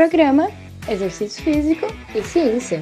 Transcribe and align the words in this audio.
Programa 0.00 0.48
Exercício 0.88 1.44
Físico 1.44 1.84
e 2.14 2.22
Ciência. 2.22 2.80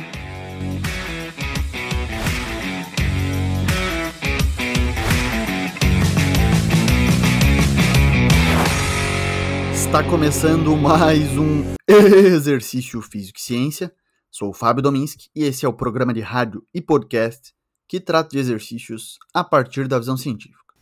Está 9.75 10.09
começando 10.09 10.77
mais 10.77 11.37
um 11.37 11.75
Exercício 11.91 13.03
Físico 13.03 13.37
e 13.41 13.43
Ciência. 13.43 13.93
Sou 14.31 14.51
o 14.51 14.55
Fábio 14.55 14.81
Dominski 14.81 15.29
e 15.35 15.43
esse 15.43 15.67
é 15.67 15.69
o 15.69 15.73
programa 15.73 16.15
de 16.15 16.21
rádio 16.21 16.65
e 16.73 16.81
podcast 16.81 17.53
que 17.89 17.99
trata 17.99 18.29
de 18.29 18.39
exercícios 18.39 19.19
a 19.35 19.43
partir 19.43 19.89
da 19.89 19.99
visão 19.99 20.17
científica. 20.17 20.73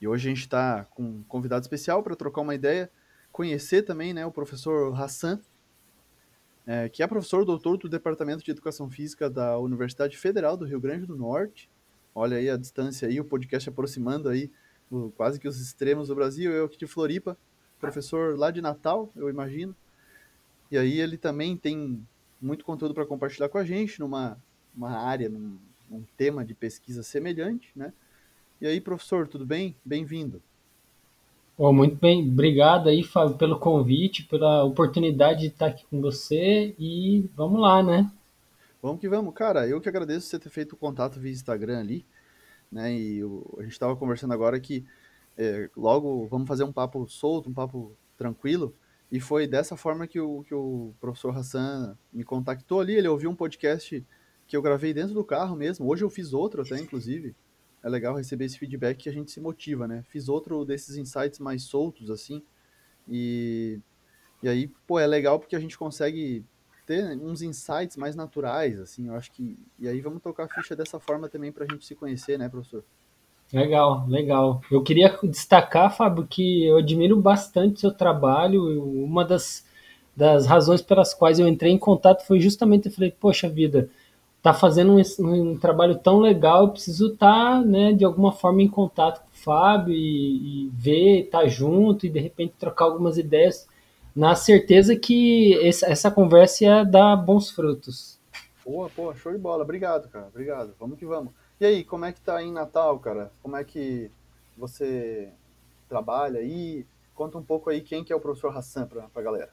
E 0.00 0.08
hoje 0.08 0.26
a 0.26 0.30
gente 0.30 0.40
está 0.40 0.84
com 0.86 1.04
um 1.04 1.22
convidado 1.22 1.62
especial 1.62 2.02
para 2.02 2.16
trocar 2.16 2.40
uma 2.40 2.56
ideia, 2.56 2.90
conhecer 3.30 3.82
também 3.82 4.12
né, 4.12 4.26
o 4.26 4.32
professor 4.32 4.92
Hassan, 5.00 5.40
é, 6.68 6.86
que 6.86 7.02
é 7.02 7.06
professor 7.06 7.46
doutor 7.46 7.78
do 7.78 7.88
Departamento 7.88 8.44
de 8.44 8.50
Educação 8.50 8.90
Física 8.90 9.30
da 9.30 9.58
Universidade 9.58 10.18
Federal 10.18 10.54
do 10.54 10.66
Rio 10.66 10.78
Grande 10.78 11.06
do 11.06 11.16
Norte. 11.16 11.70
Olha 12.14 12.36
aí 12.36 12.50
a 12.50 12.58
distância 12.58 13.08
aí, 13.08 13.18
o 13.18 13.24
podcast 13.24 13.70
aproximando 13.70 14.28
aí 14.28 14.50
o, 14.90 15.10
quase 15.12 15.40
que 15.40 15.48
os 15.48 15.58
extremos 15.58 16.08
do 16.08 16.14
Brasil, 16.14 16.52
eu 16.52 16.66
aqui 16.66 16.76
de 16.76 16.86
Floripa, 16.86 17.38
professor 17.80 18.38
lá 18.38 18.50
de 18.50 18.60
Natal, 18.60 19.10
eu 19.16 19.30
imagino. 19.30 19.74
E 20.70 20.76
aí 20.76 21.00
ele 21.00 21.16
também 21.16 21.56
tem 21.56 22.06
muito 22.38 22.66
conteúdo 22.66 22.92
para 22.92 23.06
compartilhar 23.06 23.48
com 23.48 23.56
a 23.56 23.64
gente 23.64 23.98
numa 23.98 24.36
uma 24.76 24.90
área, 24.90 25.30
num, 25.30 25.58
um 25.90 26.04
tema 26.18 26.44
de 26.44 26.52
pesquisa 26.52 27.02
semelhante, 27.02 27.72
né? 27.74 27.94
E 28.60 28.66
aí, 28.66 28.78
professor, 28.78 29.26
tudo 29.26 29.46
bem? 29.46 29.74
Bem-vindo. 29.82 30.42
Oh, 31.60 31.72
muito 31.72 31.96
bem, 31.96 32.22
obrigado 32.22 32.88
aí, 32.88 33.02
Fábio, 33.02 33.36
pelo 33.36 33.58
convite, 33.58 34.22
pela 34.22 34.62
oportunidade 34.62 35.40
de 35.40 35.46
estar 35.48 35.66
aqui 35.66 35.84
com 35.90 36.00
você 36.00 36.72
e 36.78 37.28
vamos 37.34 37.60
lá, 37.60 37.82
né? 37.82 38.08
Vamos 38.80 39.00
que 39.00 39.08
vamos, 39.08 39.34
cara. 39.34 39.66
Eu 39.66 39.80
que 39.80 39.88
agradeço 39.88 40.28
você 40.28 40.38
ter 40.38 40.50
feito 40.50 40.74
o 40.74 40.76
contato 40.76 41.18
via 41.18 41.32
Instagram 41.32 41.80
ali, 41.80 42.06
né? 42.70 42.94
E 42.94 43.18
eu, 43.18 43.44
a 43.58 43.62
gente 43.62 43.72
estava 43.72 43.96
conversando 43.96 44.32
agora 44.32 44.60
que 44.60 44.84
é, 45.36 45.68
logo 45.76 46.28
vamos 46.28 46.46
fazer 46.46 46.62
um 46.62 46.72
papo 46.72 47.04
solto, 47.08 47.50
um 47.50 47.54
papo 47.54 47.90
tranquilo. 48.16 48.72
E 49.10 49.18
foi 49.18 49.48
dessa 49.48 49.76
forma 49.76 50.06
que 50.06 50.20
o, 50.20 50.44
que 50.44 50.54
o 50.54 50.94
professor 51.00 51.36
Hassan 51.36 51.98
me 52.12 52.22
contactou 52.22 52.78
ali. 52.78 52.94
Ele 52.94 53.08
ouviu 53.08 53.30
um 53.30 53.34
podcast 53.34 54.06
que 54.46 54.56
eu 54.56 54.62
gravei 54.62 54.94
dentro 54.94 55.12
do 55.12 55.24
carro 55.24 55.56
mesmo. 55.56 55.88
Hoje 55.88 56.04
eu 56.04 56.10
fiz 56.10 56.32
outro 56.32 56.62
até, 56.62 56.78
inclusive. 56.78 57.34
É 57.82 57.88
legal 57.88 58.16
receber 58.16 58.44
esse 58.44 58.58
feedback 58.58 58.98
que 58.98 59.08
a 59.08 59.12
gente 59.12 59.30
se 59.30 59.40
motiva, 59.40 59.86
né? 59.86 60.02
Fiz 60.08 60.28
outro 60.28 60.64
desses 60.64 60.96
insights 60.96 61.38
mais 61.38 61.62
soltos, 61.62 62.10
assim. 62.10 62.42
E, 63.08 63.78
e 64.42 64.48
aí, 64.48 64.68
pô, 64.86 64.98
é 64.98 65.06
legal 65.06 65.38
porque 65.38 65.56
a 65.56 65.60
gente 65.60 65.78
consegue 65.78 66.44
ter 66.86 67.04
uns 67.18 67.42
insights 67.42 67.96
mais 67.96 68.16
naturais, 68.16 68.80
assim. 68.80 69.08
Eu 69.08 69.14
acho 69.14 69.30
que. 69.30 69.58
E 69.78 69.86
aí 69.86 70.00
vamos 70.00 70.22
tocar 70.22 70.44
a 70.44 70.48
ficha 70.48 70.74
dessa 70.74 70.98
forma 70.98 71.28
também 71.28 71.52
pra 71.52 71.66
gente 71.70 71.86
se 71.86 71.94
conhecer, 71.94 72.38
né, 72.38 72.48
professor? 72.48 72.84
Legal, 73.52 74.06
legal. 74.06 74.60
Eu 74.70 74.82
queria 74.82 75.18
destacar, 75.22 75.94
Fábio, 75.94 76.26
que 76.26 76.66
eu 76.66 76.78
admiro 76.78 77.18
bastante 77.20 77.76
o 77.76 77.80
seu 77.80 77.92
trabalho. 77.92 78.62
Uma 79.04 79.24
das, 79.24 79.64
das 80.14 80.46
razões 80.46 80.82
pelas 80.82 81.14
quais 81.14 81.38
eu 81.38 81.48
entrei 81.48 81.72
em 81.72 81.78
contato 81.78 82.26
foi 82.26 82.40
justamente 82.40 82.86
eu 82.86 82.92
falei, 82.92 83.10
poxa 83.10 83.48
vida, 83.48 83.88
tá 84.42 84.54
fazendo 84.54 84.92
um, 84.92 85.50
um, 85.50 85.56
trabalho 85.58 85.98
tão 85.98 86.20
legal, 86.20 86.64
eu 86.64 86.70
preciso 86.70 87.12
estar, 87.12 87.60
tá, 87.60 87.60
né, 87.60 87.92
de 87.92 88.04
alguma 88.04 88.32
forma 88.32 88.62
em 88.62 88.68
contato 88.68 89.20
com 89.20 89.30
o 89.32 89.42
Fábio 89.42 89.94
e, 89.94 90.66
e 90.66 90.70
ver, 90.72 91.24
estar 91.24 91.40
tá 91.40 91.48
junto 91.48 92.06
e 92.06 92.08
de 92.08 92.20
repente 92.20 92.54
trocar 92.58 92.86
algumas 92.86 93.18
ideias, 93.18 93.68
na 94.14 94.34
certeza 94.34 94.96
que 94.96 95.54
essa, 95.66 95.86
essa 95.86 96.10
conversa 96.10 96.64
ia 96.64 96.84
dar 96.84 97.16
bons 97.16 97.50
frutos. 97.50 98.18
Boa, 98.64 98.90
boa, 98.94 99.14
show 99.14 99.32
de 99.32 99.38
bola. 99.38 99.62
Obrigado, 99.62 100.08
cara. 100.08 100.26
Obrigado. 100.26 100.74
Vamos 100.78 100.98
que 100.98 101.06
vamos. 101.06 101.32
E 101.60 101.64
aí, 101.64 101.84
como 101.84 102.04
é 102.04 102.12
que 102.12 102.20
tá 102.20 102.42
em 102.42 102.52
Natal, 102.52 102.98
cara? 102.98 103.32
Como 103.42 103.56
é 103.56 103.64
que 103.64 104.10
você 104.56 105.32
trabalha 105.88 106.40
aí? 106.40 106.84
Conta 107.14 107.38
um 107.38 107.42
pouco 107.42 107.70
aí 107.70 107.80
quem 107.80 108.04
que 108.04 108.12
é 108.12 108.16
o 108.16 108.20
professor 108.20 108.56
Hassan 108.56 108.86
pra, 108.86 109.02
pra 109.08 109.22
galera. 109.22 109.50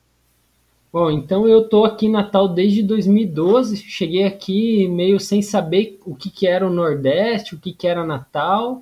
Bom, 0.91 1.11
então 1.11 1.47
eu 1.47 1.67
tô 1.67 1.83
aqui 1.83 2.05
em 2.05 2.11
Natal 2.11 2.47
desde 2.47 2.81
2012. 2.81 3.77
Cheguei 3.77 4.23
aqui 4.23 4.87
meio 4.87 5.19
sem 5.19 5.41
saber 5.41 5.99
o 6.05 6.15
que, 6.15 6.29
que 6.29 6.47
era 6.47 6.65
o 6.65 6.69
Nordeste, 6.69 7.55
o 7.55 7.59
que, 7.59 7.73
que 7.73 7.87
era 7.87 8.05
Natal. 8.05 8.81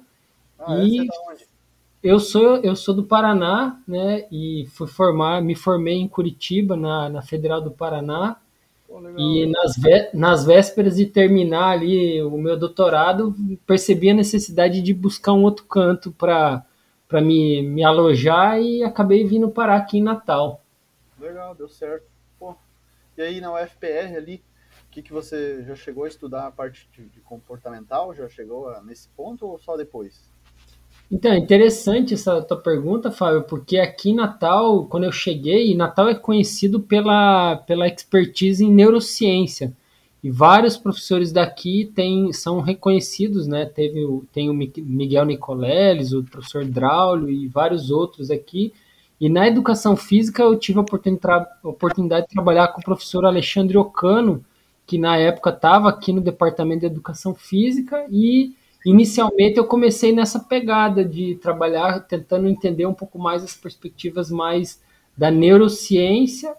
Ah, 0.59 0.77
e 0.77 0.99
é 0.99 1.01
onde? 1.01 1.45
eu 2.03 2.19
sou 2.19 2.57
eu 2.57 2.75
sou 2.75 2.93
do 2.93 3.03
Paraná, 3.03 3.79
né? 3.87 4.25
E 4.31 4.67
fui 4.71 4.87
formar, 4.87 5.41
me 5.41 5.55
formei 5.55 5.95
em 5.95 6.07
Curitiba 6.07 6.75
na, 6.75 7.09
na 7.09 7.21
Federal 7.21 7.61
do 7.61 7.71
Paraná. 7.71 8.37
Pô, 8.87 9.01
e 9.17 9.47
nas, 9.47 9.75
vé 9.77 10.11
nas 10.13 10.45
vésperas 10.45 10.97
de 10.97 11.05
terminar 11.05 11.69
ali 11.69 12.21
o 12.21 12.37
meu 12.37 12.57
doutorado, 12.57 13.35
percebi 13.65 14.09
a 14.11 14.13
necessidade 14.13 14.81
de 14.81 14.93
buscar 14.93 15.33
um 15.33 15.43
outro 15.43 15.65
canto 15.65 16.11
para 16.11 16.63
para 17.07 17.21
me, 17.21 17.61
me 17.61 17.83
alojar 17.83 18.59
e 18.59 18.83
acabei 18.83 19.23
vindo 19.23 19.47
parar 19.47 19.75
aqui 19.75 19.99
em 19.99 20.01
Natal. 20.01 20.62
Legal, 21.23 21.55
deu 21.55 21.69
certo. 21.69 22.05
Pô. 22.37 22.53
E 23.17 23.21
aí 23.21 23.39
na 23.39 23.53
UFPR 23.53 24.17
ali, 24.17 24.43
o 24.87 24.91
que, 24.91 25.01
que 25.01 25.13
você 25.13 25.63
já 25.63 25.73
chegou 25.73 26.03
a 26.03 26.07
estudar 26.09 26.47
a 26.47 26.51
parte 26.51 26.89
de, 26.91 27.05
de 27.05 27.21
comportamental? 27.21 28.13
Já 28.13 28.27
chegou 28.27 28.67
a, 28.67 28.81
nesse 28.83 29.07
ponto 29.09 29.47
ou 29.47 29.57
só 29.57 29.77
depois? 29.77 30.29
Então, 31.09 31.31
é 31.31 31.37
interessante 31.37 32.13
essa 32.13 32.41
tua 32.41 32.57
pergunta, 32.57 33.11
Fábio, 33.11 33.43
porque 33.43 33.77
aqui 33.77 34.09
em 34.09 34.15
Natal, 34.15 34.85
quando 34.85 35.05
eu 35.05 35.11
cheguei, 35.11 35.75
Natal 35.75 36.09
é 36.09 36.15
conhecido 36.15 36.79
pela, 36.79 37.55
pela 37.55 37.87
expertise 37.87 38.65
em 38.65 38.71
neurociência. 38.71 39.71
E 40.23 40.29
vários 40.29 40.75
professores 40.75 41.31
daqui 41.31 41.91
tem, 41.93 42.33
são 42.33 42.61
reconhecidos, 42.61 43.47
né? 43.47 43.65
Teve 43.65 44.05
tem 44.31 44.49
o 44.49 44.53
Miguel 44.53 45.25
Nicoleles, 45.25 46.13
o 46.13 46.23
professor 46.23 46.65
Draulio 46.65 47.29
e 47.29 47.47
vários 47.47 47.91
outros 47.91 48.31
aqui, 48.31 48.73
e 49.23 49.29
na 49.29 49.47
educação 49.47 49.95
física 49.95 50.43
eu 50.43 50.59
tive 50.59 50.79
a 50.79 50.81
oportunidade, 50.81 52.27
de 52.27 52.33
trabalhar 52.33 52.67
com 52.67 52.81
o 52.81 52.83
professor 52.83 53.23
Alexandre 53.23 53.77
Ocano, 53.77 54.43
que 54.85 54.97
na 54.97 55.15
época 55.15 55.49
estava 55.49 55.87
aqui 55.87 56.11
no 56.11 56.19
departamento 56.19 56.81
de 56.81 56.87
educação 56.87 57.33
física 57.33 58.05
e 58.11 58.51
inicialmente 58.85 59.57
eu 59.57 59.63
comecei 59.63 60.11
nessa 60.11 60.41
pegada 60.41 61.05
de 61.05 61.35
trabalhar 61.35 62.01
tentando 62.01 62.49
entender 62.49 62.85
um 62.85 62.93
pouco 62.93 63.17
mais 63.17 63.41
as 63.45 63.55
perspectivas 63.55 64.29
mais 64.29 64.81
da 65.17 65.31
neurociência 65.31 66.53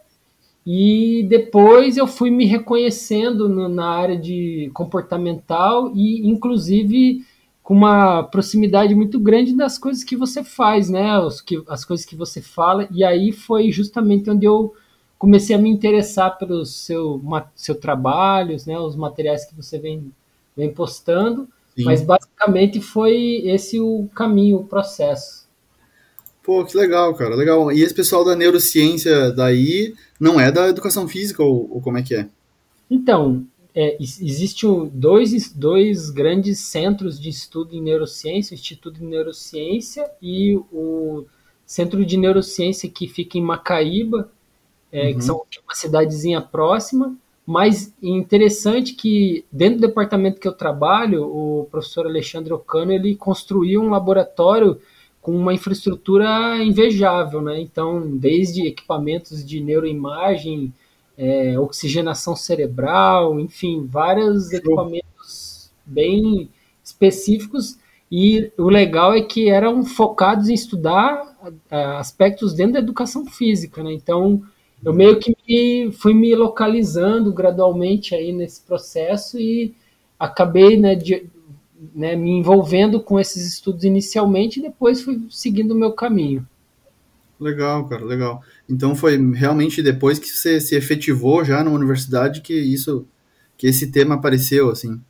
e 0.66 1.26
depois 1.28 1.98
eu 1.98 2.06
fui 2.06 2.30
me 2.30 2.47
reconhecendo 2.47 3.47
na 3.69 3.91
área 3.91 4.16
de 4.16 4.70
comportamental 4.72 5.92
e 5.94 6.26
inclusive 6.26 7.26
com 7.64 7.72
uma 7.72 8.22
proximidade 8.22 8.94
muito 8.94 9.19
grande 9.19 9.56
das 9.56 9.78
coisas 9.78 10.04
que 10.04 10.14
você 10.14 10.44
faz, 10.44 10.91
né? 10.91 11.16
As, 11.16 11.41
que, 11.41 11.60
as 11.66 11.82
coisas 11.82 12.04
que 12.04 12.14
você 12.14 12.42
fala. 12.42 12.86
E 12.92 13.02
aí 13.02 13.32
foi 13.32 13.72
justamente 13.72 14.28
onde 14.28 14.44
eu 14.44 14.75
comecei 15.19 15.56
a 15.56 15.58
me 15.58 15.70
interessar 15.70 16.36
pelo 16.36 16.66
seu, 16.66 17.22
seu 17.56 17.74
trabalho, 17.74 18.54
né? 18.66 18.78
Os 18.78 18.94
materiais 18.94 19.47
que 19.47 19.56
você 19.56 19.78
vem, 19.78 20.12
vem 20.54 20.74
postando. 20.74 21.48
Sim. 21.74 21.84
Mas 21.84 22.03
basicamente 22.03 22.82
foi 22.82 23.41
esse 23.47 23.80
o 23.80 24.10
caminho, 24.14 24.58
o 24.58 24.66
processo. 24.66 25.48
Pô, 26.42 26.62
que 26.66 26.76
legal, 26.76 27.14
cara, 27.14 27.34
legal. 27.34 27.72
E 27.72 27.82
esse 27.82 27.94
pessoal 27.94 28.26
da 28.26 28.36
neurociência 28.36 29.32
daí 29.32 29.94
não 30.20 30.38
é 30.38 30.53
da 30.53 30.69
educação 30.69 31.08
física 31.08 31.42
ou, 31.42 31.66
ou 31.72 31.80
como 31.80 31.97
é 31.97 32.03
que 32.03 32.14
é? 32.14 32.28
Então, 32.91 33.47
é, 33.74 33.96
existem 34.00 34.88
dois, 34.92 35.52
dois 35.52 36.08
grandes 36.10 36.60
centros 36.60 37.20
de 37.20 37.28
estudo 37.28 37.74
em 37.74 37.82
neurociência, 37.82 38.54
o 38.54 38.58
Instituto 38.58 39.00
de 39.00 39.04
Neurociência 39.04 40.08
e 40.22 40.56
o 40.72 41.24
Centro 41.66 42.04
de 42.04 42.16
Neurociência 42.16 42.88
que 42.88 43.08
fica 43.08 43.36
em 43.36 43.42
Macaíba, 43.42 44.30
é, 44.92 45.08
uhum. 45.08 45.14
que 45.14 45.24
são 45.24 45.42
uma 45.64 45.74
cidadezinha 45.74 46.40
próxima, 46.40 47.16
mas 47.44 47.92
interessante 48.00 48.94
que 48.94 49.44
dentro 49.50 49.80
do 49.80 49.88
departamento 49.88 50.41
que 50.41 50.47
eu 50.47 50.53
trabalho, 50.53 51.24
o 51.24 51.66
professor 51.68 52.06
Alexandre 52.06 52.53
Ocano, 52.53 52.92
ele 52.92 53.16
construiu 53.16 53.82
um 53.82 53.91
laboratório 53.91 54.80
com 55.20 55.32
uma 55.32 55.53
infraestrutura 55.53 56.62
invejável, 56.62 57.42
né? 57.42 57.60
Então, 57.60 58.16
desde 58.16 58.66
equipamentos 58.66 59.44
de 59.44 59.60
neuroimagem, 59.60 60.72
é, 61.16 61.59
oxigenação 61.59 62.34
cerebral, 62.34 63.39
enfim, 63.39 63.87
vários 63.87 64.53
equipamentos 64.53 65.71
bem 65.84 66.49
específicos. 66.83 67.78
E 68.11 68.53
o 68.59 68.69
legal 68.69 69.15
é 69.15 69.22
que 69.22 69.49
eram 69.49 69.84
focados 69.84 70.49
em 70.49 70.55
estudar 70.55 71.37
é, 71.71 71.84
aspectos 71.97 72.55
dentro 72.55 72.75
da 72.75 72.78
educação 72.78 73.27
física, 73.27 73.83
né? 73.83 73.93
Então, 73.93 74.43
eu 74.84 74.93
meio 74.93 75.19
que 75.19 75.34
me, 75.49 75.91
fui 75.93 76.13
me 76.13 76.34
localizando 76.34 77.33
gradualmente 77.33 78.15
aí 78.15 78.33
nesse 78.33 78.61
processo 78.61 79.39
e 79.41 79.75
acabei, 80.19 80.77
né, 80.78 80.95
de, 80.95 81.27
né, 81.95 82.15
me 82.15 82.31
envolvendo 82.31 83.01
com 83.01 83.19
esses 83.19 83.47
estudos 83.47 83.84
inicialmente 83.84 84.59
e 84.59 84.63
depois 84.63 85.03
fui 85.03 85.27
seguindo 85.31 85.72
o 85.72 85.78
meu 85.78 85.93
caminho. 85.93 86.47
Legal, 87.39 87.89
cara, 87.89 88.04
legal. 88.04 88.42
Então 88.69 88.95
foi 88.95 89.16
realmente 89.33 89.83
depois 89.83 90.19
que 90.19 90.28
você 90.28 90.60
se 90.60 90.75
efetivou 90.75 91.45
já 91.45 91.63
na 91.63 91.71
universidade 91.71 92.41
que 92.41 92.54
isso, 92.54 93.07
que 93.57 93.66
esse 93.66 93.91
tema 93.91 94.15
apareceu, 94.15 94.71
assim. 94.71 95.01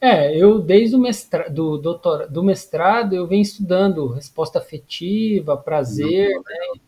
É, 0.00 0.36
eu 0.36 0.58
desde 0.58 0.96
o 0.96 0.98
mestrado, 0.98 1.54
do, 1.54 1.78
doutor, 1.78 2.28
do 2.28 2.42
mestrado 2.42 3.14
eu 3.14 3.26
venho 3.26 3.42
estudando 3.42 4.08
resposta 4.08 4.58
afetiva, 4.58 5.56
prazer, 5.56 6.28
né? 6.28 6.80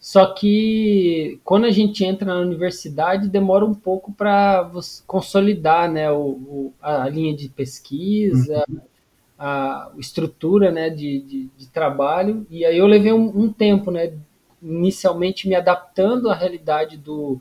Só 0.00 0.34
que 0.34 1.40
quando 1.42 1.64
a 1.64 1.70
gente 1.70 2.04
entra 2.04 2.34
na 2.34 2.40
universidade 2.40 3.28
demora 3.28 3.64
um 3.64 3.72
pouco 3.72 4.12
para 4.12 4.70
consolidar, 5.06 5.90
né, 5.90 6.10
o, 6.10 6.18
o, 6.18 6.74
a 6.82 7.08
linha 7.08 7.34
de 7.34 7.48
pesquisa, 7.48 8.62
uhum. 8.68 8.80
A, 9.44 9.90
estrutura, 9.98 10.70
né, 10.70 10.88
de, 10.88 11.20
de, 11.20 11.50
de, 11.54 11.66
trabalho. 11.68 12.46
E 12.48 12.64
aí 12.64 12.78
eu 12.78 12.86
levei 12.86 13.12
um, 13.12 13.26
um 13.26 13.52
tempo, 13.52 13.90
né, 13.90 14.14
inicialmente 14.62 15.46
me 15.46 15.54
adaptando 15.54 16.30
à 16.30 16.34
realidade 16.34 16.96
do, 16.96 17.38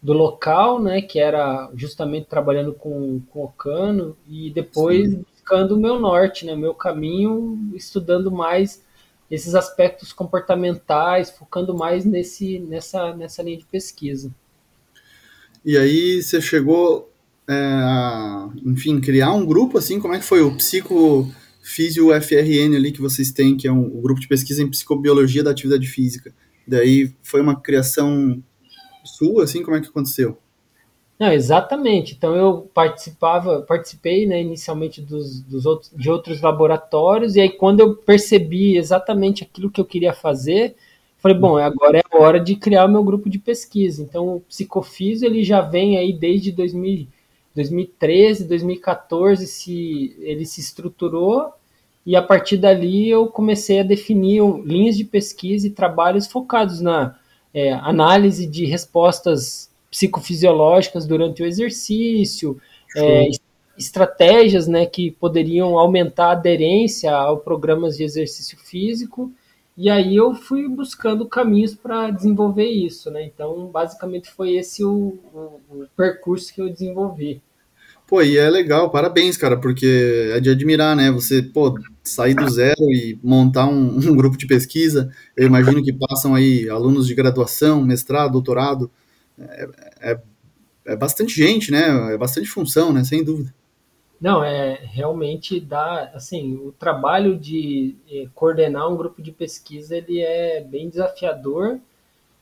do 0.00 0.12
local, 0.12 0.80
né, 0.80 1.02
que 1.02 1.18
era 1.18 1.68
justamente 1.74 2.28
trabalhando 2.28 2.72
com, 2.72 3.20
com 3.30 3.42
o 3.42 3.48
cano, 3.48 4.16
e 4.28 4.50
depois 4.50 5.10
Sim. 5.10 5.24
buscando 5.28 5.72
o 5.72 5.80
meu 5.80 5.98
norte, 5.98 6.46
né, 6.46 6.54
meu 6.54 6.72
caminho, 6.72 7.72
estudando 7.74 8.30
mais 8.30 8.84
esses 9.28 9.56
aspectos 9.56 10.12
comportamentais, 10.12 11.32
focando 11.32 11.76
mais 11.76 12.04
nesse, 12.04 12.60
nessa, 12.60 13.12
nessa 13.12 13.42
linha 13.42 13.58
de 13.58 13.64
pesquisa. 13.64 14.32
E 15.64 15.76
aí 15.76 16.22
você 16.22 16.40
chegou 16.40 17.09
é, 17.50 18.60
enfim, 18.64 19.00
criar 19.00 19.32
um 19.32 19.44
grupo, 19.44 19.76
assim, 19.76 19.98
como 19.98 20.14
é 20.14 20.20
que 20.20 20.24
foi 20.24 20.40
o 20.40 20.54
Psicofísio 20.54 22.10
FRN 22.22 22.76
ali 22.76 22.92
que 22.92 23.00
vocês 23.00 23.32
têm, 23.32 23.56
que 23.56 23.66
é 23.66 23.72
um, 23.72 23.98
um 23.98 24.00
grupo 24.00 24.20
de 24.20 24.28
pesquisa 24.28 24.62
em 24.62 24.70
psicobiologia 24.70 25.42
da 25.42 25.50
atividade 25.50 25.88
física. 25.88 26.32
Daí 26.64 27.12
foi 27.24 27.40
uma 27.40 27.60
criação 27.60 28.40
sua, 29.04 29.42
assim, 29.42 29.64
como 29.64 29.76
é 29.76 29.80
que 29.80 29.88
aconteceu? 29.88 30.38
Não, 31.18 31.32
exatamente. 31.32 32.14
Então 32.14 32.36
eu 32.36 32.70
participava, 32.72 33.62
participei 33.62 34.26
né, 34.26 34.40
inicialmente 34.40 35.02
dos, 35.02 35.40
dos 35.40 35.66
outros, 35.66 35.90
de 35.94 36.08
outros 36.08 36.40
laboratórios, 36.40 37.34
e 37.34 37.40
aí 37.40 37.50
quando 37.50 37.80
eu 37.80 37.96
percebi 37.96 38.76
exatamente 38.76 39.42
aquilo 39.42 39.70
que 39.70 39.80
eu 39.80 39.84
queria 39.84 40.12
fazer, 40.12 40.76
falei, 41.18 41.36
bom, 41.36 41.56
agora 41.56 41.98
é 41.98 42.02
a 42.10 42.18
hora 42.18 42.38
de 42.38 42.54
criar 42.54 42.86
o 42.86 42.88
meu 42.88 43.02
grupo 43.02 43.28
de 43.28 43.40
pesquisa. 43.40 44.00
Então 44.02 44.36
o 44.36 44.40
Psicofísio 44.40 45.26
ele 45.26 45.42
já 45.42 45.60
vem 45.60 45.98
aí 45.98 46.12
desde 46.12 46.52
2000, 46.52 47.08
2013, 47.54 48.44
2014, 48.44 49.46
se, 49.46 50.16
ele 50.20 50.46
se 50.46 50.60
estruturou, 50.60 51.52
e 52.06 52.16
a 52.16 52.22
partir 52.22 52.56
dali 52.56 53.08
eu 53.08 53.26
comecei 53.26 53.80
a 53.80 53.84
definir 53.84 54.42
linhas 54.64 54.96
de 54.96 55.04
pesquisa 55.04 55.66
e 55.66 55.70
trabalhos 55.70 56.26
focados 56.26 56.80
na 56.80 57.16
é, 57.52 57.72
análise 57.72 58.46
de 58.46 58.64
respostas 58.64 59.70
psicofisiológicas 59.90 61.06
durante 61.06 61.42
o 61.42 61.46
exercício, 61.46 62.60
é, 62.96 63.28
estratégias 63.76 64.66
né, 64.66 64.86
que 64.86 65.10
poderiam 65.10 65.78
aumentar 65.78 66.26
a 66.26 66.32
aderência 66.32 67.12
ao 67.12 67.38
programas 67.38 67.96
de 67.96 68.04
exercício 68.04 68.58
físico, 68.58 69.32
e 69.80 69.88
aí 69.88 70.14
eu 70.14 70.34
fui 70.34 70.68
buscando 70.68 71.26
caminhos 71.26 71.74
para 71.74 72.10
desenvolver 72.10 72.68
isso. 72.68 73.10
Né? 73.10 73.24
Então, 73.24 73.66
basicamente, 73.68 74.30
foi 74.30 74.56
esse 74.56 74.84
o, 74.84 75.18
o, 75.32 75.60
o 75.70 75.86
percurso 75.96 76.52
que 76.52 76.60
eu 76.60 76.68
desenvolvi. 76.68 77.40
Pô, 78.06 78.20
e 78.20 78.36
é 78.36 78.50
legal, 78.50 78.90
parabéns, 78.90 79.38
cara, 79.38 79.56
porque 79.56 80.30
é 80.34 80.40
de 80.40 80.50
admirar, 80.50 80.94
né? 80.94 81.10
Você, 81.10 81.40
pô, 81.40 81.78
sair 82.04 82.34
do 82.34 82.46
zero 82.50 82.82
e 82.92 83.18
montar 83.22 83.68
um, 83.68 83.96
um, 84.06 84.14
grupo 84.14 84.36
de 84.36 84.46
pesquisa. 84.46 85.10
Eu 85.34 85.46
imagino 85.46 85.82
que 85.82 85.94
passam 85.94 86.34
aí 86.34 86.68
alunos 86.68 87.06
de 87.06 87.14
graduação, 87.14 87.82
mestrado, 87.82 88.32
doutorado. 88.32 88.90
É, 89.38 89.68
é, 90.02 90.20
é 90.88 90.96
bastante 90.96 91.34
gente, 91.34 91.70
né? 91.70 92.12
É 92.12 92.18
bastante 92.18 92.50
função, 92.50 92.92
né? 92.92 93.02
Sem 93.02 93.24
dúvida. 93.24 93.54
Não, 94.20 94.44
é 94.44 94.74
realmente 94.82 95.58
dá, 95.58 96.10
assim, 96.14 96.54
o 96.54 96.72
trabalho 96.72 97.38
de 97.38 97.96
eh, 98.10 98.28
coordenar 98.34 98.86
um 98.86 98.96
grupo 98.96 99.22
de 99.22 99.32
pesquisa, 99.32 99.96
ele 99.96 100.20
é 100.20 100.60
bem 100.60 100.90
desafiador, 100.90 101.80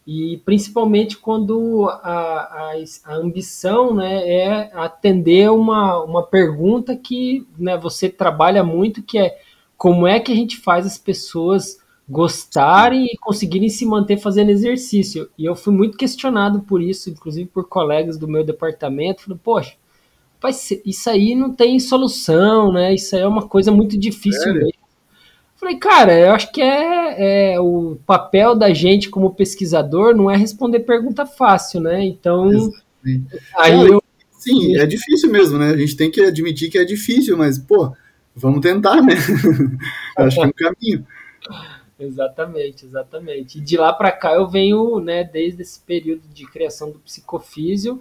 e 0.04 0.38
principalmente 0.44 1.18
quando 1.18 1.86
a, 1.86 2.08
a, 2.08 2.72
a, 3.04 3.14
ambição 3.14 3.94
né, 3.94 4.26
é 4.26 4.70
atender 4.74 5.50
uma, 5.50 6.02
uma 6.02 6.22
pergunta 6.22 6.96
que 6.96 7.46
né, 7.58 7.76
você 7.76 8.08
trabalha 8.08 8.64
muito, 8.64 9.02
que 9.02 9.18
é 9.18 9.38
como 9.76 10.06
é 10.06 10.18
que 10.18 10.32
a 10.32 10.34
gente 10.34 10.56
faz 10.56 10.86
as 10.86 10.98
pessoas 10.98 11.78
gostarem 12.08 13.04
e 13.04 13.18
conseguirem 13.18 13.68
se 13.68 13.84
manter 13.84 14.16
fazendo 14.16 14.50
exercício. 14.50 15.28
E 15.36 15.44
eu 15.44 15.54
fui 15.54 15.74
muito 15.74 15.98
questionado 15.98 16.60
por 16.60 16.80
isso, 16.80 17.10
inclusive 17.10 17.48
por 17.50 17.68
colegas 17.68 18.16
do 18.16 18.26
meu 18.26 18.42
departamento, 18.42 19.24
falando, 19.24 19.40
poxa, 19.44 19.76
isso 20.84 21.10
aí 21.10 21.34
não 21.34 21.52
tem 21.52 21.80
solução, 21.80 22.72
né? 22.72 22.94
Isso 22.94 23.16
aí 23.16 23.22
é 23.22 23.26
uma 23.26 23.48
coisa 23.48 23.72
muito 23.72 23.98
difícil 23.98 24.54
mesmo. 24.54 24.72
Falei, 25.56 25.76
cara, 25.76 26.16
eu 26.16 26.30
acho 26.30 26.52
que 26.52 26.62
é, 26.62 27.54
é, 27.54 27.60
o 27.60 27.98
papel 28.06 28.54
da 28.54 28.72
gente 28.72 29.10
como 29.10 29.34
pesquisador 29.34 30.14
não 30.14 30.30
é 30.30 30.36
responder 30.36 30.80
pergunta 30.80 31.26
fácil, 31.26 31.80
né? 31.80 32.04
Então, 32.04 32.48
aí 33.56 33.72
é, 33.72 33.88
eu... 33.88 34.02
Sim, 34.30 34.76
é 34.76 34.86
difícil 34.86 35.30
mesmo, 35.32 35.58
né? 35.58 35.70
A 35.70 35.76
gente 35.76 35.96
tem 35.96 36.10
que 36.10 36.20
admitir 36.20 36.70
que 36.70 36.78
é 36.78 36.84
difícil, 36.84 37.36
mas, 37.36 37.58
pô, 37.58 37.92
vamos 38.36 38.60
tentar, 38.60 39.02
né? 39.02 39.14
acho 40.16 40.36
que 40.36 40.42
é 40.42 40.46
um 40.46 40.52
caminho. 40.52 41.06
Exatamente, 41.98 42.86
exatamente. 42.86 43.58
E 43.58 43.60
de 43.60 43.76
lá 43.76 43.92
para 43.92 44.12
cá 44.12 44.34
eu 44.34 44.46
venho, 44.46 45.00
né, 45.00 45.24
desde 45.24 45.62
esse 45.62 45.80
período 45.80 46.22
de 46.32 46.46
criação 46.46 46.92
do 46.92 47.00
psicofísio, 47.00 48.00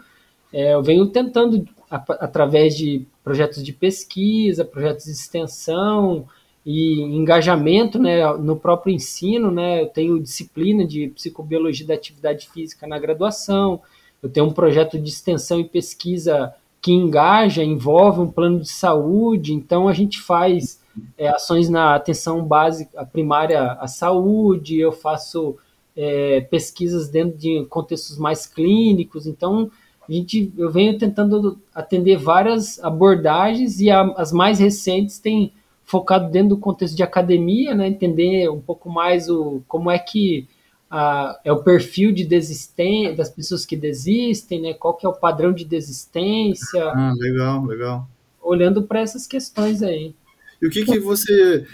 é, 0.51 0.73
eu 0.73 0.83
venho 0.83 1.07
tentando, 1.07 1.67
através 1.89 2.75
de 2.75 3.05
projetos 3.23 3.63
de 3.63 3.73
pesquisa, 3.73 4.63
projetos 4.63 5.05
de 5.05 5.11
extensão, 5.11 6.25
e 6.69 6.99
engajamento 7.01 7.97
né, 7.97 8.29
no 8.33 8.57
próprio 8.57 8.93
ensino. 8.93 9.49
Né, 9.49 9.83
eu 9.83 9.87
tenho 9.87 10.19
disciplina 10.19 10.85
de 10.85 11.07
psicobiologia 11.07 11.87
da 11.87 11.93
atividade 11.93 12.49
física 12.49 12.85
na 12.85 12.99
graduação, 12.99 13.81
eu 14.21 14.29
tenho 14.29 14.47
um 14.47 14.51
projeto 14.51 14.99
de 14.99 15.09
extensão 15.09 15.61
e 15.61 15.63
pesquisa 15.63 16.53
que 16.81 16.91
engaja, 16.91 17.63
envolve 17.63 18.19
um 18.19 18.29
plano 18.29 18.59
de 18.59 18.69
saúde, 18.69 19.53
então 19.53 19.87
a 19.87 19.93
gente 19.93 20.19
faz 20.19 20.81
é, 21.17 21.29
ações 21.29 21.69
na 21.69 21.95
atenção 21.95 22.43
básica, 22.43 23.05
primária 23.05 23.73
à 23.73 23.87
saúde, 23.87 24.79
eu 24.79 24.91
faço 24.91 25.55
é, 25.95 26.41
pesquisas 26.41 27.07
dentro 27.07 27.37
de 27.37 27.65
contextos 27.69 28.17
mais 28.17 28.45
clínicos, 28.45 29.25
então 29.25 29.71
a 30.09 30.11
gente, 30.11 30.51
eu 30.57 30.71
venho 30.71 30.97
tentando 30.97 31.59
atender 31.73 32.17
várias 32.17 32.81
abordagens 32.83 33.79
e 33.79 33.89
a, 33.89 34.01
as 34.15 34.31
mais 34.31 34.59
recentes 34.59 35.19
têm 35.19 35.51
focado 35.83 36.29
dentro 36.29 36.49
do 36.49 36.57
contexto 36.57 36.95
de 36.95 37.03
academia, 37.03 37.73
né, 37.73 37.87
entender 37.87 38.49
um 38.49 38.59
pouco 38.59 38.89
mais 38.89 39.29
o, 39.29 39.61
como 39.67 39.89
é 39.89 39.97
que 39.97 40.47
a, 40.89 41.39
é 41.43 41.51
o 41.51 41.63
perfil 41.63 42.11
de 42.11 42.25
desistência 42.25 43.15
das 43.15 43.29
pessoas 43.29 43.65
que 43.65 43.75
desistem, 43.75 44.61
né, 44.61 44.73
qual 44.73 44.93
que 44.93 45.05
é 45.05 45.09
o 45.09 45.13
padrão 45.13 45.53
de 45.53 45.65
desistência. 45.65 46.83
Ah, 46.83 47.13
legal, 47.17 47.65
legal. 47.65 48.07
Olhando 48.41 48.83
para 48.83 49.01
essas 49.01 49.25
questões 49.27 49.81
aí. 49.81 50.13
E 50.61 50.67
o 50.67 50.69
que 50.69 50.85
que 50.85 50.99
você... 50.99 51.65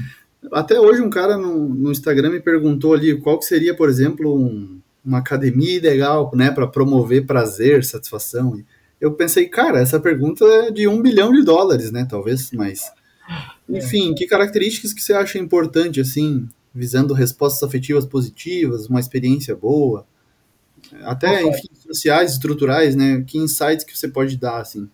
Até 0.52 0.80
hoje 0.80 1.02
um 1.02 1.10
cara 1.10 1.38
no, 1.38 1.70
no 1.70 1.92
Instagram 1.92 2.32
me 2.32 2.40
perguntou 2.40 2.94
ali 2.94 3.16
qual 3.18 3.40
que 3.40 3.46
seria, 3.46 3.76
por 3.76 3.90
exemplo, 3.90 4.36
um, 4.36 4.80
uma 5.06 5.20
academia 5.20 5.78
ideal, 5.78 6.32
né, 6.34 6.52
para 6.52 6.68
promover 6.68 7.26
prazer, 7.26 7.84
satisfação. 7.84 8.64
Eu 9.00 9.14
pensei, 9.14 9.48
cara, 9.48 9.80
essa 9.80 10.00
pergunta 10.00 10.46
é 10.46 10.72
de 10.72 10.88
um 10.88 11.02
bilhão 11.02 11.32
de 11.32 11.44
dólares, 11.44 11.92
né, 11.92 12.06
talvez, 12.10 12.52
mas 12.52 12.92
enfim, 13.68 14.14
que 14.14 14.26
características 14.26 14.94
que 14.94 15.02
você 15.02 15.14
acha 15.14 15.40
importante, 15.40 16.00
assim, 16.00 16.48
visando 16.74 17.14
respostas 17.14 17.64
afetivas 17.64 18.06
positivas, 18.06 18.88
uma 18.88 19.00
experiência 19.00 19.56
boa, 19.56 20.06
até, 21.04 21.42
enfim, 21.44 21.68
sociais, 21.74 22.34
estruturais, 22.34 22.96
né? 22.96 23.24
Que 23.26 23.38
insights 23.38 23.86
que 23.86 23.98
você 23.98 24.08
pode 24.08 24.38
dar, 24.38 24.60
assim? 24.60 24.90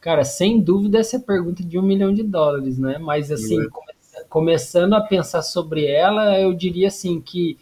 Cara, 0.00 0.24
sem 0.24 0.60
dúvida 0.60 0.98
essa 0.98 1.16
é 1.16 1.20
pergunta 1.20 1.64
de 1.64 1.78
um 1.78 1.82
milhão 1.82 2.12
de 2.12 2.22
dólares, 2.22 2.78
né? 2.78 2.98
Mas, 2.98 3.30
assim, 3.30 3.60
é. 3.60 3.66
come 3.68 3.86
começando 4.30 4.94
a 4.94 5.00
pensar 5.00 5.42
sobre 5.42 5.84
ela, 5.84 6.38
eu 6.40 6.54
diria, 6.54 6.88
assim, 6.88 7.20
que 7.20 7.58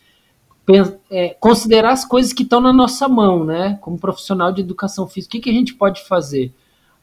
é, 1.10 1.30
considerar 1.40 1.92
as 1.92 2.04
coisas 2.04 2.32
que 2.32 2.42
estão 2.42 2.60
na 2.60 2.72
nossa 2.72 3.08
mão, 3.08 3.44
né? 3.44 3.78
Como 3.80 3.98
profissional 3.98 4.52
de 4.52 4.60
educação 4.60 5.06
física, 5.06 5.36
o 5.36 5.40
que, 5.40 5.44
que 5.44 5.50
a 5.50 5.54
gente 5.54 5.74
pode 5.74 6.02
fazer? 6.04 6.52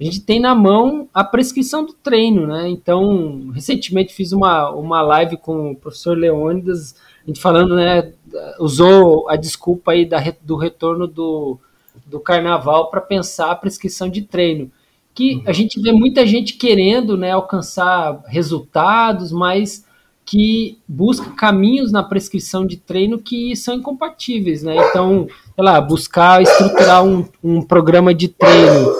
a 0.02 0.04
gente 0.04 0.22
tem 0.22 0.40
na 0.40 0.56
mão 0.56 1.08
a 1.14 1.24
prescrição 1.24 1.86
do 1.86 1.94
treino, 1.94 2.48
né? 2.48 2.68
Então, 2.68 3.52
recentemente 3.54 4.12
fiz 4.12 4.32
uma, 4.32 4.72
uma 4.72 5.00
live 5.04 5.38
com 5.38 5.72
o 5.72 5.76
professor 5.76 6.18
Leônidas, 6.18 6.96
a 7.24 7.28
gente 7.28 7.40
falando, 7.40 7.76
né? 7.76 8.12
Usou 8.60 9.30
a 9.30 9.36
desculpa 9.36 9.92
aí 9.92 10.04
da, 10.04 10.18
do 10.42 10.56
retorno 10.56 11.06
do, 11.06 11.60
do 12.08 12.20
carnaval 12.20 12.90
para 12.90 13.00
pensar 13.00 13.52
a 13.52 13.56
prescrição 13.56 14.10
de 14.10 14.24
treino. 14.24 14.72
Que 15.14 15.44
a 15.46 15.52
gente 15.52 15.80
vê 15.80 15.92
muita 15.92 16.26
gente 16.26 16.54
querendo 16.54 17.16
né, 17.16 17.32
alcançar 17.32 18.24
resultados, 18.26 19.32
mas 19.32 19.86
que 20.26 20.78
busca 20.88 21.30
caminhos 21.32 21.92
na 21.92 22.04
prescrição 22.04 22.66
de 22.66 22.78
treino 22.78 23.20
que 23.20 23.56
são 23.56 23.76
incompatíveis, 23.76 24.64
né? 24.64 24.76
Então, 24.90 25.28
sei 25.56 25.64
lá, 25.64 25.82
buscar 25.82 26.42
estruturar 26.42 27.04
um, 27.04 27.26
um 27.44 27.62
programa 27.62 28.14
de 28.14 28.28
treino 28.28 28.92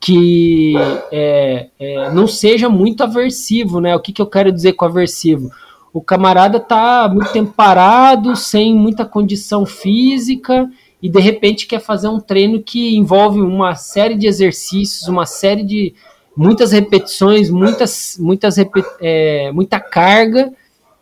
que 0.00 0.74
é, 1.10 1.68
é, 1.78 2.10
não 2.10 2.26
seja 2.26 2.68
muito 2.68 3.02
aversivo, 3.02 3.80
né? 3.80 3.94
O 3.94 4.00
que, 4.00 4.12
que 4.12 4.22
eu 4.22 4.26
quero 4.26 4.52
dizer 4.52 4.74
com 4.74 4.84
aversivo? 4.84 5.50
O 5.92 6.00
camarada 6.00 6.60
tá 6.60 7.08
muito 7.12 7.32
tempo 7.32 7.52
parado, 7.54 8.36
sem 8.36 8.74
muita 8.74 9.04
condição 9.04 9.66
física, 9.66 10.70
e 11.02 11.08
de 11.08 11.20
repente 11.20 11.66
quer 11.66 11.80
fazer 11.80 12.08
um 12.08 12.20
treino 12.20 12.62
que 12.62 12.96
envolve 12.96 13.40
uma 13.40 13.74
série 13.74 14.14
de 14.14 14.26
exercícios, 14.26 15.08
uma 15.08 15.26
série 15.26 15.64
de 15.64 15.94
muitas 16.36 16.72
repetições, 16.72 17.50
muitas, 17.50 18.16
muitas 18.20 18.56
é, 19.00 19.50
muita 19.52 19.80
carga, 19.80 20.52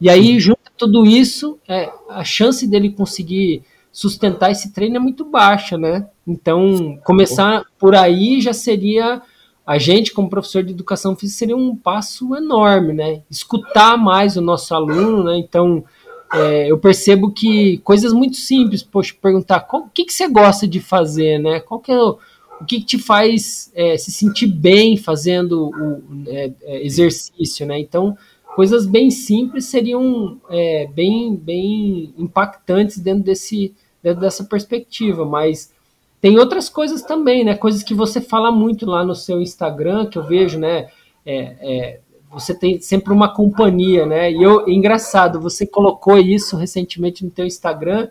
e 0.00 0.10
aí 0.10 0.38
junta 0.38 0.60
tudo 0.76 1.06
isso, 1.06 1.58
é, 1.68 1.90
a 2.10 2.22
chance 2.22 2.66
dele 2.66 2.90
conseguir 2.90 3.62
sustentar 3.90 4.50
esse 4.50 4.72
treino 4.72 4.96
é 4.96 4.98
muito 4.98 5.24
baixa, 5.24 5.78
né? 5.78 6.06
Então, 6.26 6.98
começar 7.02 7.64
por 7.78 7.94
aí 7.94 8.40
já 8.40 8.52
seria 8.52 9.22
a 9.66 9.78
gente, 9.78 10.12
como 10.12 10.28
professor 10.28 10.62
de 10.62 10.72
educação 10.72 11.16
física, 11.16 11.38
seria 11.38 11.56
um 11.56 11.74
passo 11.74 12.36
enorme, 12.36 12.92
né? 12.92 13.22
Escutar 13.30 13.96
mais 13.96 14.36
o 14.36 14.40
nosso 14.40 14.74
aluno, 14.74 15.24
né? 15.24 15.38
Então, 15.38 15.82
é, 16.32 16.70
eu 16.70 16.78
percebo 16.78 17.32
que 17.32 17.78
coisas 17.78 18.12
muito 18.12 18.36
simples, 18.36 18.82
poxa, 18.82 19.14
perguntar 19.20 19.60
qual, 19.60 19.82
o 19.84 19.90
que, 19.90 20.04
que 20.04 20.12
você 20.12 20.28
gosta 20.28 20.68
de 20.68 20.78
fazer, 20.78 21.38
né? 21.38 21.58
Qual 21.60 21.80
que 21.80 21.90
é 21.90 21.98
o, 21.98 22.18
o 22.60 22.64
que, 22.64 22.80
que 22.80 22.86
te 22.86 22.98
faz 22.98 23.72
é, 23.74 23.96
se 23.96 24.12
sentir 24.12 24.46
bem 24.46 24.96
fazendo 24.96 25.68
o 25.68 26.02
é, 26.28 26.52
é 26.62 26.86
exercício, 26.86 27.66
né? 27.66 27.78
Então, 27.80 28.16
coisas 28.56 28.86
bem 28.86 29.10
simples 29.10 29.66
seriam 29.66 30.40
é, 30.48 30.86
bem, 30.86 31.36
bem 31.36 32.14
impactantes 32.16 32.98
dentro 32.98 33.22
desse 33.22 33.74
dentro 34.02 34.22
dessa 34.22 34.44
perspectiva, 34.44 35.26
mas 35.26 35.74
tem 36.22 36.38
outras 36.38 36.70
coisas 36.70 37.02
também, 37.02 37.44
né? 37.44 37.54
Coisas 37.54 37.82
que 37.82 37.92
você 37.92 38.18
fala 38.18 38.50
muito 38.50 38.86
lá 38.86 39.04
no 39.04 39.14
seu 39.14 39.42
Instagram, 39.42 40.06
que 40.06 40.16
eu 40.16 40.24
vejo, 40.24 40.58
né? 40.58 40.88
É, 41.26 41.56
é, 41.60 42.00
você 42.30 42.54
tem 42.54 42.80
sempre 42.80 43.12
uma 43.12 43.28
companhia, 43.28 44.06
né? 44.06 44.32
E 44.32 44.42
eu, 44.42 44.66
engraçado, 44.66 45.38
você 45.38 45.66
colocou 45.66 46.16
isso 46.16 46.56
recentemente 46.56 47.22
no 47.26 47.30
teu 47.30 47.44
Instagram 47.44 48.08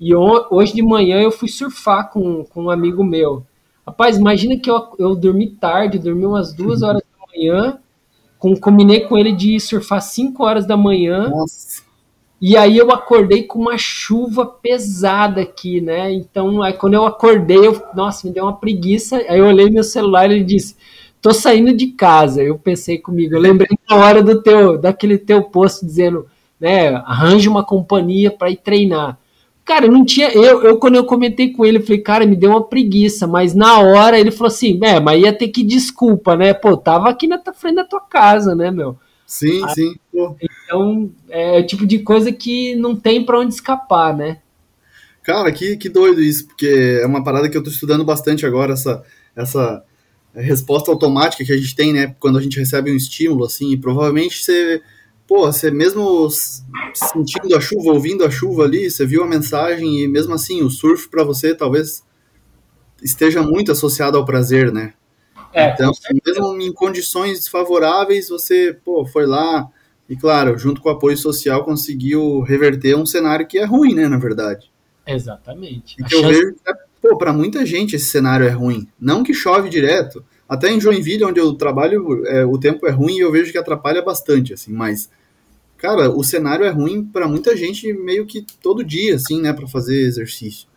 e 0.00 0.14
hoje 0.14 0.72
de 0.72 0.82
manhã 0.82 1.20
eu 1.20 1.32
fui 1.32 1.48
surfar 1.48 2.12
com, 2.12 2.44
com 2.44 2.64
um 2.64 2.70
amigo 2.70 3.02
meu. 3.02 3.44
Rapaz, 3.84 4.16
imagina 4.16 4.56
que 4.56 4.70
eu, 4.70 4.94
eu 5.00 5.16
dormi 5.16 5.48
tarde, 5.50 5.98
dormi 5.98 6.24
umas 6.24 6.52
duas 6.52 6.80
horas 6.84 7.02
da 7.02 7.26
manhã, 7.26 7.80
com, 8.40 8.56
combinei 8.56 9.00
com 9.00 9.16
ele 9.18 9.32
de 9.32 9.60
surfar 9.60 10.02
5 10.02 10.42
horas 10.44 10.66
da 10.66 10.76
manhã. 10.76 11.28
Nossa. 11.28 11.82
E 12.40 12.56
aí 12.56 12.78
eu 12.78 12.90
acordei 12.90 13.42
com 13.42 13.58
uma 13.58 13.76
chuva 13.76 14.46
pesada 14.46 15.42
aqui, 15.42 15.80
né? 15.80 16.10
Então, 16.10 16.62
aí 16.62 16.72
quando 16.72 16.94
eu 16.94 17.04
acordei, 17.06 17.58
eu, 17.58 17.80
nossa, 17.94 18.26
me 18.26 18.32
deu 18.32 18.44
uma 18.44 18.56
preguiça. 18.56 19.18
Aí 19.28 19.38
eu 19.38 19.46
olhei 19.46 19.68
meu 19.70 19.84
celular 19.84 20.30
e 20.30 20.36
ele 20.36 20.44
disse: 20.44 20.74
"Tô 21.20 21.34
saindo 21.34 21.76
de 21.76 21.88
casa". 21.88 22.42
Eu 22.42 22.58
pensei 22.58 22.96
comigo, 22.98 23.34
eu 23.36 23.40
lembrei 23.40 23.68
na 23.88 23.96
hora 23.96 24.22
do 24.22 24.42
teu 24.42 24.78
daquele 24.78 25.18
teu 25.18 25.42
post 25.44 25.84
dizendo, 25.84 26.26
né, 26.58 26.88
arranje 27.04 27.46
uma 27.48 27.62
companhia 27.64 28.30
para 28.30 28.50
ir 28.50 28.56
treinar. 28.56 29.18
Cara, 29.70 29.86
não 29.86 30.04
tinha. 30.04 30.32
Eu, 30.32 30.64
eu, 30.64 30.78
quando 30.78 30.96
eu 30.96 31.04
comentei 31.04 31.52
com 31.52 31.64
ele, 31.64 31.78
eu 31.78 31.82
falei, 31.82 32.00
cara, 32.00 32.26
me 32.26 32.34
deu 32.34 32.50
uma 32.50 32.64
preguiça, 32.66 33.24
mas 33.28 33.54
na 33.54 33.78
hora 33.78 34.18
ele 34.18 34.32
falou 34.32 34.48
assim: 34.48 34.80
é, 34.82 34.98
mas 34.98 35.22
ia 35.22 35.32
ter 35.32 35.46
que 35.46 35.62
desculpa, 35.62 36.36
né? 36.36 36.52
Pô, 36.52 36.76
tava 36.76 37.08
aqui 37.08 37.28
na 37.28 37.40
frente 37.54 37.76
da 37.76 37.84
tua 37.84 38.00
casa, 38.00 38.52
né, 38.56 38.68
meu? 38.72 38.98
Sim, 39.24 39.64
Aí, 39.64 39.74
sim. 39.76 39.94
Pô. 40.10 40.34
Então, 40.42 41.08
é 41.28 41.60
o 41.60 41.66
tipo 41.68 41.86
de 41.86 42.00
coisa 42.00 42.32
que 42.32 42.74
não 42.74 42.96
tem 42.96 43.24
para 43.24 43.38
onde 43.38 43.54
escapar, 43.54 44.12
né? 44.12 44.38
Cara, 45.22 45.52
que, 45.52 45.76
que 45.76 45.88
doido 45.88 46.20
isso, 46.20 46.48
porque 46.48 46.98
é 47.00 47.06
uma 47.06 47.22
parada 47.22 47.48
que 47.48 47.56
eu 47.56 47.62
tô 47.62 47.70
estudando 47.70 48.04
bastante 48.04 48.44
agora, 48.44 48.72
essa, 48.72 49.04
essa 49.36 49.84
resposta 50.34 50.90
automática 50.90 51.44
que 51.44 51.52
a 51.52 51.56
gente 51.56 51.76
tem, 51.76 51.92
né? 51.92 52.16
Quando 52.18 52.38
a 52.38 52.42
gente 52.42 52.58
recebe 52.58 52.90
um 52.90 52.96
estímulo, 52.96 53.44
assim, 53.44 53.70
e 53.70 53.76
provavelmente 53.76 54.42
você, 54.42 54.82
pô, 55.30 55.46
você 55.46 55.70
mesmo 55.70 56.28
sentindo 56.92 57.54
a 57.54 57.60
chuva, 57.60 57.92
ouvindo 57.92 58.24
a 58.24 58.30
chuva 58.30 58.64
ali, 58.64 58.90
você 58.90 59.06
viu 59.06 59.22
a 59.22 59.28
mensagem 59.28 60.00
e 60.00 60.08
mesmo 60.08 60.34
assim 60.34 60.60
o 60.60 60.68
surf 60.68 61.08
para 61.08 61.22
você 61.22 61.54
talvez 61.54 62.04
esteja 63.00 63.40
muito 63.40 63.70
associado 63.70 64.18
ao 64.18 64.24
prazer, 64.24 64.72
né? 64.72 64.92
É, 65.52 65.70
então, 65.72 65.92
mesmo 66.26 66.60
em 66.60 66.72
condições 66.72 67.38
desfavoráveis, 67.38 68.28
você 68.28 68.76
pô, 68.84 69.06
foi 69.06 69.24
lá 69.24 69.68
e, 70.08 70.16
claro, 70.16 70.58
junto 70.58 70.80
com 70.80 70.88
o 70.88 70.92
apoio 70.92 71.16
social, 71.16 71.64
conseguiu 71.64 72.40
reverter 72.40 72.96
um 72.96 73.06
cenário 73.06 73.46
que 73.46 73.56
é 73.56 73.64
ruim, 73.64 73.94
né, 73.94 74.08
na 74.08 74.18
verdade. 74.18 74.68
Exatamente. 75.06 75.94
E 75.96 76.12
eu 76.12 76.22
vejo 76.22 76.54
que, 76.54 76.72
pô, 77.00 77.16
para 77.16 77.32
muita 77.32 77.64
gente 77.64 77.94
esse 77.94 78.06
cenário 78.06 78.46
é 78.46 78.50
ruim. 78.50 78.88
Não 79.00 79.22
que 79.22 79.32
chove 79.32 79.68
direto. 79.68 80.24
Até 80.48 80.72
em 80.72 80.80
Joinville, 80.80 81.24
onde 81.24 81.38
eu 81.38 81.52
trabalho, 81.54 82.26
é, 82.26 82.44
o 82.44 82.58
tempo 82.58 82.84
é 82.88 82.90
ruim 82.90 83.14
e 83.14 83.20
eu 83.20 83.30
vejo 83.30 83.52
que 83.52 83.58
atrapalha 83.58 84.02
bastante, 84.02 84.52
assim, 84.52 84.72
mas 84.72 85.08
cara, 85.80 86.10
o 86.10 86.22
cenário 86.22 86.64
é 86.64 86.70
ruim 86.70 87.04
para 87.04 87.26
muita 87.26 87.56
gente 87.56 87.92
meio 87.92 88.26
que 88.26 88.44
todo 88.62 88.84
dia, 88.84 89.16
assim, 89.16 89.40
né, 89.40 89.52
para 89.52 89.66
fazer 89.66 90.00
exercício. 90.00 90.68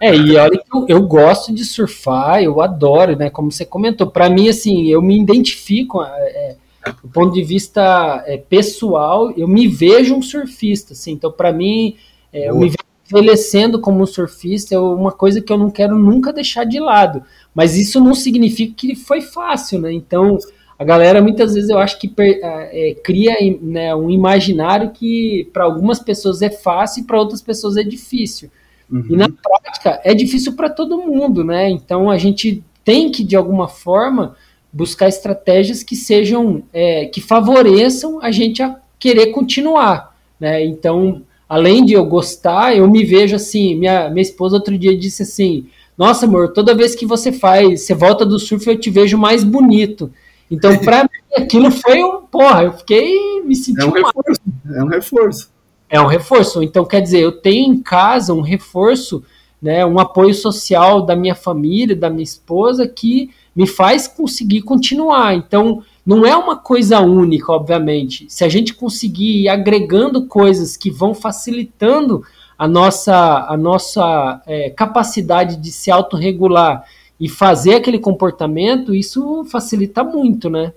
É, 0.00 0.14
e 0.14 0.36
olha 0.36 0.58
que 0.58 0.76
eu, 0.76 0.86
eu, 0.88 1.02
gosto 1.02 1.54
de 1.54 1.64
surfar, 1.64 2.42
eu 2.42 2.60
adoro, 2.60 3.16
né? 3.16 3.30
Como 3.30 3.52
você 3.52 3.64
comentou, 3.64 4.08
para 4.08 4.28
mim, 4.28 4.48
assim, 4.48 4.88
eu 4.88 5.00
me 5.00 5.20
identifico, 5.20 6.02
é, 6.02 6.08
é, 6.08 6.56
do 7.02 7.08
ponto 7.08 7.32
de 7.32 7.42
vista 7.44 8.24
é, 8.26 8.36
pessoal, 8.36 9.30
eu 9.36 9.46
me 9.46 9.68
vejo 9.68 10.16
um 10.16 10.22
surfista, 10.22 10.92
assim. 10.92 11.12
Então, 11.12 11.30
para 11.30 11.52
mim, 11.52 11.96
é, 12.32 12.50
eu 12.50 12.56
me 12.56 12.66
vejo 12.66 12.76
envelhecendo 13.12 13.78
como 13.78 14.02
um 14.02 14.06
surfista 14.06 14.74
é 14.74 14.78
uma 14.78 15.12
coisa 15.12 15.40
que 15.40 15.52
eu 15.52 15.58
não 15.58 15.70
quero 15.70 15.96
nunca 15.96 16.32
deixar 16.32 16.64
de 16.64 16.80
lado. 16.80 17.22
Mas 17.54 17.76
isso 17.76 18.00
não 18.00 18.14
significa 18.14 18.74
que 18.74 18.96
foi 18.96 19.20
fácil, 19.20 19.78
né? 19.80 19.92
Então, 19.92 20.38
a 20.82 20.84
galera 20.84 21.22
muitas 21.22 21.54
vezes 21.54 21.70
eu 21.70 21.78
acho 21.78 21.96
que 21.96 22.12
é, 22.18 22.96
cria 23.04 23.36
né, 23.62 23.94
um 23.94 24.10
imaginário 24.10 24.90
que 24.90 25.48
para 25.52 25.62
algumas 25.62 26.00
pessoas 26.00 26.42
é 26.42 26.50
fácil 26.50 27.02
e 27.02 27.06
para 27.06 27.20
outras 27.20 27.40
pessoas 27.40 27.76
é 27.76 27.84
difícil. 27.84 28.50
Uhum. 28.90 29.06
E 29.10 29.16
na 29.16 29.28
prática 29.28 30.00
é 30.02 30.12
difícil 30.12 30.54
para 30.54 30.68
todo 30.68 30.98
mundo, 30.98 31.44
né? 31.44 31.70
Então 31.70 32.10
a 32.10 32.18
gente 32.18 32.64
tem 32.84 33.12
que, 33.12 33.22
de 33.22 33.36
alguma 33.36 33.68
forma, 33.68 34.34
buscar 34.72 35.06
estratégias 35.06 35.84
que 35.84 35.94
sejam, 35.94 36.64
é, 36.72 37.06
que 37.06 37.20
favoreçam 37.20 38.20
a 38.20 38.32
gente 38.32 38.60
a 38.60 38.76
querer 38.98 39.28
continuar, 39.28 40.16
né? 40.40 40.64
Então, 40.64 41.22
além 41.48 41.84
de 41.84 41.92
eu 41.92 42.04
gostar, 42.04 42.76
eu 42.76 42.90
me 42.90 43.04
vejo 43.04 43.36
assim, 43.36 43.76
minha, 43.76 44.10
minha 44.10 44.22
esposa 44.22 44.56
outro 44.56 44.76
dia 44.76 44.98
disse 44.98 45.22
assim, 45.22 45.68
nossa 45.96 46.26
amor, 46.26 46.52
toda 46.52 46.74
vez 46.74 46.96
que 46.96 47.06
você 47.06 47.30
faz, 47.30 47.82
você 47.82 47.94
volta 47.94 48.26
do 48.26 48.36
surf, 48.36 48.66
eu 48.66 48.76
te 48.76 48.90
vejo 48.90 49.16
mais 49.16 49.44
bonito. 49.44 50.10
Então, 50.52 50.76
para 50.76 51.04
mim, 51.04 51.08
aquilo 51.34 51.70
foi 51.70 52.04
um, 52.04 52.26
porra, 52.26 52.64
eu 52.64 52.72
fiquei, 52.74 53.42
me 53.42 53.56
senti 53.56 53.80
é 53.80 53.86
um 53.86 53.90
reforço, 53.90 54.40
é 54.66 54.84
um 54.84 54.86
reforço. 54.86 55.50
É 55.88 56.00
um 56.00 56.06
reforço. 56.06 56.62
Então, 56.62 56.84
quer 56.84 57.00
dizer, 57.00 57.20
eu 57.20 57.32
tenho 57.32 57.72
em 57.72 57.82
casa 57.82 58.34
um 58.34 58.42
reforço, 58.42 59.24
né, 59.60 59.84
um 59.86 59.98
apoio 59.98 60.34
social 60.34 61.06
da 61.06 61.16
minha 61.16 61.34
família, 61.34 61.96
da 61.96 62.10
minha 62.10 62.22
esposa, 62.22 62.86
que 62.86 63.30
me 63.56 63.66
faz 63.66 64.06
conseguir 64.06 64.60
continuar. 64.60 65.34
Então, 65.34 65.82
não 66.04 66.26
é 66.26 66.36
uma 66.36 66.56
coisa 66.56 67.00
única, 67.00 67.50
obviamente. 67.50 68.26
Se 68.28 68.44
a 68.44 68.48
gente 68.48 68.74
conseguir 68.74 69.44
ir 69.44 69.48
agregando 69.48 70.26
coisas 70.26 70.76
que 70.76 70.90
vão 70.90 71.14
facilitando 71.14 72.22
a 72.58 72.68
nossa, 72.68 73.46
a 73.48 73.56
nossa 73.56 74.42
é, 74.46 74.68
capacidade 74.68 75.56
de 75.56 75.72
se 75.72 75.90
autorregular 75.90 76.84
e 77.18 77.28
fazer 77.28 77.74
aquele 77.74 77.98
comportamento, 77.98 78.94
isso 78.94 79.44
facilita 79.44 80.02
muito, 80.02 80.50
né? 80.50 80.72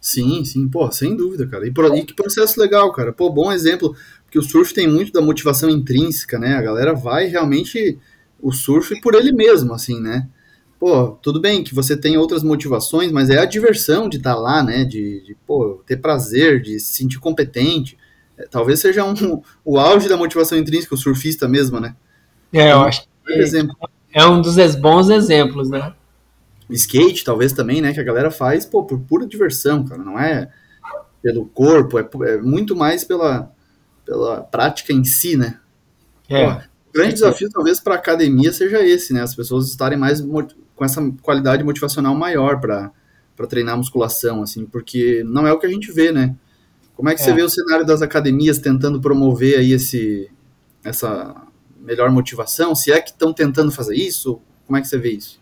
Sim, 0.00 0.44
sim, 0.44 0.68
pô, 0.68 0.90
sem 0.90 1.16
dúvida, 1.16 1.46
cara. 1.46 1.66
E, 1.66 1.70
e 1.70 2.04
que 2.04 2.14
processo 2.14 2.60
legal, 2.60 2.92
cara. 2.92 3.12
Pô, 3.12 3.30
bom 3.30 3.50
exemplo 3.50 3.94
que 4.30 4.38
o 4.38 4.42
surf 4.42 4.72
tem 4.74 4.86
muito 4.86 5.12
da 5.12 5.20
motivação 5.20 5.70
intrínseca, 5.70 6.38
né? 6.38 6.54
A 6.54 6.62
galera 6.62 6.94
vai 6.94 7.26
realmente 7.26 7.98
o 8.40 8.52
surf 8.52 9.00
por 9.00 9.14
ele 9.14 9.32
mesmo, 9.32 9.72
assim, 9.72 10.00
né? 10.00 10.28
Pô, 10.78 11.08
tudo 11.22 11.40
bem 11.40 11.64
que 11.64 11.74
você 11.74 11.96
tem 11.96 12.18
outras 12.18 12.42
motivações, 12.42 13.10
mas 13.10 13.30
é 13.30 13.38
a 13.38 13.46
diversão 13.46 14.08
de 14.08 14.18
estar 14.18 14.34
tá 14.34 14.40
lá, 14.40 14.62
né? 14.62 14.84
De, 14.84 15.22
de 15.24 15.36
pô, 15.46 15.82
ter 15.86 15.96
prazer, 15.96 16.60
de 16.60 16.78
se 16.78 16.94
sentir 16.94 17.18
competente. 17.18 17.96
É, 18.36 18.46
talvez 18.46 18.80
seja 18.80 19.04
um, 19.04 19.42
o 19.64 19.78
auge 19.78 20.08
da 20.08 20.16
motivação 20.16 20.58
intrínseca, 20.58 20.94
o 20.94 20.98
surfista 20.98 21.48
mesmo, 21.48 21.80
né? 21.80 21.96
É, 22.52 22.60
eu 22.60 22.66
então, 22.66 22.84
acho 22.84 23.02
que 23.02 23.32
exemplo. 23.32 23.76
É 24.16 24.24
um 24.24 24.40
dos 24.40 24.56
bons 24.76 25.10
exemplos, 25.10 25.68
né? 25.68 25.92
Skate, 26.70 27.22
talvez 27.22 27.52
também, 27.52 27.82
né? 27.82 27.92
Que 27.92 28.00
a 28.00 28.02
galera 28.02 28.30
faz, 28.30 28.64
pô, 28.64 28.82
por 28.82 28.98
pura 29.00 29.26
diversão, 29.26 29.84
cara. 29.84 30.02
Não 30.02 30.18
é 30.18 30.50
pelo 31.22 31.44
corpo, 31.44 31.98
é, 31.98 32.08
é 32.30 32.40
muito 32.40 32.74
mais 32.74 33.04
pela, 33.04 33.52
pela 34.06 34.42
prática 34.42 34.90
em 34.90 35.04
si, 35.04 35.36
né? 35.36 35.60
É. 36.30 36.46
Pô, 36.46 36.52
o 36.52 36.92
grande 36.94 37.12
desafio, 37.12 37.50
talvez, 37.50 37.78
para 37.78 37.94
a 37.94 37.98
academia 37.98 38.50
seja 38.54 38.82
esse, 38.82 39.12
né? 39.12 39.20
As 39.20 39.34
pessoas 39.34 39.68
estarem 39.68 39.98
mais 39.98 40.22
com 40.22 40.84
essa 40.84 41.02
qualidade 41.20 41.62
motivacional 41.62 42.14
maior 42.14 42.58
para 42.58 42.90
treinar 43.46 43.76
musculação, 43.76 44.42
assim, 44.42 44.64
porque 44.64 45.22
não 45.26 45.46
é 45.46 45.52
o 45.52 45.58
que 45.58 45.66
a 45.66 45.70
gente 45.70 45.92
vê, 45.92 46.10
né? 46.10 46.34
Como 46.94 47.10
é 47.10 47.14
que 47.14 47.20
é. 47.20 47.24
você 47.24 47.34
vê 47.34 47.42
o 47.42 47.50
cenário 47.50 47.84
das 47.84 48.00
academias 48.00 48.58
tentando 48.58 48.98
promover 48.98 49.58
aí 49.58 49.72
esse, 49.72 50.30
essa 50.82 51.46
melhor 51.86 52.10
motivação? 52.10 52.74
Se 52.74 52.92
é 52.92 53.00
que 53.00 53.10
estão 53.10 53.32
tentando 53.32 53.70
fazer 53.70 53.94
isso, 53.94 54.40
como 54.66 54.76
é 54.76 54.80
que 54.80 54.88
você 54.88 54.98
vê 54.98 55.12
isso? 55.12 55.40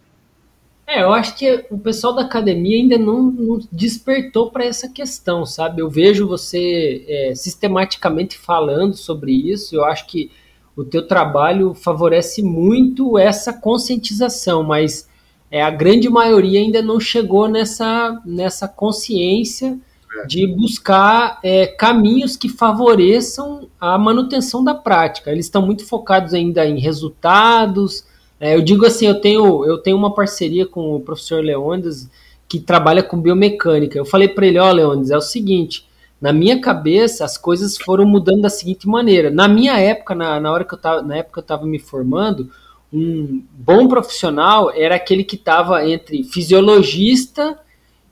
É, 0.86 1.02
eu 1.02 1.12
acho 1.14 1.34
que 1.36 1.64
o 1.70 1.78
pessoal 1.78 2.14
da 2.14 2.22
academia 2.22 2.76
ainda 2.76 2.98
não, 2.98 3.22
não 3.22 3.58
despertou 3.72 4.50
para 4.50 4.66
essa 4.66 4.86
questão, 4.86 5.46
sabe? 5.46 5.80
Eu 5.80 5.88
vejo 5.88 6.28
você 6.28 7.04
é, 7.08 7.34
sistematicamente 7.34 8.36
falando 8.36 8.94
sobre 8.94 9.32
isso. 9.32 9.74
Eu 9.74 9.84
acho 9.84 10.06
que 10.06 10.30
o 10.76 10.84
teu 10.84 11.06
trabalho 11.06 11.72
favorece 11.72 12.42
muito 12.42 13.16
essa 13.16 13.52
conscientização, 13.52 14.62
mas 14.62 15.08
é, 15.50 15.62
a 15.62 15.70
grande 15.70 16.10
maioria 16.10 16.60
ainda 16.60 16.82
não 16.82 17.00
chegou 17.00 17.48
nessa, 17.48 18.20
nessa 18.26 18.68
consciência. 18.68 19.78
De 20.26 20.46
buscar 20.46 21.38
é, 21.42 21.66
caminhos 21.66 22.36
que 22.36 22.48
favoreçam 22.48 23.68
a 23.80 23.98
manutenção 23.98 24.62
da 24.62 24.74
prática. 24.74 25.30
Eles 25.30 25.46
estão 25.46 25.62
muito 25.62 25.84
focados 25.86 26.34
ainda 26.34 26.66
em 26.66 26.78
resultados, 26.78 28.04
é, 28.40 28.54
eu 28.54 28.62
digo 28.62 28.84
assim, 28.84 29.06
eu 29.06 29.20
tenho, 29.20 29.64
eu 29.64 29.78
tenho 29.78 29.96
uma 29.96 30.14
parceria 30.14 30.66
com 30.66 30.94
o 30.94 31.00
professor 31.00 31.42
Leondes 31.42 32.10
que 32.48 32.60
trabalha 32.60 33.02
com 33.02 33.20
biomecânica. 33.20 33.96
Eu 33.96 34.04
falei 34.04 34.28
para 34.28 34.46
ele, 34.46 34.58
ó, 34.58 34.68
oh, 34.68 34.72
Leondes, 34.72 35.10
é 35.10 35.16
o 35.16 35.20
seguinte, 35.20 35.88
na 36.20 36.32
minha 36.32 36.60
cabeça 36.60 37.24
as 37.24 37.38
coisas 37.38 37.76
foram 37.78 38.04
mudando 38.04 38.42
da 38.42 38.50
seguinte 38.50 38.86
maneira. 38.86 39.30
Na 39.30 39.48
minha 39.48 39.78
época, 39.78 40.14
na, 40.14 40.38
na 40.40 40.52
hora 40.52 40.64
que 40.64 40.74
eu 40.74 40.78
tava, 40.78 41.02
na 41.02 41.16
época 41.16 41.40
eu 41.40 41.42
estava 41.42 41.64
me 41.64 41.78
formando, 41.78 42.50
um 42.92 43.42
bom 43.50 43.88
profissional 43.88 44.70
era 44.70 44.94
aquele 44.94 45.24
que 45.24 45.36
estava 45.36 45.88
entre 45.88 46.22
fisiologista 46.24 47.58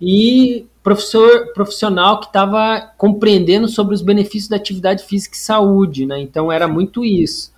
e 0.01 0.67
professor 0.83 1.53
profissional 1.53 2.21
que 2.21 2.27
estava 2.27 2.93
compreendendo 2.97 3.69
sobre 3.69 3.95
os 3.95 4.03
benefícios 4.03 4.49
da 4.49 4.57
atividade 4.57 5.05
física 5.05 5.37
e 5.37 5.39
saúde, 5.39 6.07
né? 6.07 6.21
Então 6.21 6.51
era 6.51 6.67
muito 6.67 7.05
isso. 7.05 7.53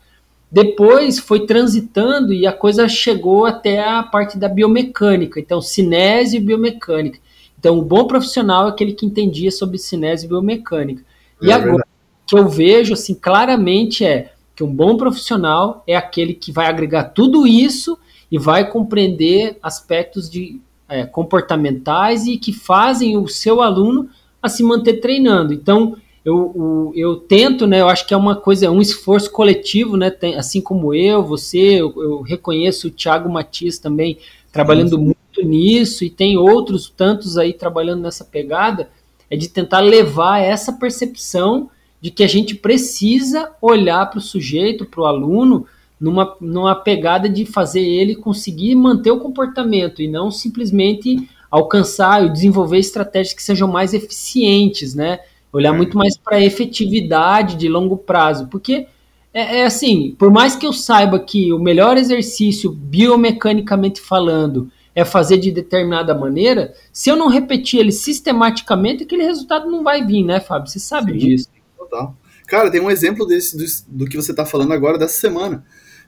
Depois 0.50 1.18
foi 1.18 1.46
transitando 1.46 2.32
e 2.32 2.46
a 2.46 2.52
coisa 2.52 2.88
chegou 2.88 3.46
até 3.46 3.82
a 3.82 4.02
parte 4.02 4.38
da 4.38 4.48
biomecânica, 4.48 5.40
então 5.40 5.60
cinese 5.60 6.36
e 6.36 6.40
biomecânica. 6.40 7.18
Então, 7.64 7.78
o 7.78 7.82
bom 7.82 8.06
profissional 8.06 8.66
é 8.66 8.68
aquele 8.68 8.92
que 8.92 9.06
entendia 9.06 9.50
sobre 9.50 9.78
cinese 9.78 10.26
e 10.26 10.28
biomecânica. 10.28 11.02
E 11.40 11.50
é 11.50 11.54
agora, 11.54 11.82
o 11.82 12.26
que 12.26 12.36
eu 12.36 12.46
vejo 12.46 12.92
assim 12.92 13.14
claramente 13.14 14.04
é 14.04 14.32
que 14.54 14.62
um 14.62 14.70
bom 14.70 14.98
profissional 14.98 15.82
é 15.86 15.96
aquele 15.96 16.34
que 16.34 16.52
vai 16.52 16.66
agregar 16.66 17.04
tudo 17.04 17.46
isso 17.46 17.98
e 18.30 18.38
vai 18.38 18.70
compreender 18.70 19.58
aspectos 19.62 20.28
de 20.28 20.60
é, 20.88 21.04
comportamentais 21.04 22.26
e 22.26 22.36
que 22.36 22.52
fazem 22.52 23.16
o 23.16 23.26
seu 23.28 23.62
aluno 23.62 24.08
a 24.42 24.48
se 24.48 24.62
manter 24.62 24.94
treinando. 25.00 25.52
Então, 25.52 25.96
eu, 26.24 26.92
eu 26.94 27.16
tento, 27.16 27.66
né? 27.66 27.80
Eu 27.80 27.88
acho 27.88 28.06
que 28.06 28.14
é 28.14 28.16
uma 28.16 28.34
coisa, 28.34 28.66
é 28.66 28.70
um 28.70 28.80
esforço 28.80 29.30
coletivo, 29.30 29.96
né? 29.96 30.10
Tem, 30.10 30.36
assim 30.36 30.60
como 30.60 30.94
eu, 30.94 31.22
você, 31.22 31.58
eu, 31.58 31.92
eu 31.96 32.20
reconheço 32.22 32.88
o 32.88 32.90
Thiago 32.90 33.30
Matias 33.30 33.78
também 33.78 34.18
trabalhando 34.50 34.98
muito 34.98 35.42
nisso 35.42 36.04
e 36.04 36.10
tem 36.10 36.38
outros 36.38 36.88
tantos 36.88 37.36
aí 37.36 37.52
trabalhando 37.52 38.02
nessa 38.02 38.24
pegada, 38.24 38.88
é 39.28 39.36
de 39.36 39.48
tentar 39.48 39.80
levar 39.80 40.38
essa 40.38 40.72
percepção 40.72 41.68
de 42.00 42.10
que 42.10 42.22
a 42.22 42.28
gente 42.28 42.54
precisa 42.54 43.50
olhar 43.60 44.08
para 44.10 44.18
o 44.18 44.22
sujeito, 44.22 44.84
para 44.84 45.00
o 45.00 45.06
aluno, 45.06 45.66
numa, 46.04 46.36
numa 46.38 46.74
pegada 46.74 47.30
de 47.30 47.46
fazer 47.46 47.80
ele 47.80 48.14
conseguir 48.14 48.74
manter 48.74 49.10
o 49.10 49.18
comportamento 49.18 50.02
e 50.02 50.06
não 50.06 50.30
simplesmente 50.30 51.26
alcançar 51.50 52.26
e 52.26 52.28
desenvolver 52.28 52.78
estratégias 52.78 53.34
que 53.34 53.42
sejam 53.42 53.66
mais 53.66 53.94
eficientes, 53.94 54.94
né? 54.94 55.20
Olhar 55.50 55.72
é. 55.72 55.76
muito 55.76 55.96
mais 55.96 56.14
para 56.14 56.36
a 56.36 56.44
efetividade 56.44 57.56
de 57.56 57.70
longo 57.70 57.96
prazo. 57.96 58.48
Porque 58.48 58.86
é, 59.32 59.60
é, 59.60 59.64
assim, 59.64 60.14
por 60.18 60.30
mais 60.30 60.54
que 60.54 60.66
eu 60.66 60.74
saiba 60.74 61.18
que 61.18 61.50
o 61.54 61.58
melhor 61.58 61.96
exercício, 61.96 62.70
biomecanicamente 62.70 63.98
falando, 63.98 64.70
é 64.94 65.06
fazer 65.06 65.38
de 65.38 65.50
determinada 65.50 66.14
maneira, 66.14 66.74
se 66.92 67.08
eu 67.08 67.16
não 67.16 67.28
repetir 67.28 67.80
ele 67.80 67.92
sistematicamente, 67.92 69.04
aquele 69.04 69.22
resultado 69.22 69.70
não 69.70 69.82
vai 69.82 70.04
vir, 70.04 70.22
né, 70.22 70.38
Fábio? 70.38 70.70
Você 70.70 70.78
sabe 70.78 71.12
Sim, 71.12 71.18
disso. 71.18 71.48
Total. 71.78 72.14
Cara, 72.46 72.70
tem 72.70 72.82
um 72.82 72.90
exemplo 72.90 73.24
desse 73.24 73.56
do, 73.56 73.64
do 74.04 74.06
que 74.06 74.18
você 74.18 74.32
está 74.32 74.44
falando 74.44 74.72
agora 74.72 74.98
dessa 74.98 75.18
semana 75.18 75.64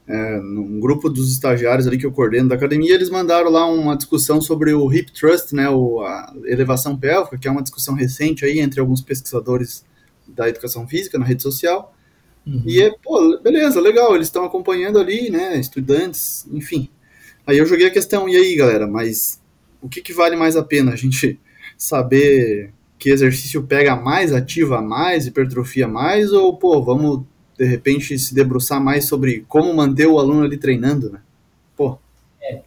é, 0.09 0.41
num 0.41 0.79
grupo 0.79 1.11
dos 1.11 1.33
estagiários 1.33 1.87
ali 1.87 1.99
que 1.99 2.07
eu 2.07 2.13
coordeno 2.13 2.49
da 2.49 2.55
academia, 2.55 2.95
eles 2.95 3.11
mandaram 3.11 3.51
lá 3.51 3.67
uma 3.67 3.97
discussão 3.97 4.41
sobre 4.41 4.73
o 4.73 4.93
hip 4.93 5.13
thrust, 5.13 5.53
né, 5.53 5.69
o, 5.69 6.01
a 6.01 6.33
elevação 6.45 6.97
pélvica, 6.97 7.37
que 7.37 7.49
é 7.49 7.51
uma 7.51 7.63
discussão 7.63 7.95
recente 7.95 8.45
aí 8.45 8.61
entre 8.61 8.79
alguns 8.81 9.01
pesquisadores 9.01 9.85
da 10.29 10.49
educação 10.49 10.87
física 10.87 11.19
na 11.19 11.25
rede 11.25 11.43
social. 11.43 11.93
Uhum. 12.47 12.63
E 12.65 12.81
é, 12.81 12.95
pô, 13.03 13.39
beleza, 13.43 13.81
legal, 13.81 14.15
eles 14.15 14.29
estão 14.29 14.45
acompanhando 14.45 14.99
ali, 15.01 15.29
né, 15.29 15.59
estudantes, 15.59 16.47
enfim. 16.53 16.89
Aí 17.45 17.59
eu 17.59 17.67
joguei 17.67 17.87
a 17.87 17.93
questão, 17.93 18.29
e 18.29 18.37
aí, 18.37 18.55
galera, 18.55 18.87
mas 18.87 19.41
o 19.83 19.89
que, 19.89 20.01
que 20.01 20.13
vale 20.13 20.37
mais 20.37 20.57
a 20.57 20.63
pena? 20.63 20.93
A 20.93 20.97
gente 20.97 21.41
saber 21.77 22.73
que 22.99 23.11
exercício 23.11 23.63
pega 23.65 23.97
mais, 23.97 24.33
ativa 24.33 24.81
mais, 24.81 25.27
hipertrofia 25.27 25.89
mais, 25.89 26.33
ou, 26.33 26.57
pô, 26.57 26.81
vamos 26.83 27.25
de 27.59 27.65
repente 27.65 28.19
se 28.19 28.35
debruçar 28.35 28.81
mais 28.81 29.07
sobre 29.07 29.45
como 29.49 29.75
manter 29.75 30.07
o 30.07 30.19
aluno 30.19 30.45
ali 30.45 30.59
treinando, 30.59 31.11
né? 31.11 31.21
Pô. 31.77 31.99
É. 32.43 32.61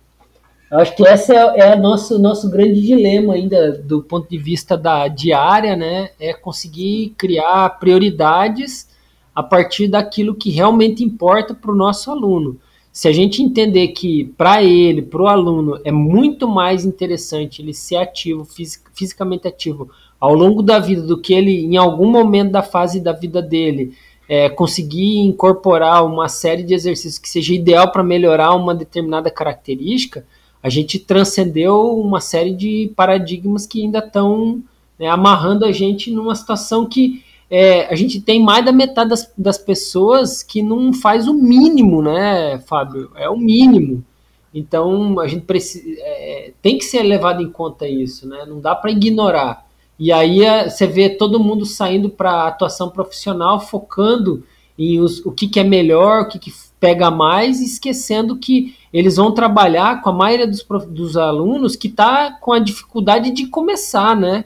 Eu 0.71 0.79
acho 0.79 0.95
que 0.95 1.03
esse 1.03 1.33
é, 1.33 1.59
é 1.59 1.75
nosso 1.75 2.17
nosso 2.17 2.49
grande 2.49 2.81
dilema 2.81 3.33
ainda 3.33 3.71
do 3.73 4.01
ponto 4.01 4.29
de 4.29 4.37
vista 4.37 4.77
da 4.77 5.07
diária, 5.07 5.75
né? 5.75 6.09
É 6.19 6.33
conseguir 6.33 7.13
criar 7.17 7.69
prioridades 7.79 8.89
a 9.33 9.43
partir 9.43 9.87
daquilo 9.87 10.35
que 10.35 10.49
realmente 10.49 11.03
importa 11.03 11.53
para 11.53 11.71
o 11.71 11.75
nosso 11.75 12.11
aluno. 12.11 12.59
Se 12.91 13.07
a 13.07 13.11
gente 13.11 13.41
entender 13.41 13.89
que 13.89 14.25
para 14.37 14.63
ele, 14.63 15.01
para 15.01 15.21
o 15.21 15.27
aluno, 15.27 15.79
é 15.85 15.91
muito 15.91 16.47
mais 16.47 16.83
interessante 16.83 17.61
ele 17.61 17.73
ser 17.73 17.97
ativo, 17.97 18.45
fisicamente 18.93 19.47
ativo, 19.47 19.89
ao 20.19 20.33
longo 20.33 20.61
da 20.61 20.79
vida 20.79 21.03
do 21.03 21.17
que 21.17 21.33
ele, 21.33 21.63
em 21.63 21.77
algum 21.77 22.09
momento 22.09 22.51
da 22.51 22.61
fase 22.61 22.99
da 22.99 23.13
vida 23.13 23.41
dele, 23.41 23.93
é, 24.29 24.47
conseguir 24.47 25.17
incorporar 25.17 26.05
uma 26.05 26.29
série 26.29 26.61
de 26.61 26.75
exercícios 26.75 27.17
que 27.17 27.27
seja 27.27 27.51
ideal 27.51 27.91
para 27.91 28.03
melhorar 28.03 28.53
uma 28.53 28.75
determinada 28.75 29.31
característica, 29.31 30.23
a 30.61 30.69
gente 30.69 30.99
transcendeu 30.99 31.99
uma 31.99 32.21
série 32.21 32.53
de 32.53 32.93
paradigmas 32.95 33.65
que 33.65 33.81
ainda 33.81 33.97
estão 33.97 34.61
né, 34.99 35.07
amarrando 35.07 35.65
a 35.65 35.71
gente 35.71 36.11
numa 36.11 36.35
situação 36.35 36.85
que 36.85 37.23
é, 37.49 37.91
a 37.91 37.95
gente 37.95 38.21
tem 38.21 38.39
mais 38.39 38.63
da 38.63 38.71
metade 38.71 39.09
das, 39.09 39.33
das 39.35 39.57
pessoas 39.57 40.43
que 40.43 40.61
não 40.61 40.93
faz 40.93 41.27
o 41.27 41.33
mínimo, 41.33 42.03
né, 42.03 42.59
Fábio? 42.67 43.09
É 43.15 43.27
o 43.27 43.35
mínimo. 43.35 44.05
Então 44.53 45.19
a 45.19 45.27
gente 45.27 45.45
precisa, 45.45 45.83
é, 46.01 46.51
tem 46.61 46.77
que 46.77 46.85
ser 46.85 47.01
levado 47.01 47.41
em 47.41 47.49
conta 47.49 47.87
isso, 47.87 48.27
né? 48.27 48.45
Não 48.47 48.59
dá 48.59 48.75
para 48.75 48.91
ignorar. 48.91 49.65
E 49.99 50.13
aí 50.13 50.43
é, 50.43 50.69
você 50.69 50.87
vê 50.87 51.09
todo 51.09 51.43
mundo 51.43 51.65
saindo 51.65 52.09
para 52.09 52.47
atuação 52.47 52.89
profissional, 52.89 53.59
focando 53.59 54.45
em 54.77 54.99
os, 54.99 55.23
o 55.25 55.31
que, 55.31 55.49
que 55.49 55.59
é 55.59 55.63
melhor, 55.63 56.21
o 56.21 56.27
que, 56.29 56.39
que 56.39 56.53
pega 56.79 57.11
mais, 57.11 57.59
esquecendo 57.59 58.37
que 58.37 58.73
eles 58.93 59.17
vão 59.17 59.33
trabalhar 59.33 60.01
com 60.01 60.09
a 60.09 60.13
maioria 60.13 60.47
dos, 60.47 60.65
dos 60.87 61.17
alunos 61.17 61.75
que 61.75 61.89
está 61.89 62.31
com 62.39 62.53
a 62.53 62.59
dificuldade 62.59 63.31
de 63.31 63.47
começar, 63.47 64.15
né? 64.15 64.45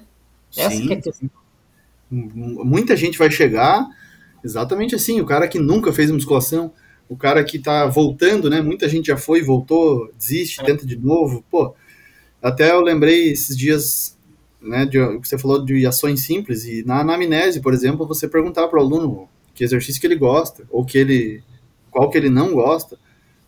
Essa 0.58 0.72
Sim. 0.72 0.90
é 0.90 0.94
a 0.96 1.02
questão. 1.02 1.30
Muita 2.10 2.98
gente 2.98 3.18
vai 3.18 3.30
chegar 3.30 3.88
exatamente 4.44 4.96
assim, 4.96 5.22
o 5.22 5.26
cara 5.26 5.48
que 5.48 5.60
nunca 5.60 5.94
fez 5.94 6.10
musculação, 6.10 6.72
o 7.08 7.16
cara 7.16 7.44
que 7.44 7.58
está 7.58 7.86
voltando, 7.86 8.50
né? 8.50 8.60
Muita 8.60 8.90
gente 8.90 9.08
já 9.08 9.18
foi, 9.18 9.44
voltou, 9.44 10.12
desiste, 10.18 10.62
é. 10.62 10.64
tenta 10.64 10.86
de 10.86 10.96
novo. 10.96 11.44
Pô, 11.50 11.76
até 12.42 12.72
eu 12.72 12.82
lembrei 12.82 13.32
esses 13.32 13.56
dias 13.56 14.18
né, 14.64 14.86
de, 14.86 15.00
você 15.18 15.38
falou 15.38 15.64
de 15.64 15.86
ações 15.86 16.26
simples, 16.26 16.66
e 16.66 16.84
na 16.86 17.02
anamnese, 17.02 17.62
por 17.62 17.74
exemplo, 17.74 18.08
você 18.08 18.28
perguntar 18.28 18.68
para 18.68 18.80
o 18.80 18.82
aluno 18.82 19.28
que 19.54 19.64
exercício 19.64 20.02
que 20.02 20.08
ele 20.08 20.16
gosta, 20.16 20.66
ou 20.72 20.86
que 20.86 20.98
ele, 20.98 21.44
qual 21.92 22.10
que 22.10 22.18
ele 22.18 22.30
não 22.30 22.54
gosta, 22.54 22.98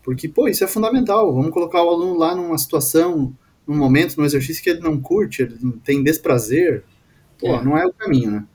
porque, 0.03 0.27
pô, 0.27 0.47
isso 0.47 0.63
é 0.63 0.67
fundamental, 0.67 1.33
vamos 1.33 1.51
colocar 1.51 1.83
o 1.83 1.89
aluno 1.89 2.17
lá 2.17 2.35
numa 2.35 2.57
situação, 2.57 3.33
num 3.65 3.75
momento, 3.75 4.17
num 4.17 4.25
exercício 4.25 4.63
que 4.63 4.69
ele 4.69 4.81
não 4.81 4.99
curte, 4.99 5.41
ele 5.41 5.57
tem 5.83 6.03
desprazer, 6.03 6.83
pô, 7.39 7.47
é. 7.47 7.63
não 7.63 7.77
é 7.77 7.85
o 7.85 7.93
caminho, 7.93 8.31
né? 8.31 8.45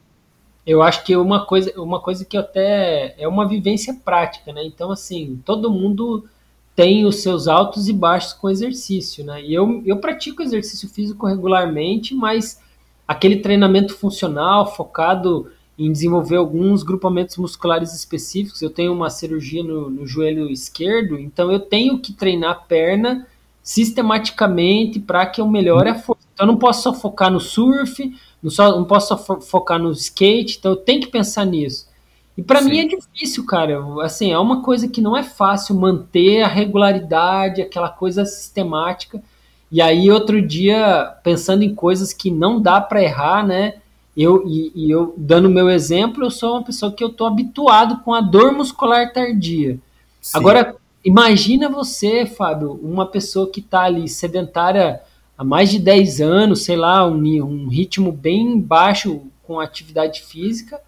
Eu 0.64 0.82
acho 0.82 1.04
que 1.04 1.16
uma 1.16 1.46
coisa, 1.46 1.72
uma 1.80 2.00
coisa 2.00 2.24
que 2.24 2.36
até 2.36 3.14
é 3.18 3.26
uma 3.26 3.48
vivência 3.48 3.94
prática, 4.04 4.52
né? 4.52 4.62
Então, 4.64 4.92
assim, 4.92 5.40
todo 5.44 5.70
mundo 5.70 6.28
tem 6.74 7.04
os 7.04 7.16
seus 7.16 7.48
altos 7.48 7.88
e 7.88 7.92
baixos 7.92 8.32
com 8.32 8.48
exercício, 8.48 9.24
né? 9.24 9.42
E 9.42 9.52
eu, 9.52 9.82
eu 9.84 9.98
pratico 9.98 10.42
exercício 10.42 10.88
físico 10.88 11.26
regularmente, 11.26 12.14
mas 12.14 12.60
aquele 13.06 13.36
treinamento 13.36 13.94
funcional 13.94 14.74
focado 14.74 15.50
em 15.78 15.90
desenvolver 15.90 16.36
alguns 16.36 16.82
grupamentos 16.82 17.36
musculares 17.38 17.94
específicos. 17.94 18.60
Eu 18.60 18.70
tenho 18.70 18.92
uma 18.92 19.08
cirurgia 19.08 19.64
no, 19.64 19.88
no 19.88 20.06
joelho 20.06 20.50
esquerdo, 20.50 21.18
então 21.18 21.50
eu 21.50 21.58
tenho 21.58 21.98
que 21.98 22.12
treinar 22.12 22.50
a 22.50 22.54
perna 22.54 23.26
sistematicamente 23.62 25.00
para 25.00 25.26
que 25.26 25.40
eu 25.40 25.48
melhore 25.48 25.88
a 25.88 25.94
força. 25.94 26.22
Então 26.34 26.46
eu 26.46 26.52
não 26.52 26.58
posso 26.58 26.82
só 26.82 26.94
focar 26.94 27.30
no 27.30 27.40
surf, 27.40 28.14
não, 28.42 28.50
só, 28.50 28.76
não 28.76 28.84
posso 28.84 29.08
só 29.08 29.40
focar 29.40 29.78
no 29.78 29.90
skate, 29.92 30.58
então 30.58 30.72
eu 30.72 30.76
tenho 30.76 31.00
que 31.00 31.08
pensar 31.08 31.44
nisso. 31.44 31.88
E 32.36 32.42
para 32.42 32.60
mim 32.62 32.78
é 32.78 32.84
difícil, 32.86 33.44
cara. 33.44 33.82
Assim, 34.02 34.32
é 34.32 34.38
uma 34.38 34.62
coisa 34.62 34.88
que 34.88 35.00
não 35.00 35.16
é 35.16 35.22
fácil 35.22 35.74
manter 35.74 36.42
a 36.42 36.48
regularidade, 36.48 37.60
aquela 37.60 37.88
coisa 37.88 38.24
sistemática. 38.24 39.22
E 39.70 39.80
aí 39.80 40.10
outro 40.10 40.40
dia, 40.40 41.14
pensando 41.22 41.62
em 41.62 41.74
coisas 41.74 42.12
que 42.12 42.30
não 42.30 42.60
dá 42.60 42.80
para 42.80 43.02
errar, 43.02 43.46
né? 43.46 43.74
Eu 44.16 44.42
e, 44.46 44.72
e 44.74 44.90
eu 44.90 45.14
dando 45.16 45.48
meu 45.48 45.70
exemplo, 45.70 46.24
eu 46.24 46.30
sou 46.30 46.54
uma 46.54 46.64
pessoa 46.64 46.92
que 46.92 47.02
eu 47.04 47.10
tô 47.10 47.26
habituado 47.26 48.00
com 48.02 48.12
a 48.12 48.20
dor 48.20 48.52
muscular 48.52 49.12
tardia. 49.12 49.78
Sim. 50.20 50.38
Agora 50.38 50.74
imagina 51.04 51.68
você, 51.68 52.26
Fábio, 52.26 52.78
uma 52.82 53.06
pessoa 53.06 53.48
que 53.48 53.60
está 53.60 53.82
ali 53.82 54.08
sedentária 54.08 55.00
há 55.38 55.44
mais 55.44 55.70
de 55.70 55.78
10 55.78 56.20
anos, 56.20 56.64
sei 56.64 56.76
lá, 56.76 57.06
um, 57.06 57.22
um 57.42 57.68
ritmo 57.68 58.10
bem 58.10 58.60
baixo 58.60 59.22
com 59.42 59.60
atividade 59.60 60.22
física, 60.22 60.80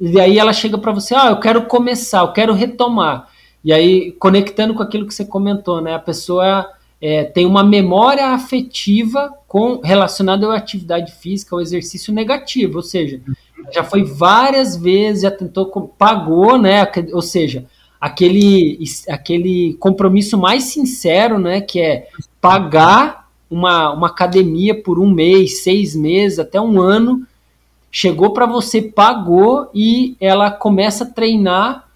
e 0.00 0.20
aí 0.20 0.38
ela 0.38 0.52
chega 0.52 0.78
para 0.78 0.92
você, 0.92 1.14
ah, 1.14 1.28
eu 1.30 1.40
quero 1.40 1.66
começar, 1.66 2.20
eu 2.20 2.32
quero 2.32 2.54
retomar. 2.54 3.28
E 3.64 3.72
aí, 3.72 4.12
conectando 4.12 4.74
com 4.74 4.82
aquilo 4.82 5.06
que 5.06 5.14
você 5.14 5.24
comentou, 5.24 5.80
né? 5.80 5.94
A 5.94 5.98
pessoa 5.98 6.70
é, 7.00 7.24
tem 7.24 7.44
uma 7.44 7.64
memória 7.64 8.28
afetiva 8.28 9.32
com 9.46 9.80
relacionada 9.82 10.46
à 10.48 10.56
atividade 10.56 11.12
física, 11.12 11.54
ao 11.54 11.60
exercício 11.60 12.12
negativo, 12.12 12.76
ou 12.76 12.82
seja, 12.82 13.20
já 13.72 13.82
foi 13.82 14.04
várias 14.04 14.76
vezes, 14.76 15.22
já 15.22 15.30
tentou, 15.30 15.66
pagou, 15.98 16.56
né? 16.56 16.86
Ou 17.12 17.22
seja, 17.22 17.66
aquele, 18.00 18.78
aquele 19.08 19.74
compromisso 19.80 20.38
mais 20.38 20.64
sincero, 20.64 21.38
né? 21.38 21.60
Que 21.60 21.80
é 21.80 22.08
pagar 22.40 23.28
uma, 23.50 23.92
uma 23.92 24.06
academia 24.06 24.80
por 24.80 24.98
um 24.98 25.10
mês, 25.10 25.62
seis 25.62 25.96
meses, 25.96 26.38
até 26.38 26.60
um 26.60 26.80
ano, 26.80 27.26
chegou 27.90 28.32
para 28.32 28.46
você, 28.46 28.82
pagou 28.82 29.70
e 29.74 30.16
ela 30.20 30.50
começa 30.50 31.04
a 31.04 31.08
treinar. 31.08 31.88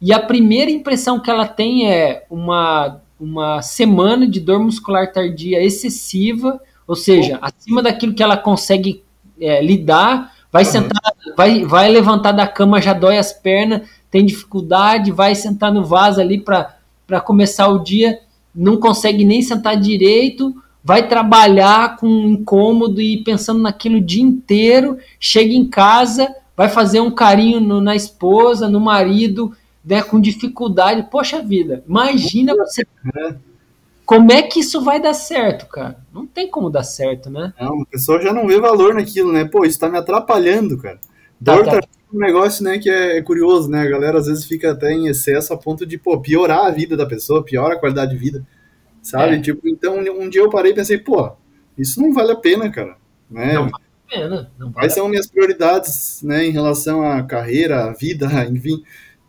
E 0.00 0.12
a 0.12 0.20
primeira 0.20 0.70
impressão 0.70 1.18
que 1.18 1.30
ela 1.30 1.46
tem 1.46 1.90
é 1.90 2.24
uma, 2.30 3.00
uma 3.18 3.62
semana 3.62 4.28
de 4.28 4.40
dor 4.40 4.60
muscular 4.60 5.12
tardia 5.12 5.62
excessiva, 5.62 6.60
ou 6.86 6.94
seja, 6.94 7.38
acima 7.42 7.82
daquilo 7.82 8.14
que 8.14 8.22
ela 8.22 8.36
consegue 8.36 9.02
é, 9.40 9.60
lidar, 9.62 10.32
vai 10.52 10.64
uhum. 10.64 10.70
sentar, 10.70 11.12
vai, 11.36 11.64
vai 11.64 11.88
levantar 11.90 12.32
da 12.32 12.46
cama, 12.46 12.80
já 12.80 12.92
dói 12.92 13.18
as 13.18 13.32
pernas, 13.32 13.82
tem 14.10 14.24
dificuldade, 14.24 15.10
vai 15.10 15.34
sentar 15.34 15.72
no 15.72 15.84
vaso 15.84 16.20
ali 16.20 16.40
para 16.40 17.20
começar 17.24 17.68
o 17.68 17.82
dia, 17.82 18.20
não 18.54 18.78
consegue 18.78 19.24
nem 19.24 19.42
sentar 19.42 19.76
direito, 19.76 20.54
vai 20.82 21.08
trabalhar 21.08 21.96
com 21.96 22.06
incômodo 22.06 23.00
e 23.00 23.22
pensando 23.22 23.60
naquilo 23.60 23.98
o 23.98 24.04
dia 24.04 24.22
inteiro, 24.22 24.98
chega 25.18 25.52
em 25.52 25.66
casa, 25.66 26.34
vai 26.56 26.68
fazer 26.68 27.00
um 27.00 27.10
carinho 27.10 27.60
no, 27.60 27.80
na 27.80 27.94
esposa, 27.94 28.68
no 28.68 28.80
marido, 28.80 29.52
né, 29.84 30.02
com 30.02 30.20
dificuldade. 30.20 31.08
Poxa 31.10 31.42
vida, 31.42 31.84
imagina 31.88 32.54
você. 32.54 32.86
Como 34.04 34.32
é 34.32 34.42
que 34.42 34.60
isso 34.60 34.80
vai 34.82 35.00
dar 35.00 35.12
certo, 35.12 35.66
cara? 35.66 35.98
Não 36.12 36.26
tem 36.26 36.48
como 36.48 36.70
dar 36.70 36.82
certo, 36.82 37.28
né? 37.28 37.52
Não, 37.60 37.82
a 37.82 37.86
pessoa 37.86 38.22
já 38.22 38.32
não 38.32 38.46
vê 38.46 38.58
valor 38.58 38.94
naquilo, 38.94 39.30
né? 39.30 39.44
Pô, 39.44 39.64
isso 39.64 39.78
tá 39.78 39.88
me 39.88 39.98
atrapalhando, 39.98 40.78
cara. 40.78 40.98
Tá, 41.44 41.54
Dor 41.54 41.64
tá, 41.66 41.80
tá 41.80 41.88
um 42.12 42.18
negócio, 42.18 42.64
né, 42.64 42.78
que 42.78 42.88
é, 42.88 43.18
é, 43.18 43.22
curioso, 43.22 43.68
né? 43.70 43.82
A 43.82 43.90
galera 43.90 44.18
às 44.18 44.26
vezes 44.26 44.44
fica 44.44 44.72
até 44.72 44.92
em 44.92 45.08
excesso 45.08 45.52
a 45.52 45.58
ponto 45.58 45.84
de, 45.84 45.98
pô, 45.98 46.18
piorar 46.18 46.66
a 46.66 46.70
vida 46.70 46.96
da 46.96 47.06
pessoa, 47.06 47.44
piora 47.44 47.74
a 47.74 47.78
qualidade 47.78 48.12
de 48.12 48.16
vida, 48.16 48.46
sabe? 49.10 49.36
É. 49.36 49.40
Tipo, 49.40 49.68
então 49.68 49.98
um 49.98 50.28
dia 50.28 50.40
eu 50.40 50.50
parei 50.50 50.72
e 50.72 50.74
pensei, 50.74 50.98
pô, 50.98 51.32
isso 51.76 52.00
não 52.00 52.12
vale 52.12 52.32
a 52.32 52.36
pena, 52.36 52.70
cara, 52.70 52.96
né? 53.30 53.54
Não 53.54 53.68
vale 53.68 53.84
a 53.84 54.10
pena. 54.10 54.52
Não 54.58 54.66
vale 54.70 54.74
Quais 54.74 54.94
são 54.94 55.08
minhas 55.08 55.26
prioridades, 55.26 56.22
né, 56.22 56.44
em 56.46 56.50
relação 56.50 57.02
à 57.02 57.22
carreira, 57.22 57.84
à 57.84 57.92
vida, 57.92 58.26
enfim. 58.50 58.82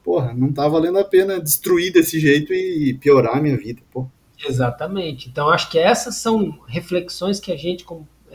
Porra, 0.04 0.34
não 0.34 0.52
tá 0.52 0.68
valendo 0.68 0.98
a 0.98 1.04
pena 1.04 1.40
destruir 1.40 1.94
desse 1.94 2.20
jeito 2.20 2.54
e 2.54 2.94
piorar 2.96 3.38
a 3.38 3.42
minha 3.42 3.58
vida, 3.58 3.82
pô. 3.92 4.08
Exatamente. 4.48 5.30
Então, 5.30 5.50
acho 5.50 5.70
que 5.70 5.78
essas 5.78 6.16
são 6.16 6.58
reflexões 6.66 7.40
que 7.40 7.52
a 7.52 7.58
gente, 7.58 7.86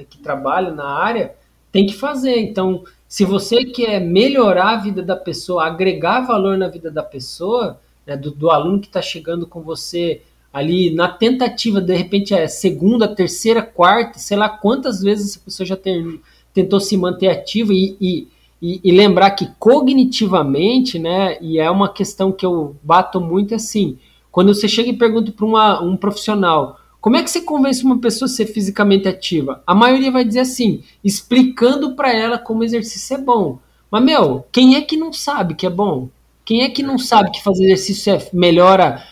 que 0.09 0.19
trabalha 0.19 0.71
na 0.71 0.87
área, 0.87 1.35
tem 1.73 1.87
que 1.87 1.95
fazer. 1.95 2.37
Então, 2.37 2.85
se 3.09 3.25
você 3.25 3.65
quer 3.65 4.01
melhorar 4.01 4.71
a 4.71 4.77
vida 4.77 5.03
da 5.03 5.17
pessoa, 5.17 5.67
agregar 5.67 6.21
valor 6.21 6.59
na 6.59 6.69
vida 6.69 6.91
da 6.91 7.03
pessoa, 7.03 7.81
né, 8.07 8.17
do, 8.17 8.31
do, 8.31 8.51
aluno 8.51 8.81
que 8.81 8.87
está 8.87 9.01
chegando 9.01 9.47
com 9.47 9.63
você 9.63 10.23
ali 10.55 10.95
na 10.95 11.09
tentativa, 11.09 11.81
de 11.81 11.95
repente 11.97 12.33
é 12.33 12.47
segunda, 12.47 13.09
terceira, 13.09 13.61
quarta, 13.61 14.21
sei 14.21 14.37
lá 14.37 14.49
quantas 14.49 15.03
vezes 15.03 15.33
essa 15.33 15.41
pessoa 15.45 15.67
já 15.67 15.77
ter, 15.77 16.21
tentou 16.55 16.79
se 16.79 16.97
manter 16.97 17.29
ativa 17.29 17.75
e, 17.75 17.97
e, 18.01 18.29
e, 18.63 18.81
e, 18.85 18.93
lembrar 18.93 19.33
que 19.33 19.49
cognitivamente, 19.59 20.97
né, 20.97 21.37
e 21.41 21.59
é 21.59 21.69
uma 21.69 21.93
questão 21.93 22.31
que 22.31 22.47
eu 22.47 22.77
bato 22.85 23.21
muito 23.21 23.53
assim, 23.53 23.99
quando 24.31 24.55
você 24.55 24.69
chega 24.69 24.91
e 24.91 24.97
pergunta 24.97 25.33
para 25.33 25.83
um 25.83 25.97
profissional 25.97 26.79
como 27.05 27.17
é 27.17 27.23
que 27.23 27.31
você 27.31 27.43
convence 27.43 27.85
uma 27.85 27.99
pessoa 27.99 28.25
a 28.25 28.33
ser 28.33 28.47
fisicamente 28.47 29.07
ativa? 29.07 29.63
A 29.67 29.75
maioria 29.75 30.11
vai 30.11 30.25
dizer 30.25 30.41
assim, 30.41 30.83
explicando 31.05 31.95
para 31.95 32.11
ela 32.11 32.39
como 32.39 32.65
exercício 32.65 33.17
é 33.17 33.19
bom. 33.19 33.59
Mas, 33.91 34.03
meu, 34.03 34.47
quem 34.51 34.75
é 34.75 34.81
que 34.81 34.97
não 34.97 35.13
sabe 35.13 35.55
que 35.55 35.67
é 35.67 35.71
bom? 35.71 36.09
Quem 36.47 36.63
é 36.63 36.71
que 36.71 36.83
não 36.83 36.97
sabe 36.97 37.31
que 37.31 37.43
fazer 37.43 37.65
exercício 37.65 38.15
é, 38.15 38.27
melhora 38.33 39.05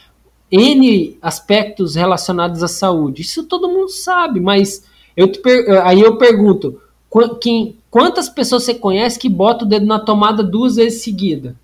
N 0.53 1.17
aspectos 1.23 1.95
relacionados 1.95 2.63
à 2.63 2.69
saúde? 2.69 3.23
Isso 3.23 3.45
todo 3.45 3.71
mundo 3.71 3.89
sabe, 3.89 4.39
mas 4.39 4.85
eu 5.17 5.33
aí 5.83 6.01
eu 6.01 6.19
pergunto, 6.19 6.79
quem, 7.41 7.77
quantas 7.91 8.29
pessoas 8.29 8.65
você 8.65 8.75
conhece 8.75 9.19
que 9.19 9.31
bota 9.31 9.65
o 9.65 9.69
dedo 9.69 9.87
na 9.87 9.99
tomada 9.99 10.43
duas 10.43 10.77
vezes 10.77 11.03
seguida? 11.03 11.57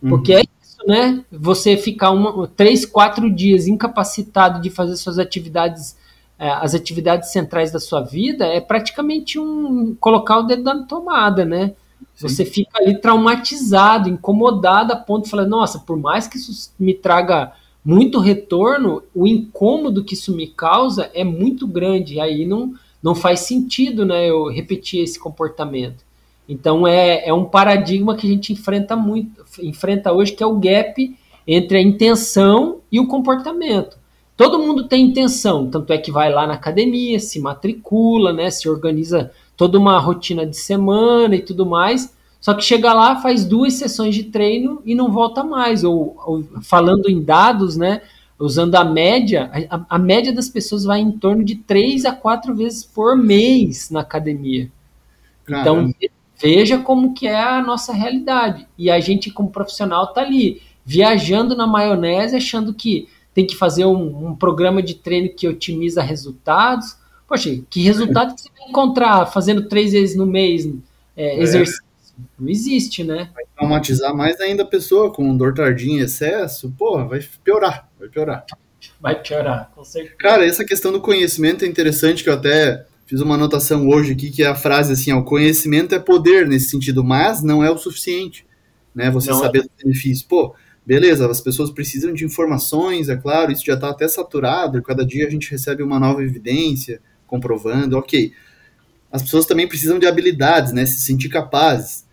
Porque 0.00 0.34
uhum. 0.34 0.40
é 0.40 0.44
né? 0.86 1.24
Você 1.30 1.76
ficar 1.76 2.10
uma, 2.10 2.48
três, 2.48 2.84
quatro 2.84 3.30
dias 3.30 3.66
incapacitado 3.66 4.60
de 4.60 4.70
fazer 4.70 4.96
suas 4.96 5.18
atividades, 5.18 5.96
é, 6.38 6.50
as 6.50 6.74
atividades 6.74 7.30
centrais 7.30 7.70
da 7.70 7.78
sua 7.78 8.00
vida, 8.00 8.44
é 8.46 8.60
praticamente 8.60 9.38
um 9.38 9.94
colocar 10.00 10.38
o 10.38 10.42
dedo 10.42 10.62
na 10.62 10.82
tomada, 10.84 11.44
né? 11.44 11.74
Sim. 12.14 12.28
Você 12.28 12.44
fica 12.44 12.78
ali 12.78 13.00
traumatizado, 13.00 14.08
incomodado 14.08 14.92
a 14.92 14.96
ponto 14.96 15.24
de 15.24 15.30
falar, 15.30 15.46
nossa, 15.46 15.78
por 15.78 15.96
mais 15.96 16.26
que 16.26 16.36
isso 16.36 16.72
me 16.78 16.94
traga 16.94 17.52
muito 17.84 18.18
retorno, 18.18 19.02
o 19.14 19.26
incômodo 19.26 20.04
que 20.04 20.14
isso 20.14 20.34
me 20.34 20.46
causa 20.46 21.10
é 21.14 21.24
muito 21.24 21.66
grande. 21.66 22.20
Aí 22.20 22.46
não, 22.46 22.74
não 23.02 23.14
faz 23.14 23.40
sentido, 23.40 24.04
né? 24.04 24.28
Eu 24.28 24.48
repetir 24.48 25.02
esse 25.02 25.18
comportamento. 25.18 26.04
Então 26.48 26.86
é, 26.86 27.26
é 27.26 27.32
um 27.32 27.44
paradigma 27.44 28.16
que 28.16 28.26
a 28.26 28.30
gente 28.30 28.52
enfrenta 28.52 28.94
muito, 28.94 29.44
enfrenta 29.62 30.12
hoje, 30.12 30.32
que 30.32 30.42
é 30.42 30.46
o 30.46 30.58
gap 30.58 31.16
entre 31.46 31.78
a 31.78 31.82
intenção 31.82 32.80
e 32.90 33.00
o 33.00 33.06
comportamento. 33.06 33.96
Todo 34.36 34.58
mundo 34.58 34.88
tem 34.88 35.06
intenção, 35.06 35.68
tanto 35.68 35.92
é 35.92 35.98
que 35.98 36.10
vai 36.10 36.32
lá 36.32 36.46
na 36.46 36.54
academia, 36.54 37.20
se 37.20 37.38
matricula, 37.38 38.32
né, 38.32 38.50
se 38.50 38.68
organiza 38.68 39.30
toda 39.56 39.78
uma 39.78 39.98
rotina 39.98 40.46
de 40.46 40.56
semana 40.56 41.36
e 41.36 41.42
tudo 41.42 41.66
mais, 41.66 42.12
só 42.42 42.52
que 42.52 42.62
chega 42.62 42.92
lá, 42.92 43.22
faz 43.22 43.46
duas 43.46 43.74
sessões 43.74 44.14
de 44.14 44.24
treino 44.24 44.82
e 44.84 44.94
não 44.94 45.10
volta 45.10 45.42
mais. 45.42 45.84
Ou, 45.84 46.20
ou 46.26 46.44
falando 46.60 47.08
em 47.08 47.22
dados, 47.22 47.76
né, 47.76 48.02
usando 48.38 48.74
a 48.74 48.84
média, 48.84 49.50
a, 49.70 49.96
a 49.96 49.98
média 49.98 50.32
das 50.32 50.50
pessoas 50.50 50.84
vai 50.84 51.00
em 51.00 51.12
torno 51.12 51.42
de 51.42 51.54
três 51.54 52.04
a 52.04 52.12
quatro 52.12 52.54
vezes 52.54 52.84
por 52.84 53.16
mês 53.16 53.88
na 53.90 54.00
academia. 54.00 54.70
Então, 55.48 55.90
Veja 56.42 56.76
como 56.76 57.14
que 57.14 57.28
é 57.28 57.40
a 57.40 57.62
nossa 57.62 57.92
realidade. 57.92 58.66
E 58.76 58.90
a 58.90 58.98
gente, 58.98 59.30
como 59.30 59.48
profissional, 59.48 60.12
tá 60.12 60.22
ali, 60.22 60.60
viajando 60.84 61.54
na 61.54 61.68
maionese, 61.68 62.34
achando 62.34 62.74
que 62.74 63.08
tem 63.32 63.46
que 63.46 63.54
fazer 63.54 63.84
um, 63.84 64.30
um 64.30 64.34
programa 64.34 64.82
de 64.82 64.94
treino 64.96 65.32
que 65.32 65.46
otimiza 65.46 66.02
resultados. 66.02 66.96
Poxa, 67.28 67.62
que 67.70 67.82
resultado 67.82 68.34
que 68.34 68.40
você 68.40 68.48
vai 68.58 68.68
encontrar 68.68 69.26
fazendo 69.26 69.68
três 69.68 69.92
vezes 69.92 70.16
no 70.16 70.26
mês 70.26 70.68
é, 71.16 71.38
é. 71.38 71.64
Não 72.38 72.48
existe, 72.48 73.02
né? 73.02 73.30
Vai 73.34 73.44
traumatizar 73.56 74.14
mais 74.14 74.40
ainda 74.40 74.62
a 74.62 74.66
pessoa 74.66 75.12
com 75.12 75.36
dor 75.36 75.54
tardia 75.54 75.92
em 75.92 76.00
excesso, 76.00 76.72
porra, 76.76 77.06
vai 77.06 77.20
piorar, 77.42 77.88
vai 77.98 78.08
piorar. 78.08 78.44
Vai 79.00 79.20
piorar, 79.20 79.70
com 79.74 79.84
certeza. 79.84 80.16
Cara, 80.18 80.46
essa 80.46 80.64
questão 80.64 80.92
do 80.92 81.00
conhecimento 81.00 81.64
é 81.64 81.68
interessante, 81.68 82.22
que 82.22 82.28
eu 82.28 82.34
até 82.34 82.84
fiz 83.06 83.20
uma 83.20 83.34
anotação 83.34 83.88
hoje 83.88 84.12
aqui 84.12 84.30
que 84.30 84.42
é 84.42 84.46
a 84.46 84.54
frase 84.54 84.92
assim, 84.92 85.12
ó, 85.12 85.18
o 85.18 85.24
conhecimento 85.24 85.94
é 85.94 85.98
poder 85.98 86.46
nesse 86.46 86.70
sentido, 86.70 87.04
mas 87.04 87.42
não 87.42 87.62
é 87.62 87.70
o 87.70 87.78
suficiente, 87.78 88.46
né? 88.94 89.10
Você 89.10 89.30
não 89.30 89.40
saber 89.40 89.58
é. 89.58 89.62
os 89.62 89.68
benefícios. 89.82 90.22
Pô, 90.22 90.54
beleza, 90.84 91.28
as 91.30 91.40
pessoas 91.40 91.70
precisam 91.70 92.12
de 92.12 92.24
informações, 92.24 93.08
é 93.08 93.16
claro, 93.16 93.52
isso 93.52 93.64
já 93.64 93.74
está 93.74 93.90
até 93.90 94.08
saturado, 94.08 94.82
cada 94.82 95.04
dia 95.04 95.26
a 95.26 95.30
gente 95.30 95.50
recebe 95.50 95.82
uma 95.82 95.98
nova 95.98 96.22
evidência 96.22 97.00
comprovando, 97.26 97.96
ok. 97.96 98.32
As 99.12 99.22
pessoas 99.22 99.46
também 99.46 99.68
precisam 99.68 99.98
de 99.98 100.06
habilidades, 100.06 100.72
né? 100.72 100.86
Se 100.86 101.00
sentir 101.00 101.28
capazes. 101.28 102.06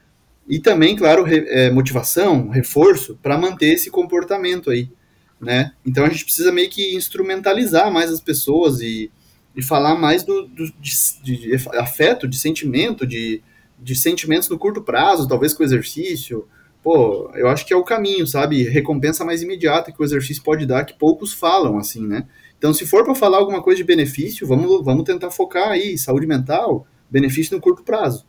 E 0.47 0.59
também, 0.59 0.95
claro, 0.95 1.23
re, 1.23 1.45
é, 1.47 1.71
motivação, 1.71 2.49
reforço 2.49 3.17
para 3.21 3.37
manter 3.37 3.73
esse 3.73 3.89
comportamento 3.89 4.69
aí, 4.69 4.91
né? 5.39 5.71
Então 5.85 6.05
a 6.05 6.09
gente 6.09 6.25
precisa 6.25 6.51
meio 6.51 6.69
que 6.69 6.95
instrumentalizar 6.95 7.91
mais 7.91 8.11
as 8.11 8.19
pessoas 8.19 8.81
e 8.81 9.11
e 9.55 9.63
falar 9.63 9.95
mais 9.95 10.23
do, 10.23 10.47
do 10.47 10.71
de, 10.79 10.91
de, 11.21 11.55
afeto, 11.77 12.27
de 12.27 12.37
sentimento, 12.37 13.05
de, 13.05 13.41
de 13.77 13.95
sentimentos 13.95 14.49
no 14.49 14.57
curto 14.57 14.81
prazo, 14.81 15.27
talvez 15.27 15.53
com 15.53 15.63
exercício. 15.63 16.47
Pô, 16.81 17.29
eu 17.35 17.47
acho 17.49 17.65
que 17.65 17.73
é 17.73 17.75
o 17.75 17.83
caminho, 17.83 18.25
sabe? 18.25 18.63
Recompensa 18.63 19.25
mais 19.25 19.41
imediata 19.41 19.91
que 19.91 20.01
o 20.01 20.05
exercício 20.05 20.43
pode 20.43 20.65
dar, 20.65 20.85
que 20.85 20.97
poucos 20.97 21.33
falam, 21.33 21.77
assim, 21.77 22.07
né? 22.07 22.25
Então, 22.59 22.73
se 22.73 22.85
for 22.85 23.05
para 23.05 23.15
falar 23.15 23.37
alguma 23.37 23.63
coisa 23.63 23.77
de 23.77 23.85
benefício, 23.85 24.45
vamos, 24.45 24.83
vamos 24.83 25.05
tentar 25.05 25.31
focar 25.31 25.69
aí, 25.69 25.97
saúde 25.97 26.27
mental, 26.27 26.85
benefício 27.09 27.55
no 27.55 27.61
curto 27.61 27.83
prazo, 27.83 28.25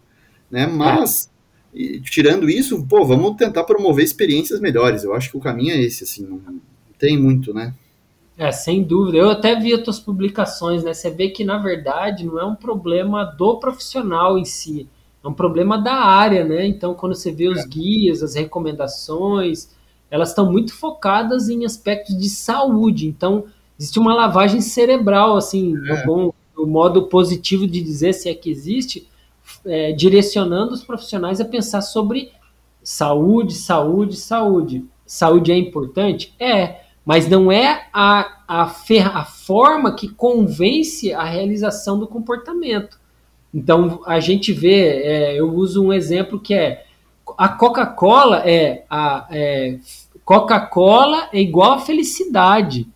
né? 0.49 0.69
Mas, 0.69 1.29
e, 1.75 2.01
tirando 2.01 2.49
isso, 2.49 2.87
pô, 2.87 3.05
vamos 3.05 3.35
tentar 3.37 3.65
promover 3.65 4.05
experiências 4.05 4.61
melhores. 4.61 5.03
Eu 5.03 5.15
acho 5.15 5.33
que 5.33 5.37
o 5.37 5.41
caminho 5.41 5.73
é 5.73 5.81
esse, 5.81 6.05
assim, 6.05 6.25
não, 6.25 6.41
tem 6.97 7.19
muito, 7.19 7.53
né? 7.53 7.75
É, 8.39 8.53
sem 8.53 8.85
dúvida. 8.85 9.19
Eu 9.19 9.31
até 9.31 9.59
vi 9.59 9.75
as 9.75 9.83
tuas 9.83 9.99
publicações, 9.99 10.85
né? 10.85 10.95
Você 10.95 11.11
vê 11.11 11.29
que, 11.29 11.45
na 11.45 11.59
verdade, 11.59 12.25
não 12.25 12.39
é 12.39 12.45
um 12.45 12.55
problema 12.55 13.25
do 13.25 13.59
profissional 13.59 14.39
em 14.39 14.45
si, 14.45 14.89
é 15.25 15.29
um 15.29 15.35
problema 15.35 15.77
da 15.77 15.95
área, 15.95 16.45
né? 16.45 16.65
Então, 16.67 16.95
quando 16.95 17.17
você 17.17 17.33
vê 17.33 17.49
os 17.49 17.59
é. 17.59 17.67
guias, 17.67 18.23
as 18.23 18.37
recomendações, 18.37 19.71
elas 20.09 20.31
estão 20.31 20.51
muito 20.51 20.73
focadas 20.73 21.49
em 21.49 21.65
aspectos 21.65 22.17
de 22.17 22.31
saúde. 22.31 23.09
Então, 23.09 23.45
existe 23.81 23.99
uma 23.99 24.15
lavagem 24.15 24.61
cerebral, 24.61 25.37
assim, 25.37 25.75
é. 25.75 25.81
no, 25.81 26.07
bom, 26.07 26.35
no 26.57 26.67
modo 26.67 27.09
positivo 27.09 27.67
de 27.67 27.81
dizer, 27.81 28.13
se 28.13 28.29
é 28.29 28.35
que 28.35 28.51
existe, 28.51 29.09
é, 29.65 29.93
direcionando 29.93 30.75
os 30.75 30.85
profissionais 30.85 31.41
a 31.41 31.45
pensar 31.45 31.81
sobre 31.81 32.31
saúde, 32.83 33.55
saúde, 33.55 34.17
saúde. 34.17 34.85
Saúde 35.07 35.51
é 35.51 35.57
importante? 35.57 36.35
É 36.39 36.81
mas 37.05 37.29
não 37.29 37.51
é 37.51 37.89
a, 37.93 38.43
a, 38.47 38.67
fer, 38.69 39.07
a 39.07 39.25
forma 39.25 39.95
que 39.95 40.09
convence 40.09 41.13
a 41.13 41.25
realização 41.25 41.99
do 41.99 42.07
comportamento. 42.07 43.01
Então 43.53 44.01
a 44.07 44.21
gente 44.21 44.53
vê, 44.53 45.03
é, 45.03 45.41
eu 45.41 45.53
uso 45.53 45.85
um 45.85 45.93
exemplo 45.93 46.39
que 46.39 46.55
é 46.55 46.85
a 47.39 47.49
Coca-Cola 47.49 48.43
é 48.49 48.85
a 48.89 49.27
é, 49.31 49.79
Coca-Cola 50.25 51.29
é 51.33 51.41
igual 51.41 51.73
a 51.73 51.81
felicidade. 51.81 52.87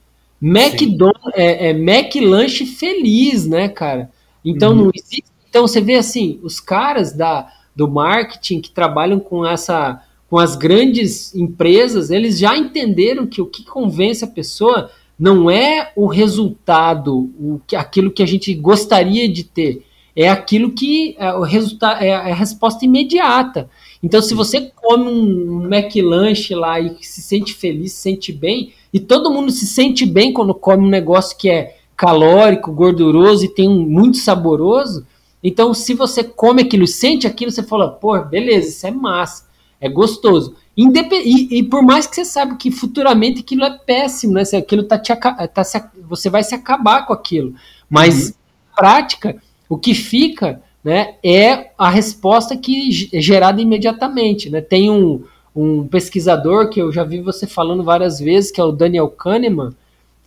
McDonald's 0.44 1.33
é, 1.35 1.70
é 1.70 1.72
Mac 1.72 2.14
lanche 2.16 2.66
feliz, 2.66 3.46
né, 3.46 3.68
cara? 3.68 4.11
Então 4.44 4.72
uhum. 4.72 4.85
não 4.85 4.90
existe. 4.94 5.24
Então 5.48 5.66
você 5.66 5.80
vê 5.80 5.94
assim, 5.94 6.38
os 6.42 6.61
caras 6.61 7.12
da, 7.12 7.50
do 7.74 7.88
marketing 7.88 8.61
que 8.61 8.70
trabalham 8.70 9.18
com 9.18 9.46
essa 9.46 10.02
com 10.28 10.38
as 10.38 10.57
grandes 10.57 11.33
empresas, 11.35 12.11
eles 12.11 12.38
já 12.38 12.57
entenderam 12.57 13.24
que 13.24 13.40
o 13.40 13.46
que 13.46 13.62
convence 13.62 14.24
a 14.24 14.26
pessoa 14.28 14.90
não 15.16 15.48
é 15.48 15.92
o 15.94 16.07
resultado, 16.07 17.30
o 17.38 17.61
que, 17.64 17.76
aquilo 17.76 18.11
que 18.11 18.22
a 18.22 18.26
gente 18.26 18.52
gostaria 18.52 19.28
de 19.28 19.44
ter, 19.44 19.87
é 20.16 20.28
aquilo 20.28 20.72
que 20.72 21.14
é, 21.18 21.33
o 21.35 21.42
resultado 21.42 22.02
é 22.02 22.12
a 22.12 22.35
resposta 22.35 22.85
imediata. 22.85 23.68
Então, 24.04 24.20
se 24.20 24.34
você 24.34 24.70
come 24.76 25.10
um 25.10 25.66
McLanche 25.66 26.54
lá 26.54 26.78
e 26.78 26.96
se 27.00 27.22
sente 27.22 27.54
feliz, 27.54 27.92
se 27.92 28.02
sente 28.02 28.32
bem, 28.32 28.72
e 28.92 29.00
todo 29.00 29.32
mundo 29.32 29.50
se 29.50 29.66
sente 29.66 30.04
bem 30.04 30.32
quando 30.32 30.54
come 30.54 30.86
um 30.86 30.90
negócio 30.90 31.36
que 31.36 31.48
é 31.48 31.78
calórico, 31.96 32.70
gorduroso 32.70 33.44
e 33.44 33.48
tem 33.48 33.68
um 33.68 33.80
muito 33.80 34.18
saboroso, 34.18 35.06
então 35.42 35.72
se 35.72 35.94
você 35.94 36.22
come 36.22 36.62
aquilo 36.62 36.84
e 36.84 36.88
sente 36.88 37.26
aquilo, 37.26 37.50
você 37.50 37.62
fala, 37.62 37.88
pô, 37.88 38.20
beleza, 38.20 38.68
isso 38.68 38.86
é 38.86 38.90
massa 38.90 39.44
é 39.84 39.88
gostoso. 39.88 40.56
E, 40.74 41.58
e, 41.58 41.62
por 41.62 41.82
mais 41.82 42.06
que 42.06 42.16
você 42.16 42.24
saiba 42.24 42.56
que 42.56 42.70
futuramente 42.70 43.40
aquilo 43.40 43.64
é 43.64 43.78
péssimo, 43.78 44.32
né? 44.32 44.42
Se 44.42 44.56
aquilo 44.56 44.82
tá 44.82 44.98
te 44.98 45.14
tá 45.14 45.62
se, 45.62 45.78
você 46.08 46.30
vai 46.30 46.42
se 46.42 46.54
acabar 46.54 47.06
com 47.06 47.12
aquilo. 47.12 47.54
Mas 47.88 48.28
uhum. 48.28 48.34
prática, 48.74 49.36
o 49.68 49.76
que 49.76 49.94
fica, 49.94 50.62
né, 50.85 51.14
é 51.25 51.70
a 51.79 51.88
resposta 51.88 52.57
que 52.57 53.09
é 53.12 53.20
gerada 53.20 53.61
imediatamente, 53.61 54.51
né? 54.51 54.61
Tem 54.61 54.90
um, 54.90 55.25
um 55.57 55.88
pesquisador 55.88 56.68
que 56.68 56.81
eu 56.81 56.92
já 56.92 57.03
vi 57.03 57.23
você 57.23 57.47
falando 57.47 57.83
várias 57.83 58.18
vezes, 58.18 58.51
que 58.51 58.61
é 58.61 58.64
o 58.64 58.70
Daniel 58.70 59.09
Kahneman, 59.09 59.75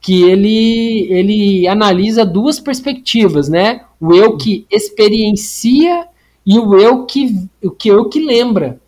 que 0.02 0.24
ele 0.24 1.08
ele 1.12 1.68
analisa 1.68 2.26
duas 2.26 2.60
perspectivas, 2.60 3.48
né? 3.48 3.82
O 4.02 4.16
eu 4.16 4.36
que 4.36 4.66
experiencia 4.72 6.08
e 6.46 6.58
o 6.58 6.76
eu 6.76 7.06
que 7.06 7.36
o 7.64 7.70
que 7.70 7.90
eu 7.90 8.10
que 8.10 8.20
lembra. 8.20 8.80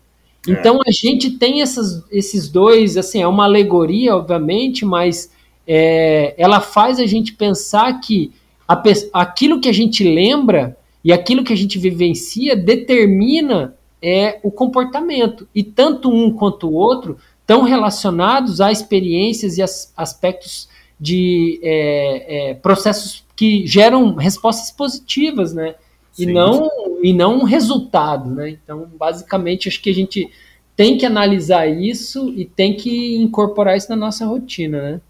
É. 0.48 0.52
Então 0.52 0.80
a 0.84 0.90
gente 0.90 1.32
tem 1.32 1.62
essas, 1.62 2.04
esses 2.10 2.48
dois, 2.48 2.96
assim, 2.96 3.22
é 3.22 3.28
uma 3.28 3.44
alegoria, 3.44 4.16
obviamente, 4.16 4.84
mas 4.84 5.30
é, 5.66 6.34
ela 6.36 6.60
faz 6.60 6.98
a 6.98 7.06
gente 7.06 7.34
pensar 7.34 8.00
que 8.00 8.32
a, 8.66 8.82
aquilo 9.12 9.60
que 9.60 9.68
a 9.68 9.72
gente 9.72 10.02
lembra 10.02 10.76
e 11.04 11.12
aquilo 11.12 11.44
que 11.44 11.52
a 11.52 11.56
gente 11.56 11.78
vivencia 11.78 12.56
determina 12.56 13.74
é, 14.02 14.38
o 14.42 14.50
comportamento. 14.50 15.48
E 15.54 15.62
tanto 15.62 16.10
um 16.10 16.32
quanto 16.32 16.68
o 16.68 16.74
outro 16.74 17.16
estão 17.40 17.62
relacionados 17.62 18.60
a 18.60 18.70
experiências 18.70 19.58
e 19.58 19.62
as, 19.62 19.92
aspectos 19.96 20.68
de 20.98 21.58
é, 21.62 22.50
é, 22.50 22.54
processos 22.54 23.24
que 23.34 23.66
geram 23.66 24.14
respostas 24.14 24.70
positivas, 24.70 25.54
né? 25.54 25.74
e 26.18 26.26
não 26.26 26.68
e 27.02 27.12
não 27.12 27.38
um 27.40 27.44
resultado, 27.44 28.30
né? 28.30 28.50
Então, 28.50 28.86
basicamente, 28.98 29.68
acho 29.68 29.80
que 29.80 29.90
a 29.90 29.94
gente 29.94 30.30
tem 30.76 30.98
que 30.98 31.06
analisar 31.06 31.66
isso 31.66 32.32
e 32.36 32.44
tem 32.44 32.74
que 32.74 33.16
incorporar 33.16 33.76
isso 33.76 33.88
na 33.88 33.96
nossa 33.96 34.26
rotina, 34.26 34.82
né? 34.82 35.00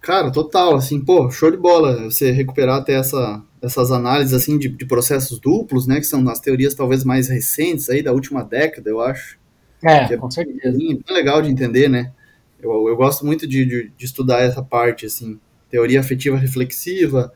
Cara, 0.00 0.30
total, 0.30 0.76
assim, 0.76 1.00
pô, 1.00 1.30
show 1.30 1.50
de 1.50 1.56
bola 1.56 2.04
você 2.04 2.30
recuperar 2.30 2.78
até 2.78 2.94
essa, 2.94 3.42
essas 3.60 3.90
análises, 3.90 4.32
assim, 4.32 4.56
de, 4.58 4.68
de 4.68 4.86
processos 4.86 5.38
duplos, 5.38 5.86
né, 5.86 5.96
que 5.96 6.06
são 6.06 6.26
as 6.28 6.40
teorias 6.40 6.74
talvez 6.74 7.04
mais 7.04 7.28
recentes 7.28 7.90
aí, 7.90 8.02
da 8.02 8.12
última 8.12 8.44
década, 8.44 8.88
eu 8.88 9.00
acho. 9.00 9.38
É, 9.84 10.12
é 10.12 10.16
com 10.16 10.30
certeza. 10.30 10.76
Bem, 10.76 11.02
legal 11.10 11.42
de 11.42 11.50
entender, 11.50 11.88
né? 11.88 12.12
Eu, 12.60 12.88
eu 12.88 12.96
gosto 12.96 13.24
muito 13.24 13.46
de, 13.46 13.64
de, 13.64 13.92
de 13.96 14.04
estudar 14.04 14.40
essa 14.40 14.62
parte, 14.62 15.06
assim, 15.06 15.38
teoria 15.70 16.00
afetiva 16.00 16.36
reflexiva, 16.36 17.32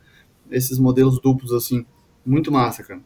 esses 0.49 0.77
modelos 0.79 1.19
duplos, 1.19 1.53
assim, 1.53 1.85
muito 2.25 2.51
massa, 2.51 2.83
cara. 2.83 3.01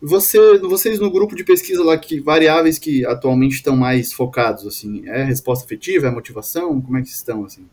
Você, 0.00 0.58
vocês 0.58 1.00
no 1.00 1.10
grupo 1.10 1.34
de 1.34 1.44
pesquisa 1.44 1.82
lá, 1.82 1.98
que 1.98 2.20
variáveis 2.20 2.78
que 2.78 3.04
atualmente 3.04 3.54
estão 3.54 3.76
mais 3.76 4.12
focados, 4.12 4.66
assim, 4.66 5.02
é 5.08 5.24
resposta 5.24 5.64
afetiva, 5.64 6.06
é 6.06 6.10
motivação, 6.10 6.80
como 6.80 6.96
é 6.96 7.02
que 7.02 7.08
estão, 7.08 7.44
assim? 7.44 7.66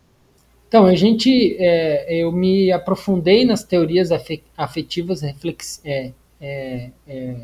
Então, 0.68 0.86
a 0.86 0.96
gente, 0.96 1.56
é, 1.60 2.22
eu 2.22 2.32
me 2.32 2.72
aprofundei 2.72 3.46
nas 3.46 3.64
teorias 3.64 4.10
afetivas 4.58 5.22
reflex, 5.22 5.80
é, 5.86 6.12
é, 6.42 6.90
é, 7.08 7.36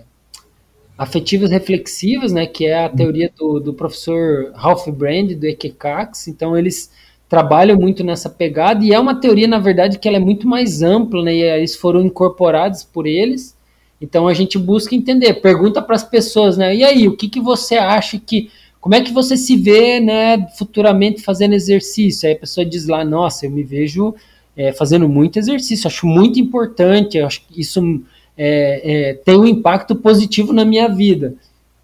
afetivas 0.97 1.51
reflexivas, 1.51 2.31
né, 2.31 2.45
que 2.45 2.65
é 2.65 2.85
a 2.85 2.89
teoria 2.89 3.31
do, 3.37 3.59
do 3.59 3.73
professor 3.73 4.51
Ralph 4.53 4.87
Brand, 4.89 5.31
do 5.33 5.45
EQCAX, 5.45 6.27
então 6.27 6.57
eles 6.57 6.91
trabalham 7.29 7.79
muito 7.79 8.03
nessa 8.03 8.29
pegada, 8.29 8.83
e 8.83 8.91
é 8.91 8.99
uma 8.99 9.19
teoria, 9.19 9.47
na 9.47 9.59
verdade, 9.59 9.97
que 9.97 10.07
ela 10.07 10.17
é 10.17 10.19
muito 10.19 10.47
mais 10.47 10.81
ampla, 10.81 11.23
né, 11.23 11.33
e 11.33 11.41
eles 11.41 11.75
foram 11.75 12.01
incorporados 12.01 12.83
por 12.83 13.07
eles, 13.07 13.57
então 13.99 14.27
a 14.27 14.33
gente 14.33 14.57
busca 14.57 14.93
entender, 14.93 15.35
pergunta 15.35 15.81
para 15.81 15.95
as 15.95 16.03
pessoas, 16.03 16.57
né, 16.57 16.75
e 16.75 16.83
aí, 16.83 17.07
o 17.07 17.15
que, 17.15 17.29
que 17.29 17.39
você 17.39 17.75
acha 17.75 18.19
que, 18.19 18.51
como 18.81 18.95
é 18.95 19.01
que 19.01 19.13
você 19.13 19.37
se 19.37 19.55
vê, 19.55 19.99
né, 19.99 20.47
futuramente 20.57 21.21
fazendo 21.21 21.53
exercício? 21.53 22.27
Aí 22.27 22.33
a 22.33 22.39
pessoa 22.39 22.65
diz 22.65 22.87
lá, 22.87 23.05
nossa, 23.05 23.45
eu 23.45 23.51
me 23.51 23.61
vejo 23.61 24.15
é, 24.57 24.73
fazendo 24.73 25.07
muito 25.07 25.37
exercício, 25.37 25.87
acho 25.87 26.07
muito 26.07 26.39
importante, 26.39 27.19
acho 27.19 27.43
que 27.45 27.61
isso 27.61 28.01
é, 28.35 28.81
é, 28.83 29.13
tem 29.13 29.37
um 29.37 29.45
impacto 29.45 29.95
positivo 29.95 30.51
na 30.51 30.65
minha 30.65 30.87
vida. 30.89 31.35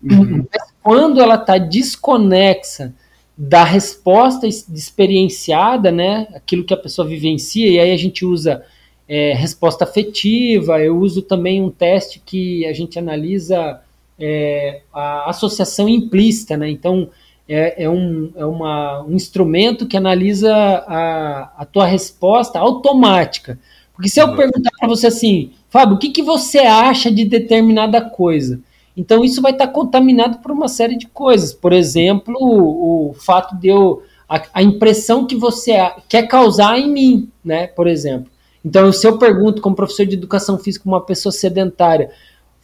Uhum. 0.03 0.43
Mas 0.51 0.73
quando 0.81 1.21
ela 1.21 1.35
está 1.35 1.59
desconexa 1.59 2.93
da 3.37 3.63
resposta 3.63 4.47
experienciada, 4.47 5.91
né, 5.91 6.27
aquilo 6.33 6.63
que 6.63 6.73
a 6.73 6.77
pessoa 6.77 7.07
vivencia, 7.07 7.69
e 7.69 7.79
aí 7.79 7.91
a 7.91 7.97
gente 7.97 8.25
usa 8.25 8.63
é, 9.07 9.33
resposta 9.33 9.83
afetiva, 9.83 10.81
eu 10.81 10.97
uso 10.97 11.21
também 11.21 11.61
um 11.61 11.69
teste 11.69 12.19
que 12.25 12.65
a 12.65 12.73
gente 12.73 12.97
analisa 12.97 13.79
é, 14.19 14.81
a 14.93 15.29
associação 15.29 15.87
implícita, 15.87 16.57
né, 16.57 16.69
então 16.69 17.09
é, 17.47 17.83
é, 17.83 17.89
um, 17.89 18.31
é 18.35 18.45
uma, 18.45 19.03
um 19.03 19.13
instrumento 19.13 19.87
que 19.87 19.95
analisa 19.95 20.53
a, 20.53 21.53
a 21.57 21.65
tua 21.65 21.85
resposta 21.85 22.59
automática, 22.59 23.59
porque 23.97 24.09
se 24.09 24.21
eu 24.21 24.35
perguntar 24.35 24.69
para 24.79 24.87
você 24.87 25.07
assim, 25.07 25.51
Fábio, 25.69 25.95
o 25.95 25.99
que, 25.99 26.11
que 26.11 26.21
você 26.21 26.59
acha 26.59 27.11
de 27.11 27.25
determinada 27.25 27.99
coisa? 27.99 28.61
Então 28.95 29.23
isso 29.23 29.41
vai 29.41 29.51
estar 29.51 29.67
contaminado 29.67 30.37
por 30.39 30.51
uma 30.51 30.67
série 30.67 30.95
de 30.95 31.07
coisas. 31.07 31.51
Por 31.51 31.73
exemplo, 31.73 32.35
o, 32.39 33.09
o 33.09 33.13
fato 33.13 33.55
de 33.55 33.67
eu. 33.67 34.03
A, 34.29 34.41
a, 34.55 34.63
impressão 34.63 35.25
que 35.25 35.35
você 35.35 35.73
quer 36.09 36.27
causar 36.27 36.77
em 36.77 36.91
mim, 36.91 37.29
né? 37.43 37.67
Por 37.67 37.87
exemplo. 37.87 38.29
Então, 38.65 38.91
se 38.91 39.07
eu 39.07 39.17
pergunto 39.17 39.61
como 39.61 39.75
professor 39.75 40.05
de 40.05 40.15
educação 40.15 40.57
física 40.57 40.89
uma 40.89 40.99
pessoa 40.99 41.31
sedentária, 41.31 42.11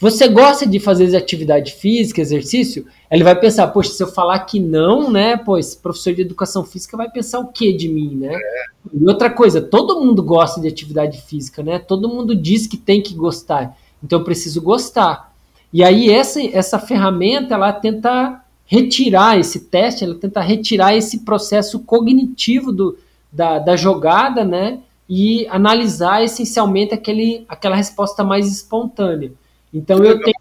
Você 0.04 0.28
gosta 0.28 0.68
de 0.68 0.82
fazer 0.82 1.16
atividade 1.16 1.72
física, 1.76 2.20
exercício? 2.20 2.86
Ele 3.10 3.24
vai 3.24 3.40
pensar, 3.40 3.68
poxa, 3.70 3.92
se 3.92 4.04
eu 4.04 4.08
falar 4.08 4.38
que 4.40 4.60
não, 4.60 5.10
né? 5.10 5.38
Pois 5.38 5.76
professor 5.76 6.14
de 6.14 6.24
educação 6.24 6.66
física 6.66 6.98
vai 6.98 7.10
pensar 7.10 7.40
o 7.40 7.48
que 7.48 7.72
de 7.72 7.88
mim, 7.88 8.14
né? 8.18 8.36
É. 8.36 8.66
E 8.94 9.08
outra 9.08 9.30
coisa, 9.30 9.62
todo 9.62 10.02
mundo 10.02 10.22
gosta 10.22 10.60
de 10.60 10.68
atividade 10.68 11.22
física, 11.22 11.64
né? 11.64 11.80
Todo 11.80 12.10
mundo 12.10 12.36
diz 12.36 12.68
que 12.68 12.76
tem 12.76 13.02
que 13.02 13.14
gostar. 13.14 13.78
Então 14.04 14.20
eu 14.20 14.26
preciso 14.26 14.62
gostar. 14.62 15.34
E 15.72 15.82
aí 15.82 16.12
essa, 16.12 16.42
essa 16.52 16.78
ferramenta 16.78 17.54
ela 17.54 17.72
tenta 17.72 18.44
retirar 18.66 19.40
esse 19.40 19.62
teste, 19.62 20.04
ela 20.04 20.16
tenta 20.16 20.42
retirar 20.42 20.94
esse 20.94 21.20
processo 21.20 21.80
cognitivo 21.80 22.74
do, 22.74 22.98
da, 23.32 23.58
da 23.58 23.78
jogada, 23.78 24.44
né? 24.44 24.80
E 25.08 25.48
analisar 25.48 26.22
essencialmente 26.22 26.94
aquele, 26.94 27.46
aquela 27.48 27.78
resposta 27.78 28.22
mais 28.22 28.52
espontânea. 28.52 29.32
Então 29.74 30.04
eu 30.04 30.20
tenho, 30.22 30.36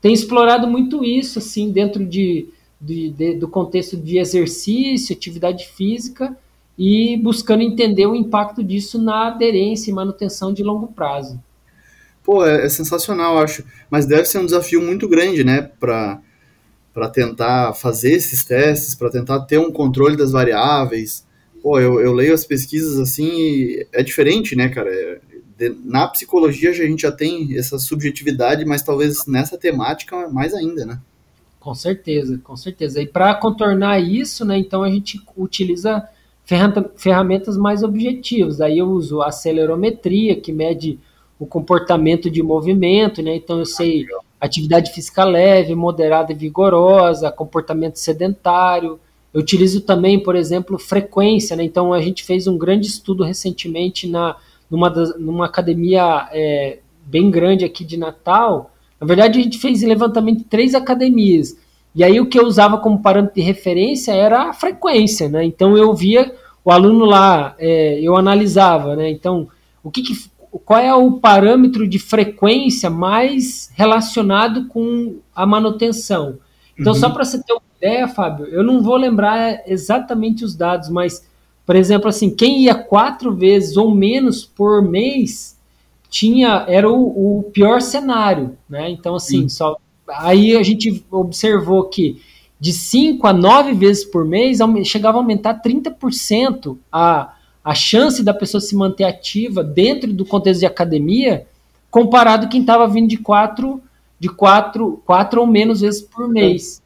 tenho, 0.00 0.14
explorado 0.14 0.66
muito 0.66 1.04
isso, 1.04 1.38
assim, 1.38 1.70
dentro 1.70 2.04
de, 2.04 2.48
de, 2.80 3.10
de, 3.10 3.34
do 3.34 3.48
contexto 3.48 3.96
de 3.96 4.18
exercício, 4.18 5.14
atividade 5.16 5.66
física, 5.66 6.36
e 6.78 7.16
buscando 7.16 7.62
entender 7.62 8.06
o 8.06 8.14
impacto 8.14 8.62
disso 8.62 9.00
na 9.00 9.28
aderência 9.28 9.90
e 9.90 9.94
manutenção 9.94 10.52
de 10.52 10.62
longo 10.62 10.88
prazo. 10.88 11.40
Pô, 12.22 12.44
é, 12.44 12.66
é 12.66 12.68
sensacional, 12.68 13.38
acho. 13.38 13.64
Mas 13.88 14.06
deve 14.06 14.24
ser 14.24 14.38
um 14.38 14.46
desafio 14.46 14.82
muito 14.82 15.08
grande, 15.08 15.44
né, 15.44 15.70
para 15.78 16.20
para 16.94 17.08
tentar 17.08 17.74
fazer 17.74 18.12
esses 18.12 18.44
testes, 18.44 18.94
para 18.94 19.10
tentar 19.10 19.40
ter 19.40 19.58
um 19.58 19.72
controle 19.72 20.16
das 20.16 20.30
variáveis. 20.30 21.26
Pô, 21.60 21.80
eu, 21.80 22.00
eu 22.00 22.12
leio 22.12 22.32
as 22.32 22.44
pesquisas 22.44 23.00
assim 23.00 23.26
e 23.26 23.86
é 23.92 24.00
diferente, 24.00 24.54
né, 24.54 24.68
cara? 24.68 24.88
É, 24.88 25.18
de, 25.56 25.74
na 25.84 26.06
psicologia 26.08 26.70
a 26.70 26.74
gente 26.74 27.02
já 27.02 27.12
tem 27.12 27.56
essa 27.56 27.78
subjetividade, 27.78 28.64
mas 28.64 28.82
talvez 28.82 29.26
nessa 29.26 29.56
temática 29.56 30.28
mais 30.28 30.54
ainda, 30.54 30.84
né? 30.84 31.00
Com 31.60 31.74
certeza, 31.74 32.38
com 32.44 32.56
certeza. 32.56 33.00
E 33.00 33.06
para 33.06 33.34
contornar 33.34 33.98
isso, 33.98 34.44
né, 34.44 34.58
então 34.58 34.82
a 34.82 34.90
gente 34.90 35.20
utiliza 35.36 36.06
ferramentas 36.96 37.56
mais 37.56 37.82
objetivas. 37.82 38.60
Aí 38.60 38.78
eu 38.78 38.86
uso 38.88 39.22
a 39.22 39.28
acelerometria, 39.28 40.36
que 40.36 40.52
mede 40.52 40.98
o 41.38 41.46
comportamento 41.46 42.30
de 42.30 42.42
movimento, 42.42 43.22
né? 43.22 43.34
Então 43.36 43.58
eu 43.58 43.64
sei 43.64 44.06
atividade 44.38 44.92
física 44.92 45.24
leve, 45.24 45.74
moderada 45.74 46.32
e 46.32 46.36
vigorosa, 46.36 47.32
comportamento 47.32 47.96
sedentário. 47.96 49.00
Eu 49.32 49.40
utilizo 49.40 49.80
também, 49.80 50.22
por 50.22 50.36
exemplo, 50.36 50.78
frequência, 50.78 51.56
né? 51.56 51.64
Então 51.64 51.92
a 51.94 52.00
gente 52.00 52.22
fez 52.22 52.46
um 52.46 52.58
grande 52.58 52.86
estudo 52.86 53.24
recentemente 53.24 54.06
na 54.06 54.36
numa, 54.74 54.90
das, 54.90 55.16
numa 55.16 55.46
academia 55.46 56.28
é, 56.32 56.78
bem 57.06 57.30
grande 57.30 57.64
aqui 57.64 57.84
de 57.84 57.96
Natal. 57.96 58.72
Na 59.00 59.06
verdade, 59.06 59.38
a 59.38 59.42
gente 59.42 59.58
fez 59.58 59.82
levantamento 59.82 60.38
de 60.38 60.44
três 60.44 60.74
academias. 60.74 61.56
E 61.94 62.02
aí 62.02 62.20
o 62.20 62.26
que 62.26 62.36
eu 62.36 62.44
usava 62.44 62.78
como 62.78 63.00
parâmetro 63.00 63.36
de 63.36 63.40
referência 63.40 64.12
era 64.12 64.50
a 64.50 64.52
frequência, 64.52 65.28
né? 65.28 65.44
Então 65.44 65.76
eu 65.76 65.94
via 65.94 66.34
o 66.64 66.72
aluno 66.72 67.04
lá, 67.04 67.54
é, 67.56 68.00
eu 68.00 68.16
analisava, 68.16 68.96
né? 68.96 69.08
Então, 69.08 69.46
o 69.82 69.92
que, 69.92 70.02
que 70.02 70.14
qual 70.64 70.80
é 70.80 70.92
o 70.92 71.12
parâmetro 71.12 71.86
de 71.86 71.98
frequência 71.98 72.90
mais 72.90 73.70
relacionado 73.74 74.66
com 74.66 75.18
a 75.34 75.46
manutenção? 75.46 76.38
Então, 76.76 76.94
uhum. 76.94 76.98
só 76.98 77.10
para 77.10 77.24
você 77.24 77.40
ter 77.40 77.52
uma 77.52 77.62
ideia, 77.76 78.08
Fábio, 78.08 78.46
eu 78.46 78.64
não 78.64 78.82
vou 78.82 78.96
lembrar 78.96 79.62
exatamente 79.66 80.44
os 80.44 80.56
dados, 80.56 80.88
mas 80.88 81.24
por 81.66 81.76
exemplo, 81.76 82.08
assim, 82.08 82.30
quem 82.30 82.62
ia 82.62 82.74
quatro 82.74 83.34
vezes 83.34 83.76
ou 83.76 83.94
menos 83.94 84.44
por 84.44 84.82
mês 84.82 85.58
tinha 86.10 86.64
era 86.68 86.90
o, 86.90 87.38
o 87.38 87.42
pior 87.44 87.80
cenário, 87.80 88.56
né? 88.68 88.90
Então, 88.90 89.14
assim, 89.14 89.48
só 89.48 89.76
aí 90.08 90.56
a 90.56 90.62
gente 90.62 91.04
observou 91.10 91.84
que 91.84 92.20
de 92.60 92.72
5 92.72 93.26
a 93.26 93.32
9 93.32 93.72
vezes 93.72 94.04
por 94.04 94.24
mês 94.24 94.58
chegava 94.84 95.18
a 95.18 95.20
aumentar 95.20 95.60
30% 95.60 96.76
a, 96.90 97.34
a 97.64 97.74
chance 97.74 98.22
da 98.22 98.32
pessoa 98.32 98.60
se 98.60 98.76
manter 98.76 99.04
ativa 99.04 99.64
dentro 99.64 100.12
do 100.12 100.24
contexto 100.24 100.60
de 100.60 100.66
academia, 100.66 101.46
comparado 101.90 102.48
quem 102.48 102.60
estava 102.60 102.86
vindo 102.86 103.08
de 103.08 103.16
quatro, 103.16 103.82
de 104.18 104.28
quatro, 104.28 105.02
quatro 105.04 105.40
ou 105.40 105.46
menos 105.46 105.80
vezes 105.80 106.02
por 106.02 106.28
mês. 106.28 106.82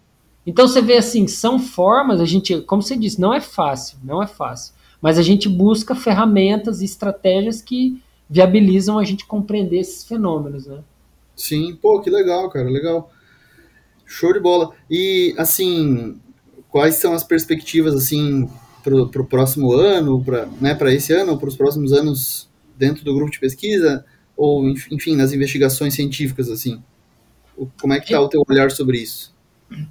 Então 0.48 0.66
você 0.66 0.80
vê 0.80 0.96
assim, 0.96 1.26
são 1.26 1.58
formas, 1.58 2.22
a 2.22 2.24
gente, 2.24 2.62
como 2.62 2.80
você 2.80 2.96
disse, 2.96 3.20
não 3.20 3.34
é 3.34 3.40
fácil, 3.40 3.98
não 4.02 4.22
é 4.22 4.26
fácil. 4.26 4.72
Mas 4.98 5.18
a 5.18 5.22
gente 5.22 5.46
busca 5.46 5.94
ferramentas 5.94 6.80
e 6.80 6.87
estratégias 6.87 7.61
que 7.61 8.02
viabilizam 8.30 8.98
a 8.98 9.04
gente 9.04 9.26
compreender 9.26 9.80
esses 9.80 10.04
fenômenos, 10.04 10.66
né? 10.66 10.78
Sim, 11.37 11.76
pô, 11.76 12.00
que 12.00 12.08
legal, 12.08 12.48
cara, 12.48 12.70
legal. 12.70 13.12
Show 14.06 14.32
de 14.32 14.40
bola. 14.40 14.72
E 14.90 15.34
assim, 15.37 16.18
quais 16.70 16.94
são 16.94 17.12
as 17.12 17.22
perspectivas 17.22 17.94
assim 17.94 18.48
para 18.82 19.20
o 19.20 19.26
próximo 19.26 19.70
ano, 19.74 20.24
para 20.24 20.46
né, 20.62 20.74
esse 20.94 21.12
ano, 21.12 21.32
ou 21.32 21.38
para 21.38 21.50
os 21.50 21.56
próximos 21.56 21.92
anos 21.92 22.48
dentro 22.74 23.04
do 23.04 23.14
grupo 23.14 23.30
de 23.30 23.38
pesquisa, 23.38 24.02
ou 24.34 24.66
enfim, 24.66 25.14
nas 25.14 25.30
investigações 25.34 25.92
científicas 25.92 26.48
assim? 26.48 26.82
Como 27.78 27.92
é 27.92 28.00
que 28.00 28.06
está 28.06 28.18
o 28.18 28.30
teu 28.30 28.42
olhar 28.48 28.70
sobre 28.70 28.96
isso? 28.96 29.37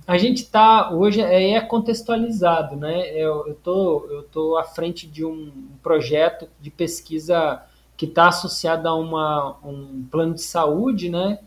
A 0.08 0.18
gente 0.18 0.38
está 0.38 0.92
hoje 0.92 1.22
é, 1.22 1.52
é 1.52 1.62
contextualizado, 1.62 2.76
né? 2.76 3.10
Eu, 3.12 3.48
eu 3.48 3.56
tô 3.56 4.08
eu 4.10 4.24
tô 4.24 4.58
à 4.58 4.64
frente 4.64 5.06
de 5.06 5.24
um 5.24 5.52
projeto 5.84 6.48
de 6.60 6.72
pesquisa 6.72 7.62
que 7.96 8.06
está 8.06 8.28
associado 8.28 8.88
a 8.88 8.96
uma, 8.96 9.58
um 9.64 10.06
plano 10.10 10.34
de 10.34 10.42
saúde, 10.42 11.10
né? 11.10 11.40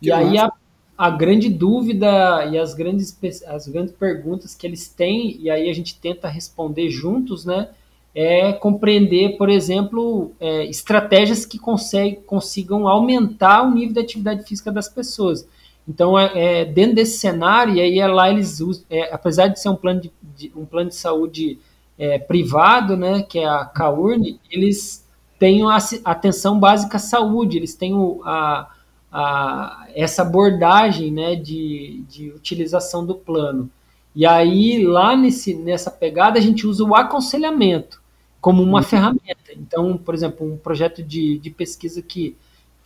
Que 0.00 0.08
e 0.08 0.12
aí 0.12 0.38
a, 0.38 0.52
a, 0.96 1.10
grande 1.10 1.48
dúvida 1.48 2.44
e 2.46 2.58
as 2.58 2.74
grandes 2.74 3.18
as 3.46 3.66
grandes 3.66 3.94
perguntas 3.94 4.54
que 4.54 4.66
eles 4.66 4.88
têm 4.88 5.38
e 5.40 5.50
aí 5.50 5.70
a 5.70 5.72
gente 5.72 5.98
tenta 5.98 6.28
responder 6.28 6.90
juntos, 6.90 7.44
né? 7.44 7.70
É 8.14 8.52
compreender, 8.52 9.36
por 9.38 9.48
exemplo, 9.48 10.32
é, 10.40 10.64
estratégias 10.64 11.46
que 11.46 11.58
consegue, 11.58 12.16
consigam 12.16 12.88
aumentar 12.88 13.62
o 13.62 13.72
nível 13.72 13.94
de 13.94 14.00
atividade 14.00 14.44
física 14.44 14.72
das 14.72 14.88
pessoas. 14.88 15.46
Então, 15.88 16.18
é, 16.18 16.60
é, 16.60 16.64
dentro 16.64 16.96
desse 16.96 17.18
cenário, 17.18 17.74
e 17.74 17.80
aí 17.80 17.98
é 17.98 18.06
lá 18.06 18.30
eles 18.30 18.60
usam, 18.60 18.84
é, 18.88 19.12
apesar 19.12 19.48
de 19.48 19.60
ser 19.60 19.68
um 19.68 19.76
plano 19.76 20.00
de, 20.00 20.12
de 20.36 20.52
um 20.54 20.64
plano 20.64 20.90
de 20.90 20.96
saúde 20.96 21.58
é, 21.98 22.18
privado, 22.18 22.96
né, 22.96 23.22
que 23.22 23.38
é 23.38 23.46
a 23.46 23.64
CAURN, 23.64 24.38
eles 24.50 25.06
têm 25.38 25.62
a 25.62 25.78
atenção 26.04 26.58
básica 26.60 26.96
à 26.96 27.00
saúde, 27.00 27.56
eles 27.56 27.74
têm 27.74 27.94
o, 27.94 28.20
a, 28.24 28.70
a, 29.10 29.86
essa 29.94 30.22
abordagem 30.22 31.10
né, 31.10 31.34
de, 31.34 32.04
de 32.08 32.30
utilização 32.30 33.04
do 33.04 33.14
plano. 33.14 33.68
E 34.14 34.26
aí, 34.26 34.84
lá 34.84 35.16
nesse, 35.16 35.54
nessa 35.54 35.90
pegada, 35.90 36.38
a 36.38 36.42
gente 36.42 36.66
usa 36.66 36.84
o 36.84 36.94
aconselhamento 36.94 38.00
como 38.40 38.62
uma 38.62 38.78
uhum. 38.78 38.84
ferramenta. 38.84 39.52
Então, 39.56 39.96
por 39.96 40.14
exemplo, 40.14 40.50
um 40.50 40.56
projeto 40.56 41.02
de, 41.02 41.38
de 41.38 41.50
pesquisa 41.50 42.00
que 42.00 42.36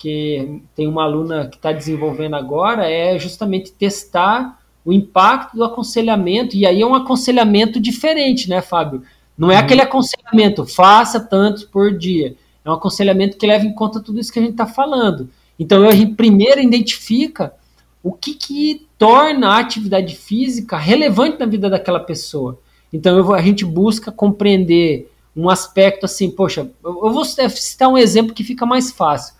que 0.04 0.60
tem 0.76 0.86
uma 0.86 1.02
aluna 1.04 1.48
que 1.48 1.56
está 1.56 1.72
desenvolvendo 1.72 2.36
agora 2.36 2.86
é 2.86 3.18
justamente 3.18 3.72
testar 3.72 4.60
o 4.84 4.92
impacto 4.92 5.56
do 5.56 5.64
aconselhamento, 5.64 6.54
e 6.54 6.66
aí 6.66 6.82
é 6.82 6.86
um 6.86 6.94
aconselhamento 6.94 7.80
diferente, 7.80 8.50
né, 8.50 8.60
Fábio? 8.60 9.02
Não 9.36 9.50
é 9.50 9.54
uhum. 9.54 9.60
aquele 9.60 9.80
aconselhamento, 9.80 10.66
faça 10.66 11.18
tantos 11.18 11.64
por 11.64 11.96
dia. 11.96 12.36
É 12.62 12.70
um 12.70 12.74
aconselhamento 12.74 13.38
que 13.38 13.46
leva 13.46 13.64
em 13.64 13.72
conta 13.72 13.98
tudo 13.98 14.20
isso 14.20 14.30
que 14.30 14.38
a 14.38 14.42
gente 14.42 14.52
está 14.52 14.66
falando. 14.66 15.30
Então, 15.58 15.82
eu 15.82 16.14
primeiro 16.14 16.60
identifica 16.60 17.54
o 18.02 18.12
que, 18.12 18.34
que 18.34 18.86
torna 18.98 19.52
a 19.52 19.58
atividade 19.58 20.14
física 20.14 20.76
relevante 20.76 21.40
na 21.40 21.46
vida 21.46 21.70
daquela 21.70 22.00
pessoa. 22.00 22.58
Então, 22.92 23.16
eu, 23.16 23.32
a 23.32 23.40
gente 23.40 23.64
busca 23.64 24.12
compreender 24.12 25.10
um 25.34 25.48
aspecto 25.48 26.04
assim, 26.04 26.30
poxa, 26.30 26.70
eu 26.84 27.10
vou 27.10 27.24
citar 27.24 27.88
um 27.88 27.96
exemplo 27.96 28.34
que 28.34 28.44
fica 28.44 28.66
mais 28.66 28.92
fácil. 28.92 29.34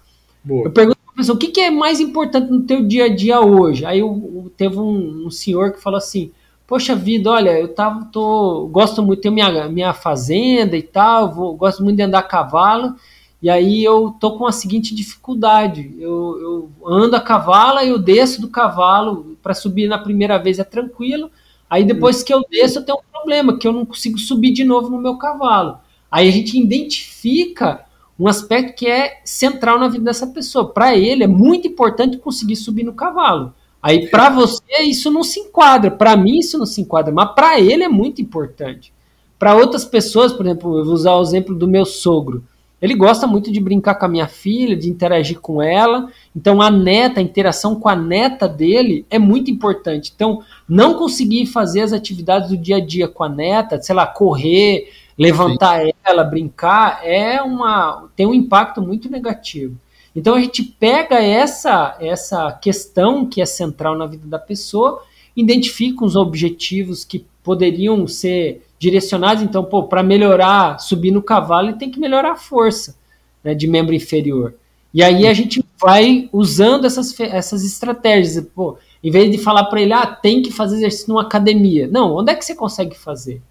Boa. 0.45 0.67
Eu 0.67 0.71
pergunto 0.71 0.99
para 0.99 1.15
pessoa, 1.15 1.37
o 1.37 1.39
que, 1.39 1.49
que, 1.49 1.61
é 1.61 1.71
mais 1.71 2.01
importante 2.01 2.51
no 2.51 2.63
teu 2.63 2.87
dia 2.87 3.07
a 3.07 3.15
dia 3.15 3.41
hoje? 3.41 3.87
Aí 3.87 4.01
eu, 4.01 4.09
eu, 4.09 4.53
teve 4.55 4.79
um, 4.79 5.27
um, 5.27 5.31
senhor 5.31 5.73
que 5.73 5.81
falou 5.81 5.97
assim, 5.97 6.33
poxa 6.67 6.95
vida, 6.95 7.31
olha, 7.31 7.59
eu 7.59 7.69
tava, 7.69 8.05
tô, 8.13 8.69
gosto 8.71 9.03
muito, 9.03 9.23
tenho 9.23 9.33
minha, 9.33 9.69
minha 9.69 9.95
fazenda 9.95 10.77
e 10.77 10.83
tal, 10.83 11.33
vou, 11.33 11.57
gosto 11.57 11.83
muito 11.83 11.97
de 11.97 12.03
andar 12.03 12.19
a 12.19 12.23
cavalo, 12.23 12.95
e 13.41 13.49
aí 13.49 13.83
eu 13.83 14.15
tô 14.21 14.37
com 14.37 14.47
a 14.47 14.53
seguinte 14.53 14.95
dificuldade, 14.95 15.95
eu, 15.99 16.39
eu 16.41 16.71
ando 16.87 17.17
a 17.17 17.21
cavalo, 17.21 17.81
eu 17.81 17.99
desço 17.99 18.41
do 18.41 18.49
cavalo, 18.49 19.37
para 19.43 19.55
subir 19.55 19.89
na 19.89 19.99
primeira 19.99 20.39
vez 20.39 20.59
é 20.59 20.65
tranquilo, 20.65 21.31
aí 21.71 21.85
depois 21.85 22.23
que 22.23 22.33
eu 22.33 22.45
desço 22.51 22.81
eu 22.81 22.85
tenho 22.85 22.99
um 22.99 23.13
problema, 23.13 23.59
que 23.59 23.67
eu 23.67 23.73
não 23.73 23.87
consigo 23.87 24.19
subir 24.19 24.53
de 24.53 24.65
novo 24.65 24.91
no 24.91 25.01
meu 25.01 25.17
cavalo. 25.17 25.79
Aí 26.11 26.29
a 26.29 26.31
gente 26.31 26.59
identifica 26.59 27.85
um 28.19 28.29
aspecto 28.29 28.77
que 28.77 28.87
é 28.87 29.21
central 29.25 29.79
na 29.79 29.89
vida 29.89 30.05
dessa 30.05 30.27
pessoa. 30.27 30.73
Para 30.73 30.97
ele 30.97 31.25
é 31.25 31.29
muito 31.29 31.67
importante 31.67 32.19
conseguir 32.19 32.57
subir 32.57 32.85
no 32.85 32.93
cavalo. 32.93 33.53
Aí 33.83 34.09
para 34.09 34.31
você 34.31 34.83
isso 34.83 35.11
não 35.11 35.23
se 35.23 35.41
enquadra, 35.41 35.91
para 35.91 36.17
mim 36.17 36.39
isso 36.39 36.57
não 36.57 36.67
se 36.67 36.81
enquadra, 36.81 37.13
mas 37.13 37.35
para 37.35 37.61
ele 37.61 37.85
é 37.85 37.89
muito 37.89 38.23
importante. 38.23 38.93
Para 39.39 39.57
outras 39.57 39.85
pessoas, 39.85 40.33
por 40.33 40.47
exemplo, 40.47 40.79
eu 40.79 40.85
vou 40.85 40.95
usar 40.95 41.15
o 41.15 41.23
exemplo 41.23 41.55
do 41.55 41.69
meu 41.69 41.85
sogro. 41.85 42.45
Ele 42.81 42.95
gosta 42.95 43.27
muito 43.27 43.51
de 43.51 43.61
brincar 43.61 43.95
com 43.95 44.05
a 44.05 44.09
minha 44.09 44.29
filha, 44.29 44.77
de 44.77 44.91
interagir 44.91 45.41
com 45.41 45.63
ela. 45.63 46.11
Então, 46.37 46.61
a 46.61 46.71
neta, 46.71 47.19
a 47.19 47.23
interação 47.23 47.77
com 47.77 47.89
a 47.89 47.97
neta 47.97 48.47
dele 48.47 49.07
é 49.09 49.19
muito 49.19 49.51
importante. 49.51 50.13
Então, 50.15 50.43
não 50.69 50.95
conseguir 50.95 51.47
fazer 51.47 51.81
as 51.81 51.95
atividades 51.95 52.51
do 52.51 52.59
dia 52.59 52.77
a 52.77 52.85
dia 52.85 53.09
com 53.09 53.25
a 53.25 53.29
neta, 53.29 53.81
sei 53.81 53.95
lá, 53.95 54.07
correr, 54.07 54.91
levantar 55.19 55.85
Sim. 55.85 55.93
ela, 56.05 56.25
brincar, 56.25 57.01
é 57.05 57.41
uma 57.41 58.09
tem 58.17 58.27
um 58.27 58.35
impacto 58.35 58.83
muito 58.83 59.11
negativo. 59.11 59.77
Então, 60.15 60.35
a 60.35 60.41
gente 60.41 60.63
pega 60.63 61.21
essa, 61.21 61.97
essa 62.01 62.53
questão 62.53 63.27
que 63.27 63.41
é 63.41 63.47
central 63.47 63.97
na 63.97 64.07
vida 64.07 64.27
da 64.29 64.39
pessoa, 64.39 65.03
identifica 65.37 66.05
os 66.05 66.15
objetivos 66.15 67.05
que 67.05 67.27
poderiam 67.43 68.07
ser 68.07 68.65
direcionados, 68.79 69.43
então, 69.43 69.65
para 69.65 70.03
melhorar, 70.03 70.79
subir 70.79 71.11
no 71.11 71.23
cavalo, 71.23 71.69
ele 71.69 71.79
tem 71.79 71.91
que 71.91 71.99
melhorar 71.99 72.33
a 72.33 72.37
força 72.37 72.97
né, 73.43 73.55
de 73.55 73.67
membro 73.67 73.95
inferior. 73.95 74.55
E 74.93 75.03
aí 75.03 75.27
a 75.27 75.35
gente 75.35 75.65
vai 75.81 76.29
usando 76.33 76.85
essas, 76.85 77.19
essas 77.19 77.65
estratégias. 77.65 78.47
Pô, 78.55 78.79
em 79.03 79.11
vez 79.11 79.29
de 79.31 79.39
falar 79.39 79.65
para 79.65 79.83
ele, 79.83 79.93
ah, 79.93 80.07
tem 80.07 80.41
que 80.41 80.53
fazer 80.53 80.77
exercício 80.77 81.09
numa 81.09 81.23
academia. 81.23 81.89
Não, 81.89 82.15
onde 82.15 82.31
é 82.31 82.35
que 82.35 82.45
você 82.45 82.55
consegue 82.55 82.97
fazer? 82.97 83.43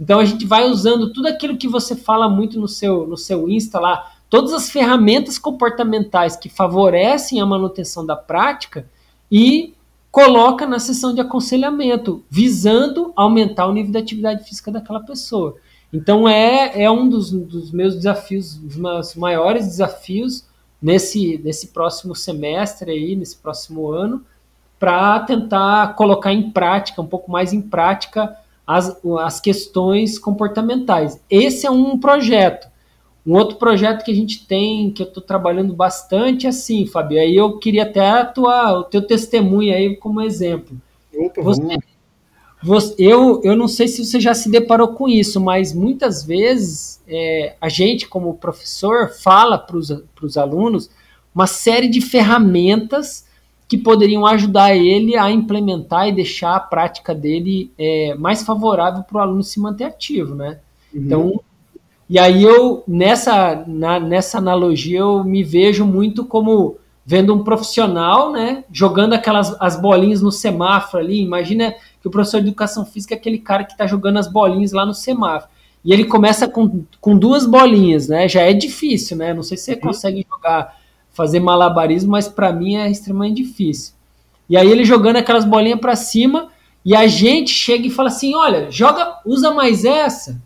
Então 0.00 0.18
a 0.18 0.24
gente 0.24 0.46
vai 0.46 0.64
usando 0.64 1.12
tudo 1.12 1.28
aquilo 1.28 1.58
que 1.58 1.68
você 1.68 1.94
fala 1.94 2.28
muito 2.28 2.58
no 2.58 2.66
seu, 2.66 3.06
no 3.06 3.18
seu 3.18 3.50
Insta 3.50 3.78
lá, 3.78 4.12
todas 4.30 4.52
as 4.54 4.70
ferramentas 4.70 5.38
comportamentais 5.38 6.36
que 6.36 6.48
favorecem 6.48 7.40
a 7.40 7.44
manutenção 7.46 8.06
da 8.06 8.16
prática 8.16 8.86
e 9.30 9.74
coloca 10.10 10.66
na 10.66 10.78
sessão 10.78 11.14
de 11.14 11.20
aconselhamento, 11.20 12.24
visando 12.30 13.12
aumentar 13.14 13.66
o 13.66 13.72
nível 13.72 13.92
de 13.92 13.98
atividade 13.98 14.44
física 14.44 14.72
daquela 14.72 15.00
pessoa. 15.00 15.56
Então 15.92 16.28
é, 16.28 16.82
é 16.82 16.90
um 16.90 17.08
dos, 17.08 17.30
dos 17.30 17.70
meus 17.70 17.94
desafios, 17.94 18.58
os 18.64 18.76
meus 18.76 19.14
maiores 19.14 19.66
desafios 19.66 20.46
nesse, 20.80 21.38
nesse 21.44 21.68
próximo 21.68 22.14
semestre 22.14 22.90
aí, 22.90 23.14
nesse 23.14 23.36
próximo 23.36 23.90
ano, 23.90 24.24
para 24.78 25.20
tentar 25.20 25.94
colocar 25.94 26.32
em 26.32 26.50
prática, 26.50 27.02
um 27.02 27.06
pouco 27.06 27.30
mais 27.30 27.52
em 27.52 27.60
prática, 27.60 28.34
as, 28.70 28.96
as 29.18 29.40
questões 29.40 30.16
comportamentais. 30.16 31.20
Esse 31.28 31.66
é 31.66 31.70
um 31.70 31.98
projeto. 31.98 32.68
Um 33.26 33.34
outro 33.34 33.56
projeto 33.56 34.04
que 34.04 34.12
a 34.12 34.14
gente 34.14 34.46
tem, 34.46 34.92
que 34.92 35.02
eu 35.02 35.08
estou 35.08 35.22
trabalhando 35.22 35.74
bastante, 35.74 36.46
é 36.46 36.50
assim, 36.50 36.86
Fabio. 36.86 37.20
Aí 37.20 37.34
eu 37.34 37.58
queria 37.58 37.82
até 37.82 38.08
atuar 38.08 38.78
o 38.78 38.84
teu 38.84 39.02
testemunho 39.02 39.74
aí 39.74 39.96
como 39.96 40.22
exemplo. 40.22 40.80
Opa, 41.12 41.42
você, 41.42 41.78
você, 42.62 42.94
eu, 42.96 43.40
eu 43.42 43.56
não 43.56 43.66
sei 43.66 43.88
se 43.88 44.04
você 44.04 44.20
já 44.20 44.34
se 44.34 44.48
deparou 44.48 44.94
com 44.94 45.08
isso, 45.08 45.40
mas 45.40 45.74
muitas 45.74 46.24
vezes 46.24 47.02
é, 47.08 47.56
a 47.60 47.68
gente, 47.68 48.06
como 48.06 48.34
professor, 48.34 49.10
fala 49.10 49.58
para 49.58 49.76
os 49.76 50.36
alunos 50.36 50.88
uma 51.34 51.48
série 51.48 51.88
de 51.88 52.00
ferramentas 52.00 53.26
que 53.70 53.78
poderiam 53.78 54.26
ajudar 54.26 54.74
ele 54.74 55.16
a 55.16 55.30
implementar 55.30 56.08
e 56.08 56.12
deixar 56.12 56.56
a 56.56 56.60
prática 56.60 57.14
dele 57.14 57.70
é, 57.78 58.16
mais 58.18 58.42
favorável 58.42 59.04
para 59.04 59.18
o 59.18 59.20
aluno 59.20 59.44
se 59.44 59.60
manter 59.60 59.84
ativo, 59.84 60.34
né? 60.34 60.58
Uhum. 60.92 61.00
Então, 61.00 61.40
e 62.08 62.18
aí 62.18 62.42
eu, 62.42 62.82
nessa, 62.88 63.62
na, 63.68 64.00
nessa 64.00 64.38
analogia, 64.38 64.98
eu 64.98 65.22
me 65.22 65.44
vejo 65.44 65.86
muito 65.86 66.24
como 66.24 66.78
vendo 67.06 67.32
um 67.32 67.44
profissional, 67.44 68.32
né, 68.32 68.64
jogando 68.72 69.12
aquelas 69.12 69.56
as 69.60 69.80
bolinhas 69.80 70.20
no 70.20 70.32
semáforo 70.32 71.04
ali. 71.04 71.20
Imagina 71.20 71.72
que 72.00 72.08
o 72.08 72.10
professor 72.10 72.40
de 72.40 72.48
educação 72.48 72.84
física 72.84 73.14
é 73.14 73.18
aquele 73.18 73.38
cara 73.38 73.62
que 73.62 73.72
está 73.72 73.86
jogando 73.86 74.18
as 74.18 74.26
bolinhas 74.26 74.72
lá 74.72 74.84
no 74.84 74.94
semáforo. 74.94 75.48
E 75.84 75.92
ele 75.92 76.06
começa 76.06 76.48
com, 76.48 76.84
com 77.00 77.16
duas 77.16 77.46
bolinhas, 77.46 78.08
né? 78.08 78.28
Já 78.28 78.42
é 78.42 78.52
difícil, 78.52 79.16
né? 79.16 79.32
Não 79.32 79.44
sei 79.44 79.56
se 79.56 79.66
você 79.66 79.74
uhum. 79.74 79.80
consegue 79.80 80.26
jogar, 80.28 80.76
fazer 81.20 81.38
malabarismo, 81.38 82.12
mas 82.12 82.28
para 82.28 82.50
mim 82.50 82.76
é 82.76 82.90
extremamente 82.90 83.42
difícil. 83.42 83.92
E 84.48 84.56
aí 84.56 84.66
ele 84.72 84.86
jogando 84.86 85.16
aquelas 85.16 85.44
bolinhas 85.44 85.78
para 85.78 85.94
cima 85.94 86.48
e 86.82 86.96
a 86.96 87.06
gente 87.06 87.50
chega 87.50 87.86
e 87.86 87.90
fala 87.90 88.08
assim: 88.08 88.34
olha, 88.34 88.70
joga, 88.70 89.18
usa 89.26 89.50
mais 89.50 89.84
essa, 89.84 90.40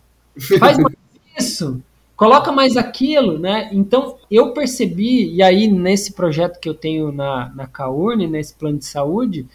faz 0.59 0.77
mais 0.77 0.93
isso, 1.39 1.81
coloca 2.17 2.51
mais 2.51 2.75
aquilo, 2.75 3.39
né? 3.39 3.69
Então 3.71 4.17
eu 4.29 4.51
percebi, 4.51 5.33
e 5.33 5.41
aí 5.41 5.65
nesse 5.69 6.11
projeto 6.11 6.59
que 6.59 6.67
eu 6.67 6.73
tenho 6.73 7.09
na, 7.09 7.53
na 7.55 7.67
CAURN, 7.67 8.27
nesse 8.27 8.53
plano 8.53 8.77
de 8.77 8.85
saúde, 8.85 9.47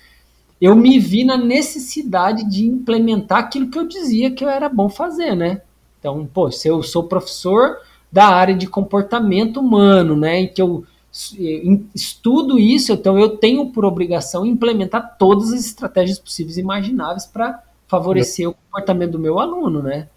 eu 0.58 0.74
me 0.74 0.98
vi 0.98 1.22
na 1.22 1.36
necessidade 1.36 2.48
de 2.48 2.66
implementar 2.66 3.40
aquilo 3.40 3.68
que 3.68 3.78
eu 3.78 3.86
dizia 3.86 4.30
que 4.30 4.42
eu 4.42 4.48
era 4.48 4.70
bom 4.70 4.88
fazer, 4.88 5.36
né? 5.36 5.60
Então, 5.98 6.26
pô, 6.32 6.50
se 6.50 6.66
eu 6.66 6.82
sou 6.82 7.04
professor 7.04 7.76
da 8.10 8.26
área 8.26 8.54
de 8.54 8.66
comportamento 8.66 9.60
humano, 9.60 10.16
né? 10.16 10.40
Em 10.40 10.48
que 10.48 10.62
eu 10.62 10.86
estudo 11.12 12.58
isso, 12.58 12.92
então 12.92 13.18
eu 13.18 13.36
tenho 13.36 13.70
por 13.70 13.84
obrigação 13.84 14.46
implementar 14.46 15.16
todas 15.18 15.52
as 15.52 15.66
estratégias 15.66 16.18
possíveis 16.18 16.56
e 16.56 16.60
imagináveis 16.60 17.26
para 17.26 17.62
favorecer 17.88 18.48
o 18.48 18.54
comportamento 18.54 19.12
do 19.12 19.18
meu 19.18 19.40
aluno, 19.40 19.82
né? 19.82 20.08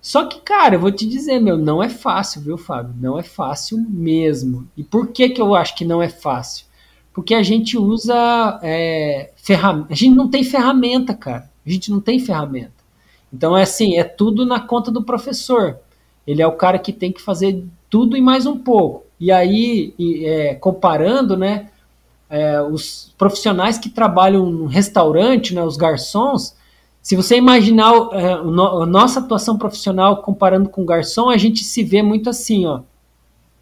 Só 0.00 0.26
que, 0.26 0.40
cara, 0.40 0.74
eu 0.74 0.80
vou 0.80 0.90
te 0.90 1.06
dizer, 1.06 1.40
meu, 1.40 1.56
não 1.58 1.82
é 1.82 1.88
fácil, 1.88 2.40
viu, 2.40 2.56
Fábio? 2.56 2.94
Não 2.98 3.18
é 3.18 3.22
fácil 3.22 3.78
mesmo. 3.78 4.68
E 4.76 4.82
por 4.82 5.08
que, 5.08 5.28
que 5.28 5.40
eu 5.40 5.54
acho 5.54 5.74
que 5.74 5.84
não 5.84 6.02
é 6.02 6.08
fácil? 6.08 6.66
Porque 7.12 7.34
a 7.34 7.42
gente 7.42 7.76
usa 7.76 8.58
é, 8.62 9.30
ferramenta. 9.36 9.92
A 9.92 9.96
gente 9.96 10.14
não 10.14 10.28
tem 10.28 10.44
ferramenta, 10.44 11.14
cara. 11.14 11.50
A 11.66 11.70
gente 11.70 11.90
não 11.90 12.00
tem 12.00 12.18
ferramenta. 12.18 12.72
Então 13.32 13.56
é 13.56 13.62
assim, 13.62 13.98
é 13.98 14.04
tudo 14.04 14.46
na 14.46 14.60
conta 14.60 14.90
do 14.90 15.02
professor. 15.02 15.78
Ele 16.26 16.40
é 16.40 16.46
o 16.46 16.56
cara 16.56 16.78
que 16.78 16.92
tem 16.92 17.12
que 17.12 17.20
fazer 17.20 17.64
tudo 17.88 18.16
e 18.16 18.22
mais 18.22 18.46
um 18.46 18.56
pouco. 18.58 19.04
E 19.20 19.30
aí, 19.30 19.94
é, 20.24 20.54
comparando, 20.54 21.36
né, 21.36 21.68
é, 22.30 22.62
os 22.62 23.12
profissionais 23.18 23.76
que 23.76 23.90
trabalham 23.90 24.46
no 24.46 24.66
restaurante, 24.66 25.54
né, 25.54 25.62
os 25.62 25.76
garçons, 25.76 26.54
se 27.02 27.16
você 27.16 27.36
imaginar 27.36 27.92
é, 28.12 28.32
a 28.32 28.86
nossa 28.86 29.20
atuação 29.20 29.58
profissional 29.58 30.22
comparando 30.22 30.68
com 30.68 30.82
o 30.82 30.86
garçom, 30.86 31.28
a 31.28 31.36
gente 31.36 31.64
se 31.64 31.82
vê 31.82 32.02
muito 32.02 32.30
assim, 32.30 32.66
ó. 32.66 32.80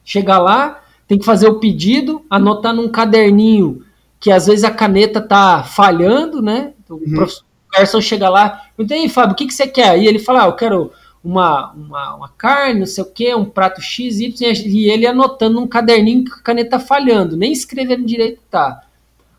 Chegar 0.05 0.39
lá, 0.39 0.81
tem 1.07 1.19
que 1.19 1.25
fazer 1.25 1.49
o 1.49 1.59
pedido, 1.59 2.25
anotar 2.31 2.75
num 2.75 2.89
caderninho 2.89 3.85
que 4.21 4.31
às 4.31 4.47
vezes 4.47 4.65
a 4.65 4.71
caneta 4.71 5.21
tá 5.21 5.63
falhando, 5.63 6.43
né? 6.43 6.73
Então, 6.85 6.97
uhum. 6.97 7.25
O 7.25 7.79
garçom 7.79 8.01
chega 8.01 8.29
lá, 8.29 8.63
e 8.79 8.95
aí, 8.95 9.09
Fábio, 9.09 9.35
o 9.35 9.37
que, 9.37 9.47
que 9.47 9.55
você 9.55 9.67
quer? 9.67 9.99
E 9.99 10.07
ele 10.07 10.19
fala, 10.19 10.45
ah, 10.45 10.47
eu 10.47 10.55
quero 10.55 10.91
uma, 11.29 11.73
uma, 11.73 12.15
uma, 12.15 12.29
carne, 12.31 12.81
não 12.81 12.87
sei 12.87 13.05
o 13.05 13.07
que, 13.07 13.35
um 13.35 13.45
prato 13.45 13.83
X, 13.83 14.19
e 14.19 14.89
ele 14.89 15.07
anotando 15.07 15.61
num 15.61 15.67
caderninho 15.67 16.25
que 16.25 16.33
a 16.33 16.43
caneta 16.43 16.81
falhando, 16.81 17.37
nem 17.37 17.53
escrevendo 17.53 18.07
direito 18.07 18.41
tá. 18.51 18.83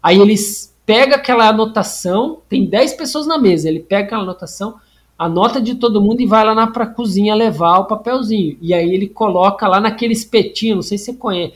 Aí 0.01 0.19
eles 0.19 0.75
pega 0.85 1.15
aquela 1.15 1.49
anotação, 1.49 2.41
tem 2.47 2.65
10 2.65 2.93
pessoas 2.93 3.25
na 3.25 3.39
mesa, 3.39 3.67
ele 3.67 3.79
pega 3.79 4.05
aquela 4.05 4.21
anotação, 4.21 4.75
anota 5.17 5.59
de 5.59 5.73
todo 5.75 5.99
mundo 5.99 6.21
e 6.21 6.27
vai 6.27 6.45
lá 6.45 6.53
na 6.53 6.67
pra 6.67 6.85
cozinha 6.85 7.33
levar 7.33 7.79
o 7.79 7.85
papelzinho. 7.85 8.55
E 8.61 8.71
aí 8.71 8.93
ele 8.93 9.07
coloca 9.07 9.67
lá 9.67 9.79
naquele 9.79 10.13
espetinho, 10.13 10.75
não 10.75 10.83
sei 10.83 10.99
se 10.99 11.05
você 11.05 11.13
conhece, 11.13 11.53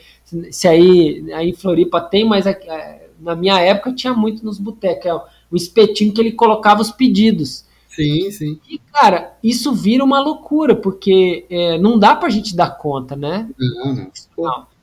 se 0.50 0.68
aí, 0.68 1.32
aí 1.32 1.50
em 1.50 1.54
Floripa 1.54 2.02
tem, 2.02 2.26
mas 2.26 2.48
é, 2.48 3.08
na 3.20 3.36
minha 3.36 3.60
época 3.60 3.94
tinha 3.94 4.16
muito 4.16 4.44
nos 4.44 4.58
botecos, 4.58 5.06
é 5.06 5.14
o 5.14 5.56
espetinho 5.56 6.12
que 6.12 6.20
ele 6.20 6.32
colocava 6.32 6.82
os 6.82 6.92
pedidos. 6.92 7.66
Sim, 7.96 8.32
sim. 8.32 8.60
E, 8.70 8.80
cara, 8.92 9.34
isso 9.44 9.74
vira 9.74 10.04
uma 10.04 10.20
loucura, 10.20 10.76
porque 10.76 11.46
é, 11.50 11.78
não 11.78 12.00
dá 12.00 12.16
pra 12.16 12.30
gente 12.30 12.56
dar 12.56 12.78
conta, 12.78 13.16
né? 13.16 13.48
Não, 13.58 13.96
não. 13.96 14.12
não. 14.38 14.74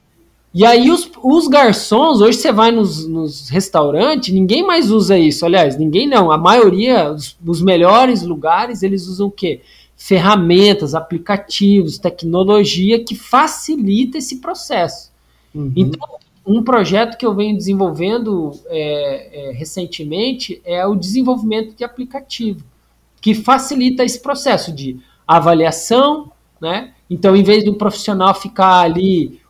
E 0.52 0.64
aí 0.64 0.90
os, 0.90 1.08
os 1.22 1.46
garçons, 1.46 2.20
hoje 2.20 2.38
você 2.38 2.50
vai 2.50 2.72
nos, 2.72 3.06
nos, 3.06 3.48
restaurantes, 3.48 4.34
ninguém 4.34 4.66
mais 4.66 4.90
usa 4.90 5.16
isso. 5.16 5.46
Aliás, 5.46 5.76
ninguém 5.76 6.08
não. 6.08 6.30
A 6.30 6.38
maioria, 6.38 7.12
os, 7.12 7.36
os 7.44 7.62
melhores 7.62 8.22
lugares, 8.22 8.82
eles 8.82 9.06
usam 9.06 9.28
o 9.28 9.30
quê? 9.30 9.60
Ferramentas, 9.96 10.94
aplicativos, 10.94 11.98
tecnologia 11.98 13.02
que 13.04 13.14
facilita 13.14 14.18
esse 14.18 14.38
processo. 14.38 15.12
Uhum. 15.54 15.72
Então, 15.76 16.08
um 16.44 16.64
projeto 16.64 17.16
que 17.16 17.24
eu 17.24 17.34
venho 17.34 17.56
desenvolvendo 17.56 18.52
é, 18.66 19.50
é, 19.50 19.52
recentemente 19.52 20.60
é 20.64 20.84
o 20.84 20.96
desenvolvimento 20.96 21.76
de 21.76 21.84
aplicativo, 21.84 22.64
que 23.20 23.34
facilita 23.34 24.04
esse 24.04 24.20
processo 24.20 24.72
de 24.72 24.98
avaliação, 25.26 26.32
né? 26.60 26.92
Então, 27.08 27.36
em 27.36 27.42
vez 27.42 27.64
do 27.64 27.74
profissional 27.74 28.34
ficar 28.34 28.80
ali 28.80 29.40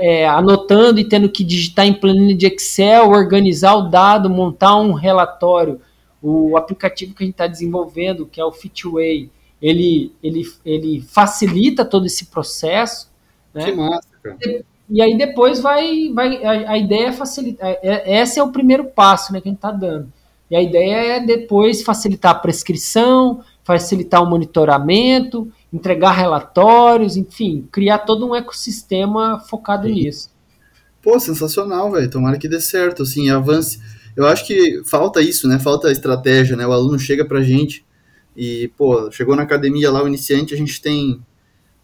é, 0.00 0.26
anotando 0.28 1.00
e 1.00 1.08
tendo 1.08 1.28
que 1.28 1.42
digitar 1.42 1.86
em 1.86 1.94
planilha 1.94 2.36
de 2.36 2.46
Excel, 2.46 3.10
organizar 3.10 3.74
o 3.74 3.88
dado, 3.88 4.30
montar 4.30 4.76
um 4.76 4.92
relatório. 4.92 5.80
O 6.22 6.56
aplicativo 6.56 7.14
que 7.14 7.22
a 7.22 7.26
gente 7.26 7.34
está 7.34 7.46
desenvolvendo, 7.46 8.26
que 8.26 8.40
é 8.40 8.44
o 8.44 8.52
Fitway, 8.52 9.30
ele, 9.60 10.12
ele, 10.22 10.42
ele 10.64 11.00
facilita 11.00 11.84
todo 11.84 12.06
esse 12.06 12.26
processo. 12.26 13.10
Né? 13.52 13.64
Que 13.64 13.72
massa, 13.72 14.08
cara. 14.22 14.36
E, 14.42 14.64
e 14.88 15.02
aí 15.02 15.16
depois 15.16 15.60
vai, 15.60 16.10
vai 16.12 16.44
a, 16.44 16.72
a 16.72 16.78
ideia 16.78 17.08
é 17.08 17.12
facilitar. 17.12 17.68
É, 17.82 18.20
esse 18.20 18.38
é 18.38 18.42
o 18.42 18.52
primeiro 18.52 18.84
passo 18.84 19.32
né, 19.32 19.40
que 19.40 19.48
a 19.48 19.50
gente 19.50 19.58
está 19.58 19.72
dando. 19.72 20.12
E 20.50 20.56
a 20.56 20.62
ideia 20.62 21.16
é 21.16 21.20
depois 21.20 21.82
facilitar 21.82 22.32
a 22.32 22.38
prescrição, 22.38 23.42
facilitar 23.64 24.22
o 24.22 24.26
monitoramento 24.26 25.50
entregar 25.76 26.12
relatórios, 26.12 27.16
enfim, 27.16 27.68
criar 27.70 27.98
todo 27.98 28.26
um 28.26 28.34
ecossistema 28.34 29.40
focado 29.40 29.86
Sim. 29.86 29.94
nisso. 29.94 30.30
Pô, 31.02 31.20
sensacional, 31.20 31.92
velho. 31.92 32.10
Tomara 32.10 32.38
que 32.38 32.48
dê 32.48 32.60
certo, 32.60 33.02
assim, 33.02 33.30
avance. 33.30 33.78
Eu 34.16 34.26
acho 34.26 34.46
que 34.46 34.82
falta 34.84 35.20
isso, 35.20 35.46
né? 35.46 35.58
Falta 35.58 35.92
estratégia, 35.92 36.56
né? 36.56 36.66
O 36.66 36.72
aluno 36.72 36.98
chega 36.98 37.24
pra 37.24 37.42
gente 37.42 37.84
e, 38.36 38.68
pô, 38.76 39.10
chegou 39.12 39.36
na 39.36 39.42
academia 39.42 39.90
lá, 39.90 40.02
o 40.02 40.08
iniciante, 40.08 40.54
a 40.54 40.56
gente 40.56 40.80
tem 40.80 41.20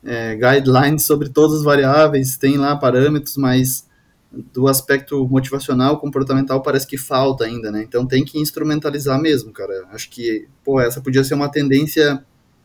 é, 0.04 0.34
guidelines 0.34 1.04
sobre 1.04 1.28
todas 1.28 1.58
as 1.58 1.62
variáveis, 1.62 2.36
tem 2.36 2.56
lá 2.56 2.74
parâmetros, 2.74 3.36
mas 3.36 3.86
do 4.33 4.66
aspecto 4.66 5.28
motivacional, 5.28 5.99
comportamental, 5.99 6.62
parece 6.62 6.87
que 6.87 6.97
falta 6.97 7.45
ainda, 7.45 7.70
né? 7.70 7.83
Então 7.83 8.07
tem 8.07 8.24
que 8.24 8.39
instrumentalizar 8.39 9.20
mesmo, 9.20 9.53
cara. 9.53 9.87
Acho 9.93 10.09
que, 10.09 10.49
pô, 10.64 10.80
essa 10.80 11.01
podia 11.01 11.22
ser 11.22 11.35
uma 11.35 11.51
tendência 11.51 12.24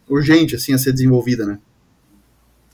urgente, 0.09 0.55
assim, 0.55 0.73
a 0.73 0.77
ser 0.77 0.93
desenvolvida, 0.93 1.45
né? 1.45 1.59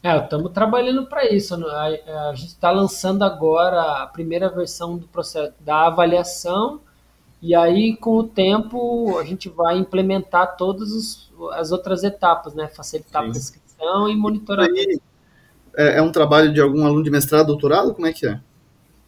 É, 0.03 0.17
estamos 0.17 0.51
trabalhando 0.51 1.07
para 1.07 1.33
isso. 1.33 1.57
Né? 1.57 1.65
A, 1.67 2.29
a 2.29 2.35
gente 2.35 2.49
está 2.49 2.69
lançando 2.69 3.23
agora 3.23 4.03
a 4.03 4.07
primeira 4.07 4.49
versão 4.49 4.97
do 4.97 5.07
processo 5.07 5.53
da 5.61 5.87
avaliação, 5.87 6.81
e 7.41 7.53
aí, 7.53 7.97
com 7.97 8.17
o 8.17 8.23
tempo, 8.23 9.17
a 9.17 9.25
gente 9.25 9.49
vai 9.49 9.77
implementar 9.77 10.55
todas 10.55 10.91
os, 10.91 11.31
as 11.53 11.73
outras 11.73 12.01
etapas, 12.03 12.53
né? 12.53 12.69
Facilitar 12.69 13.21
Sim. 13.23 13.29
a 13.29 13.31
prescrição 13.31 14.09
e 14.09 14.15
monitoramento. 14.15 15.01
É, 15.75 15.97
é 15.97 16.01
um 16.01 16.11
trabalho 16.11 16.53
de 16.53 16.61
algum 16.61 16.85
aluno 16.85 17.03
de 17.03 17.09
mestrado, 17.09 17.47
doutorado? 17.47 17.93
Como 17.93 18.07
é 18.07 18.13
que 18.13 18.25
é? 18.25 18.39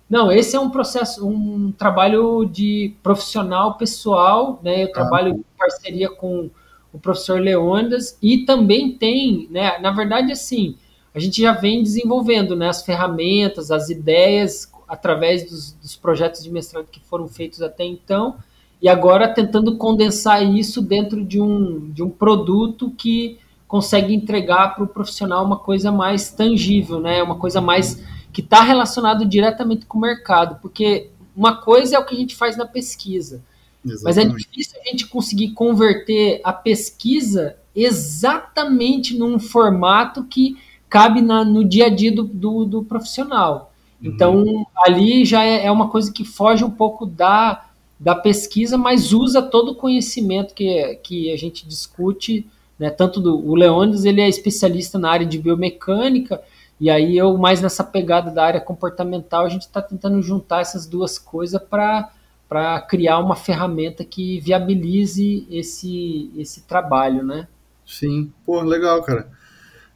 Não, 0.10 0.32
esse 0.32 0.56
é 0.56 0.60
um 0.60 0.70
processo, 0.70 1.28
um 1.28 1.72
trabalho 1.72 2.45
de 2.45 2.93
profissional 3.01 3.76
pessoal, 3.76 4.60
né? 4.64 4.84
Eu 4.84 4.88
ah. 4.88 4.93
trabalho 4.93 5.34
em 5.36 5.45
parceria 5.58 6.10
com 6.10 6.49
o 6.93 6.99
professor 6.99 7.39
Leônidas 7.39 8.18
e 8.22 8.45
também 8.45 8.91
tem, 8.91 9.47
né? 9.49 9.80
Na 9.80 9.91
verdade, 9.91 10.32
assim, 10.32 10.78
a 11.14 11.20
gente 11.20 11.41
já 11.41 11.53
vem 11.53 11.82
desenvolvendo 11.82 12.56
né, 12.56 12.70
as 12.70 12.84
ferramentas, 12.84 13.72
as 13.72 13.89
ideias 13.89 14.72
através 14.88 15.49
dos, 15.49 15.74
dos 15.74 15.95
projetos 15.95 16.43
de 16.43 16.51
mestrado 16.51 16.88
que 16.91 16.99
foram 16.99 17.28
feitos 17.28 17.62
até 17.62 17.84
então 17.84 18.36
e 18.82 18.88
agora 18.88 19.34
tentando 19.34 19.78
condensar 19.78 20.43
isso 20.43 20.82
dentro 20.82 21.24
de 21.24 21.41
um, 21.41 21.89
de 21.89 22.03
um 22.03 22.10
produto 22.10 22.91
que 22.91 23.39
consegue 23.68 24.14
entregar 24.14 24.76
para 24.76 24.84
o 24.84 24.88
profissional 24.88 25.43
uma 25.43 25.58
coisa 25.58 25.91
mais 25.91 26.30
tangível, 26.32 26.99
né? 26.99 27.24
Uma 27.24 27.36
coisa 27.36 27.60
mais 27.60 28.03
que 28.36 28.42
está 28.42 28.62
relacionado 28.62 29.26
diretamente 29.26 29.86
com 29.86 29.98
o 29.98 30.02
mercado, 30.02 30.60
porque 30.62 31.08
uma 31.34 31.56
coisa 31.56 31.96
é 31.96 32.00
o 32.00 32.04
que 32.04 32.14
a 32.14 32.18
gente 32.18 32.36
faz 32.36 32.58
na 32.58 32.66
pesquisa, 32.66 33.42
Exatamente. 33.86 34.04
mas 34.04 34.18
é 34.18 34.26
difícil 34.26 34.82
a 34.82 34.90
gente 34.90 35.08
conseguir 35.08 35.52
converter 35.52 36.42
a 36.44 36.52
pesquisa 36.52 37.56
exatamente 37.74 39.18
num 39.18 39.40
formato 39.40 40.26
que 40.26 40.58
cabe 40.90 41.22
na, 41.22 41.46
no 41.46 41.64
dia 41.64 41.86
a 41.86 41.90
dia 41.90 42.12
do, 42.12 42.26
do, 42.26 42.66
do 42.66 42.84
profissional. 42.84 43.72
Uhum. 44.04 44.12
Então, 44.12 44.68
ali 44.86 45.24
já 45.24 45.46
é, 45.46 45.68
é, 45.68 45.72
uma 45.72 45.88
coisa 45.88 46.12
que 46.12 46.26
foge 46.26 46.62
um 46.62 46.70
pouco 46.70 47.06
da, 47.06 47.70
da 47.98 48.16
pesquisa, 48.16 48.78
mas 48.78 49.14
usa 49.14 49.42
todo 49.42 49.72
o 49.72 49.76
conhecimento 49.76 50.54
que, 50.54 51.00
que 51.02 51.32
a 51.32 51.38
gente 51.38 51.66
discute, 51.66 52.46
né? 52.78 52.90
tanto 52.90 53.22
do 53.22 53.50
o 53.50 53.56
Leônidas, 53.56 54.04
ele 54.04 54.20
é 54.20 54.28
especialista 54.28 55.00
na 55.00 55.10
área 55.10 55.26
de 55.26 55.38
biomecânica, 55.38 56.44
e 56.80 56.89
aí 56.89 57.17
eu, 57.17 57.38
mais 57.38 57.61
nessa 57.61 57.84
pegada 57.84 58.32
da 58.32 58.43
área 58.43 58.59
comportamental, 58.59 59.45
a 59.45 59.49
gente 59.49 59.61
está 59.61 59.82
tentando 59.82 60.21
juntar 60.21 60.61
essas 60.61 60.86
duas 60.86 61.17
coisas 61.17 61.61
para 61.61 62.82
criar 62.82 63.19
uma 63.19 63.36
ferramenta 63.36 64.03
que 64.03 64.39
viabilize 64.41 65.47
esse, 65.49 66.32
esse 66.38 66.61
trabalho, 66.63 67.23
né? 67.23 67.47
Sim, 67.86 68.32
pô, 68.45 68.61
legal, 68.61 69.01
cara. 69.03 69.30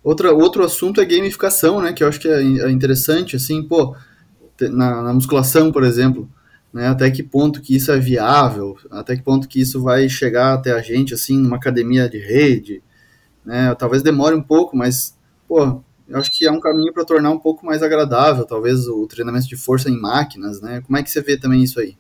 Outra, 0.02 0.32
outro 0.34 0.64
assunto 0.64 1.02
é 1.02 1.06
gamificação, 1.06 1.82
né? 1.82 1.92
Que 1.92 2.04
eu 2.04 2.08
acho 2.08 2.20
que 2.20 2.30
é, 2.30 2.42
é 2.42 2.72
interessante, 2.72 3.36
assim, 3.36 3.62
pô, 3.62 3.96
na, 4.62 5.02
na, 5.02 5.14
musculação, 5.14 5.72
por 5.74 5.84
exemplo, 5.84 6.30
né? 6.72 6.88
Até 6.88 7.12
que 7.12 7.24
ponto 7.24 7.62
que 7.62 7.76
isso 7.76 7.92
é 7.92 8.00
viável, 8.00 8.78
até 8.90 9.18
que 9.18 9.22
ponto 9.22 9.50
que 9.50 9.60
isso 9.60 9.82
vai 9.82 10.08
chegar 10.08 10.54
até 10.54 10.72
a 10.72 10.82
gente, 10.82 11.14
assim, 11.14 11.38
numa 11.38 11.58
academia 11.58 12.08
de 12.08 12.20
rede, 12.20 12.82
né? 13.44 13.76
Talvez 13.76 14.02
demore 14.02 14.34
um 14.34 14.42
pouco, 14.42 14.78
mas, 14.78 15.18
pô, 15.46 15.84
eu 16.10 16.18
acho 16.18 16.32
que 16.32 16.46
é 16.46 16.52
um 16.52 16.60
caminho 16.60 16.92
para 16.92 17.06
tornar 17.06 17.30
um 17.30 17.40
pouco 17.40 17.66
mais 17.66 17.84
agradável, 17.84 18.46
talvez, 18.46 18.88
o 18.88 19.06
treinamento 19.08 19.48
de 19.48 19.56
força 19.56 19.90
em 19.90 20.00
máquinas, 20.00 20.60
né? 20.60 20.82
Como 20.86 20.98
é 20.98 21.04
que 21.04 21.10
você 21.10 21.22
vê 21.22 21.38
também 21.38 21.64
isso 21.64 21.80
aí? 21.80 21.96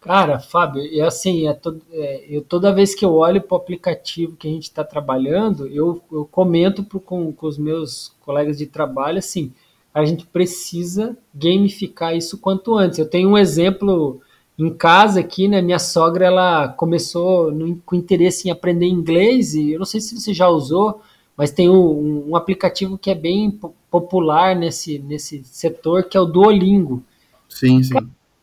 Cara, 0.00 0.40
Fábio, 0.40 0.82
é 0.82 1.00
assim, 1.02 1.46
é, 1.46 1.56
é 1.92 2.26
eu, 2.28 2.42
toda 2.42 2.74
vez 2.74 2.92
que 2.92 3.04
eu 3.04 3.14
olho 3.14 3.40
para 3.40 3.54
o 3.54 3.58
aplicativo 3.58 4.36
que 4.36 4.48
a 4.48 4.50
gente 4.50 4.64
está 4.64 4.82
trabalhando, 4.82 5.68
eu, 5.68 6.02
eu 6.10 6.24
comento 6.24 6.82
pro, 6.82 6.98
com, 6.98 7.32
com 7.32 7.46
os 7.46 7.56
meus 7.56 8.12
colegas 8.20 8.58
de 8.58 8.66
trabalho, 8.66 9.18
assim, 9.18 9.52
a 9.94 10.04
gente 10.04 10.26
precisa 10.26 11.16
gamificar 11.32 12.16
isso 12.16 12.38
quanto 12.38 12.74
antes. 12.74 12.98
Eu 12.98 13.08
tenho 13.08 13.28
um 13.28 13.38
exemplo 13.38 14.20
em 14.58 14.72
casa 14.74 15.20
aqui, 15.20 15.46
né? 15.46 15.62
Minha 15.62 15.78
sogra, 15.78 16.26
ela 16.26 16.68
começou 16.68 17.52
no, 17.52 17.76
com 17.86 17.94
interesse 17.94 18.48
em 18.48 18.50
aprender 18.50 18.86
inglês 18.86 19.54
e 19.54 19.72
eu 19.72 19.78
não 19.78 19.86
sei 19.86 20.00
se 20.00 20.18
você 20.18 20.34
já 20.34 20.48
usou, 20.48 21.00
mas 21.36 21.50
tem 21.50 21.68
um, 21.68 22.30
um, 22.30 22.36
aplicativo 22.36 22.98
que 22.98 23.10
é 23.10 23.14
bem 23.14 23.58
popular 23.90 24.54
nesse, 24.54 24.98
nesse 24.98 25.42
setor, 25.44 26.04
que 26.04 26.16
é 26.16 26.20
o 26.20 26.26
Duolingo. 26.26 27.02
Sim, 27.48 27.82
sim. 27.82 27.94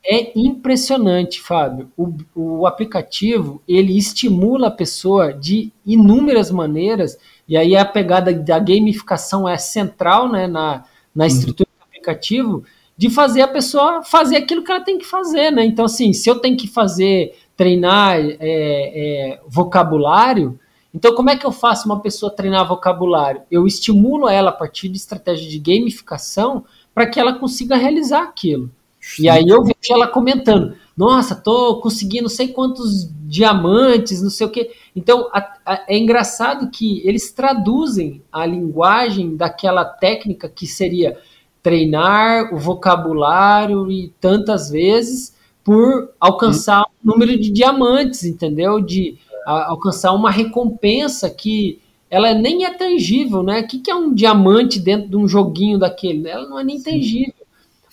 É 0.06 0.32
impressionante, 0.36 1.42
Fábio. 1.42 1.92
O, 1.96 2.14
o 2.34 2.66
aplicativo, 2.66 3.62
ele 3.68 3.98
estimula 3.98 4.68
a 4.68 4.72
pessoa 4.72 5.34
de 5.34 5.72
inúmeras 5.86 6.50
maneiras, 6.50 7.18
e 7.48 7.56
aí 7.58 7.76
a 7.76 7.86
pegada 7.86 8.34
da 8.34 8.60
gamificação 8.60 9.48
é 9.48 9.58
central 9.58 10.32
né, 10.32 10.48
na, 10.48 10.86
na 11.14 11.26
uhum. 11.26 11.28
estrutura 11.28 11.70
uhum. 11.70 11.80
do 11.80 11.84
aplicativo, 11.84 12.64
de 12.98 13.10
fazer 13.10 13.42
a 13.42 13.48
pessoa 13.48 14.04
fazer 14.04 14.38
aquilo 14.38 14.64
que 14.64 14.72
ela 14.72 14.84
tem 14.84 14.98
que 14.98 15.06
fazer, 15.06 15.52
né? 15.52 15.64
Então, 15.64 15.86
assim, 15.86 16.12
se 16.12 16.30
eu 16.30 16.40
tenho 16.40 16.58
que 16.58 16.68
fazer, 16.68 17.34
treinar 17.56 18.18
é, 18.20 18.38
é, 18.42 19.40
vocabulário, 19.48 20.60
então, 20.94 21.14
como 21.14 21.30
é 21.30 21.38
que 21.38 21.46
eu 21.46 21.52
faço 21.52 21.86
uma 21.86 22.00
pessoa 22.00 22.36
treinar 22.36 22.68
vocabulário? 22.68 23.42
Eu 23.50 23.68
estimulo 23.68 24.28
ela 24.28 24.50
a 24.50 24.54
partir 24.54 24.90
de 24.90 24.98
estratégia 24.98 25.48
de 25.48 25.60
gamificação 25.60 26.66
para 26.94 27.06
que 27.06 27.20
ela 27.20 27.38
consiga 27.38 27.76
realizar 27.76 28.24
aquilo. 28.24 28.72
E 29.20 29.30
aí 29.30 29.48
eu 29.48 29.64
vejo 29.64 29.94
ela 29.94 30.08
comentando: 30.08 30.76
Nossa, 30.98 31.36
tô 31.36 31.80
conseguindo 31.80 32.24
não 32.24 32.30
sei 32.30 32.50
quantos 32.50 33.10
diamantes, 33.22 34.22
não 34.22 34.30
sei 34.30 34.48
o 34.48 34.50
quê. 34.50 34.72
Então, 34.96 35.30
a, 35.32 35.40
a, 35.66 35.86
é 35.88 35.98
engraçado 35.98 36.70
que 36.70 37.02
eles 37.08 37.32
traduzem 37.32 38.22
a 38.32 38.46
linguagem 38.46 39.36
daquela 39.38 39.86
técnica 39.86 40.50
que 40.50 40.68
seria 40.68 41.18
treinar 41.62 42.54
o 42.54 42.58
vocabulário 42.58 43.92
e 43.92 44.14
tantas 44.20 44.70
vezes 44.70 45.38
por 45.64 46.10
alcançar 46.20 46.82
um 46.82 47.12
número 47.12 47.40
de 47.40 47.52
diamantes, 47.52 48.24
entendeu? 48.24 48.82
De 48.82 49.18
alcançar 49.46 50.14
uma 50.14 50.32
recompensa 50.32 51.30
que 51.30 51.82
ela 52.10 52.34
nem 52.34 52.66
é 52.66 52.74
tangível, 52.74 53.44
né? 53.44 53.62
O 53.62 53.68
que, 53.68 53.80
que 53.80 53.92
é 53.92 53.96
um 53.96 54.14
diamante 54.14 54.80
dentro 54.80 55.10
de 55.10 55.16
um 55.16 55.28
joguinho 55.28 55.78
daquele? 55.78 56.28
Ela 56.28 56.48
não 56.48 56.60
é 56.60 56.64
nem 56.64 56.82
tangível. 56.82 57.34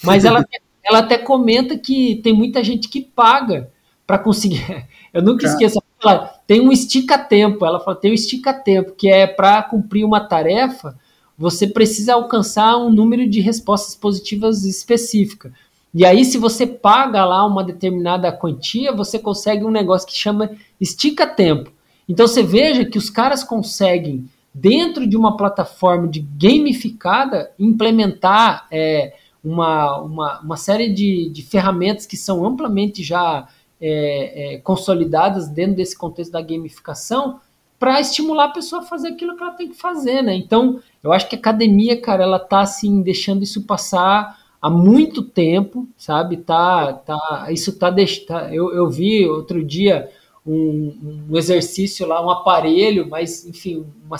Mas 0.03 0.25
ela, 0.25 0.45
ela 0.83 0.99
até 1.01 1.19
comenta 1.19 1.77
que 1.77 2.17
tem 2.17 2.33
muita 2.33 2.65
gente 2.65 2.89
que 2.89 3.03
paga 3.03 3.71
para 4.07 4.19
conseguir. 4.19 4.87
Eu 5.13 5.23
nunca 5.23 5.47
esqueço. 5.47 5.83
Ela 6.03 6.27
tem 6.47 6.61
um 6.61 6.73
estica-tempo. 6.73 7.65
Ela 7.67 7.81
fala, 7.81 7.97
tem 7.97 8.11
um 8.11 8.15
estica-tempo, 8.15 8.93
que 8.93 9.09
é 9.09 9.27
para 9.27 9.63
cumprir 9.63 10.05
uma 10.05 10.21
tarefa, 10.21 10.99
você 11.37 11.67
precisa 11.67 12.15
alcançar 12.15 12.77
um 12.79 12.91
número 12.91 13.29
de 13.29 13.41
respostas 13.41 13.95
positivas 13.95 14.65
específica. 14.65 15.53
E 15.97 16.05
aí, 16.05 16.27
se 16.27 16.37
você 16.37 16.67
paga 16.67 17.25
lá 17.25 17.43
uma 17.47 17.65
determinada 17.65 18.31
quantia, 18.31 18.93
você 18.93 19.19
consegue 19.19 19.65
um 19.65 19.71
negócio 19.71 20.07
que 20.07 20.15
chama 20.15 20.51
estica 20.79 21.27
tempo. 21.27 21.73
Então 22.07 22.29
você 22.29 22.43
veja 22.43 22.85
que 22.85 22.99
os 22.99 23.09
caras 23.09 23.43
conseguem, 23.43 24.29
dentro 24.53 25.07
de 25.07 25.17
uma 25.17 25.39
plataforma 25.39 26.07
de 26.07 26.21
gamificada, 26.21 27.51
implementar 27.59 28.67
é, 28.71 29.15
uma, 29.43 29.99
uma, 30.03 30.41
uma 30.41 30.57
série 30.59 30.93
de, 30.93 31.31
de 31.31 31.41
ferramentas 31.41 32.05
que 32.05 32.19
são 32.19 32.45
amplamente 32.45 33.03
já 33.03 33.49
é, 33.81 34.57
é, 34.57 34.59
consolidadas 34.59 35.49
dentro 35.49 35.77
desse 35.77 35.97
contexto 35.97 36.33
da 36.33 36.43
gamificação 36.43 37.41
para 37.79 38.03
estimular 38.03 38.45
a 38.45 38.53
pessoa 38.53 38.83
a 38.83 38.85
fazer 38.85 39.09
aquilo 39.09 39.35
que 39.35 39.43
ela 39.43 39.53
tem 39.53 39.71
que 39.71 39.77
fazer, 39.77 40.21
né? 40.21 40.37
Então, 40.37 40.79
eu 41.03 41.11
acho 41.11 41.27
que 41.27 41.37
a 41.37 41.39
academia, 41.39 41.99
cara, 41.99 42.23
ela 42.23 42.39
tá 42.39 42.61
assim 42.61 43.01
deixando 43.01 43.43
isso 43.43 43.63
passar 43.63 44.45
há 44.67 44.71
muito 44.71 45.23
tempo, 45.23 45.89
sabe? 45.97 46.39
Tá, 46.39 46.93
tá, 46.93 47.47
isso 47.51 47.79
tá, 47.79 47.95
tá 48.27 48.53
eu, 48.53 48.73
eu 48.73 48.91
vi 48.91 49.25
outro 49.25 49.63
dia 49.63 50.11
um, 50.45 51.25
um, 51.31 51.37
exercício 51.37 52.05
lá, 52.05 52.25
um 52.25 52.31
aparelho, 52.31 53.09
mas 53.09 53.47
enfim, 53.47 53.87
uma, 54.05 54.17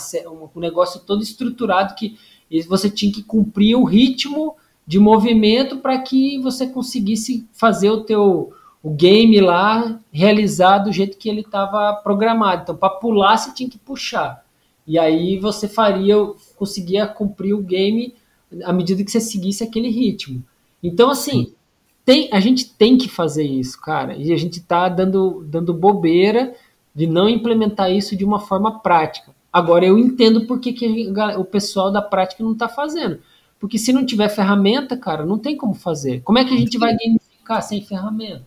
um 0.55 0.59
negócio 0.61 1.01
todo 1.01 1.21
estruturado 1.21 1.95
que 1.95 2.17
você 2.65 2.89
tinha 2.89 3.11
que 3.11 3.23
cumprir 3.23 3.75
o 3.75 3.83
ritmo 3.83 4.55
de 4.85 4.97
movimento 4.97 5.79
para 5.79 5.99
que 5.99 6.39
você 6.39 6.65
conseguisse 6.65 7.45
fazer 7.51 7.89
o 7.89 8.05
teu 8.05 8.53
o 8.81 8.91
game 8.91 9.41
lá 9.41 9.99
realizar 10.13 10.77
do 10.77 10.93
jeito 10.93 11.17
que 11.17 11.27
ele 11.27 11.41
estava 11.41 11.93
programado. 11.95 12.61
Então, 12.61 12.77
para 12.77 12.91
pular, 12.91 13.35
você 13.35 13.53
tinha 13.53 13.69
que 13.69 13.77
puxar. 13.77 14.45
E 14.85 14.97
aí 14.97 15.37
você 15.37 15.67
faria, 15.67 16.15
conseguia 16.55 17.05
cumprir 17.05 17.53
o 17.53 17.61
game 17.61 18.15
à 18.63 18.73
medida 18.73 19.03
que 19.03 19.11
você 19.11 19.19
seguisse 19.19 19.63
aquele 19.63 19.89
ritmo. 19.89 20.43
Então, 20.81 21.09
assim, 21.09 21.53
tem, 22.05 22.29
a 22.31 22.39
gente 22.39 22.73
tem 22.73 22.97
que 22.97 23.09
fazer 23.09 23.43
isso, 23.43 23.79
cara. 23.81 24.15
E 24.15 24.31
a 24.31 24.37
gente 24.37 24.61
tá 24.61 24.87
dando, 24.87 25.43
dando 25.47 25.73
bobeira 25.73 26.53
de 26.95 27.05
não 27.05 27.27
implementar 27.27 27.91
isso 27.91 28.15
de 28.15 28.23
uma 28.23 28.39
forma 28.39 28.79
prática. 28.79 29.35
Agora, 29.51 29.85
eu 29.85 29.97
entendo 29.97 30.45
por 30.45 30.59
que, 30.59 30.73
que 30.73 31.11
o 31.37 31.43
pessoal 31.43 31.91
da 31.91 32.01
prática 32.01 32.43
não 32.43 32.53
está 32.53 32.69
fazendo. 32.69 33.19
Porque 33.59 33.77
se 33.77 33.91
não 33.91 34.05
tiver 34.05 34.29
ferramenta, 34.29 34.95
cara, 34.95 35.25
não 35.25 35.37
tem 35.37 35.57
como 35.57 35.73
fazer. 35.73 36.21
Como 36.21 36.37
é 36.37 36.45
que 36.45 36.53
a 36.53 36.57
gente 36.57 36.77
vai 36.77 36.95
gamificar 36.95 37.61
sem 37.61 37.81
ferramenta? 37.81 38.45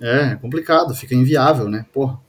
É, 0.00 0.32
é 0.32 0.36
complicado, 0.36 0.94
fica 0.94 1.14
inviável, 1.14 1.68
né? 1.68 1.86
Porra. 1.92 2.20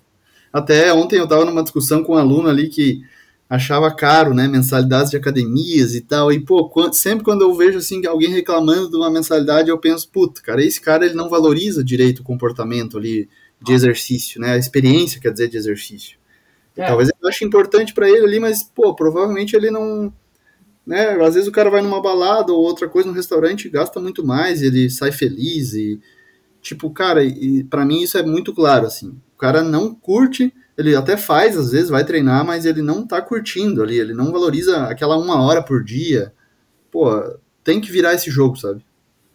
Até 0.52 0.94
ontem 0.94 1.18
eu 1.18 1.26
estava 1.26 1.44
numa 1.44 1.64
discussão 1.64 2.04
com 2.04 2.14
um 2.14 2.18
aluno 2.18 2.50
ali 2.50 2.70
que 2.70 3.02
achava 3.50 3.94
caro, 3.94 4.34
né, 4.34 4.48
mensalidades 4.48 5.10
de 5.10 5.18
academias 5.18 5.96
e 5.96 6.02
tal, 6.02 6.32
e 6.32 6.40
pô, 6.40 6.68
quando, 6.68 6.94
sempre 6.94 7.24
quando 7.24 7.44
eu 7.44 7.54
vejo 7.56 7.78
assim 7.78 8.06
alguém 8.06 8.30
reclamando 8.30 8.90
de 8.90 8.98
uma 8.98 9.10
mensalidade, 9.10 9.70
eu 9.70 9.78
penso, 9.78 10.10
puta, 10.10 10.42
cara, 10.42 10.64
esse 10.64 10.82
cara 10.82 11.06
ele 11.06 11.16
não 11.16 11.30
valoriza 11.30 11.84
direito 11.84 12.20
o 12.20 12.24
comportamento 12.24 12.98
ali 12.98 13.30
de 13.62 13.74
exercício, 13.74 14.42
né, 14.42 14.54
a 14.54 14.58
experiência, 14.58 15.22
quer 15.22 15.32
dizer, 15.32 15.48
de 15.48 15.58
exercício. 15.58 16.18
É. 16.76 16.86
Talvez 16.86 17.10
eu 17.10 17.30
ache 17.30 17.46
importante 17.46 17.94
para 17.94 18.10
ele 18.10 18.26
ali, 18.26 18.40
mas 18.40 18.64
pô, 18.64 18.94
provavelmente 18.94 19.56
ele 19.56 19.72
não, 19.72 20.14
né, 20.86 21.12
às 21.24 21.34
vezes 21.34 21.48
o 21.48 21.52
cara 21.52 21.70
vai 21.70 21.82
numa 21.82 22.02
balada 22.02 22.52
ou 22.52 22.60
outra 22.60 22.88
coisa 22.90 23.08
no 23.08 23.16
restaurante, 23.16 23.70
gasta 23.70 24.00
muito 24.00 24.26
mais, 24.26 24.62
ele 24.62 24.90
sai 24.90 25.12
feliz 25.12 25.74
e 25.74 26.00
tipo, 26.62 26.90
cara, 26.92 27.24
e 27.24 27.64
para 27.64 27.86
mim 27.86 28.02
isso 28.02 28.18
é 28.18 28.24
muito 28.24 28.54
claro 28.54 28.86
assim. 28.86 29.18
O 29.36 29.38
cara 29.38 29.62
não 29.64 29.96
curte 29.96 30.54
ele 30.78 30.96
até 30.96 31.18
faz, 31.18 31.58
às 31.58 31.72
vezes, 31.72 31.90
vai 31.90 32.06
treinar, 32.06 32.46
mas 32.46 32.66
ele 32.66 32.82
não 32.82 33.06
tá 33.06 33.22
curtindo 33.22 33.82
ali, 33.82 33.98
ele 33.98 34.14
não 34.14 34.32
valoriza 34.32 34.86
aquela 34.86 35.18
uma 35.18 35.42
hora 35.42 35.64
por 35.64 35.84
dia. 35.84 36.32
Pô, 36.92 37.10
tem 37.64 37.82
que 37.82 37.92
virar 37.92 38.14
esse 38.14 38.30
jogo, 38.30 38.56
sabe? 38.56 38.86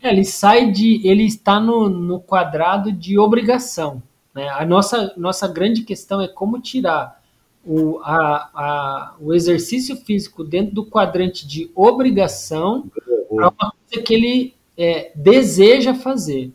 É, 0.00 0.10
ele 0.10 0.24
sai 0.24 0.70
de. 0.70 1.00
Ele 1.06 1.24
está 1.24 1.58
no, 1.58 1.88
no 1.88 2.20
quadrado 2.20 2.92
de 2.92 3.18
obrigação. 3.18 4.02
Né? 4.34 4.48
A 4.48 4.64
nossa, 4.64 5.12
nossa 5.16 5.48
grande 5.48 5.82
questão 5.82 6.20
é 6.20 6.28
como 6.28 6.60
tirar 6.60 7.20
o, 7.64 7.98
a, 8.02 8.50
a, 8.54 9.14
o 9.20 9.34
exercício 9.34 9.96
físico 9.96 10.42
dentro 10.42 10.74
do 10.74 10.86
quadrante 10.86 11.46
de 11.46 11.70
obrigação 11.74 12.90
para 13.28 13.48
uma 13.48 13.72
coisa 13.72 14.04
que 14.04 14.14
ele 14.14 14.54
é, 14.76 15.12
deseja 15.14 15.94
fazer. 15.94 16.52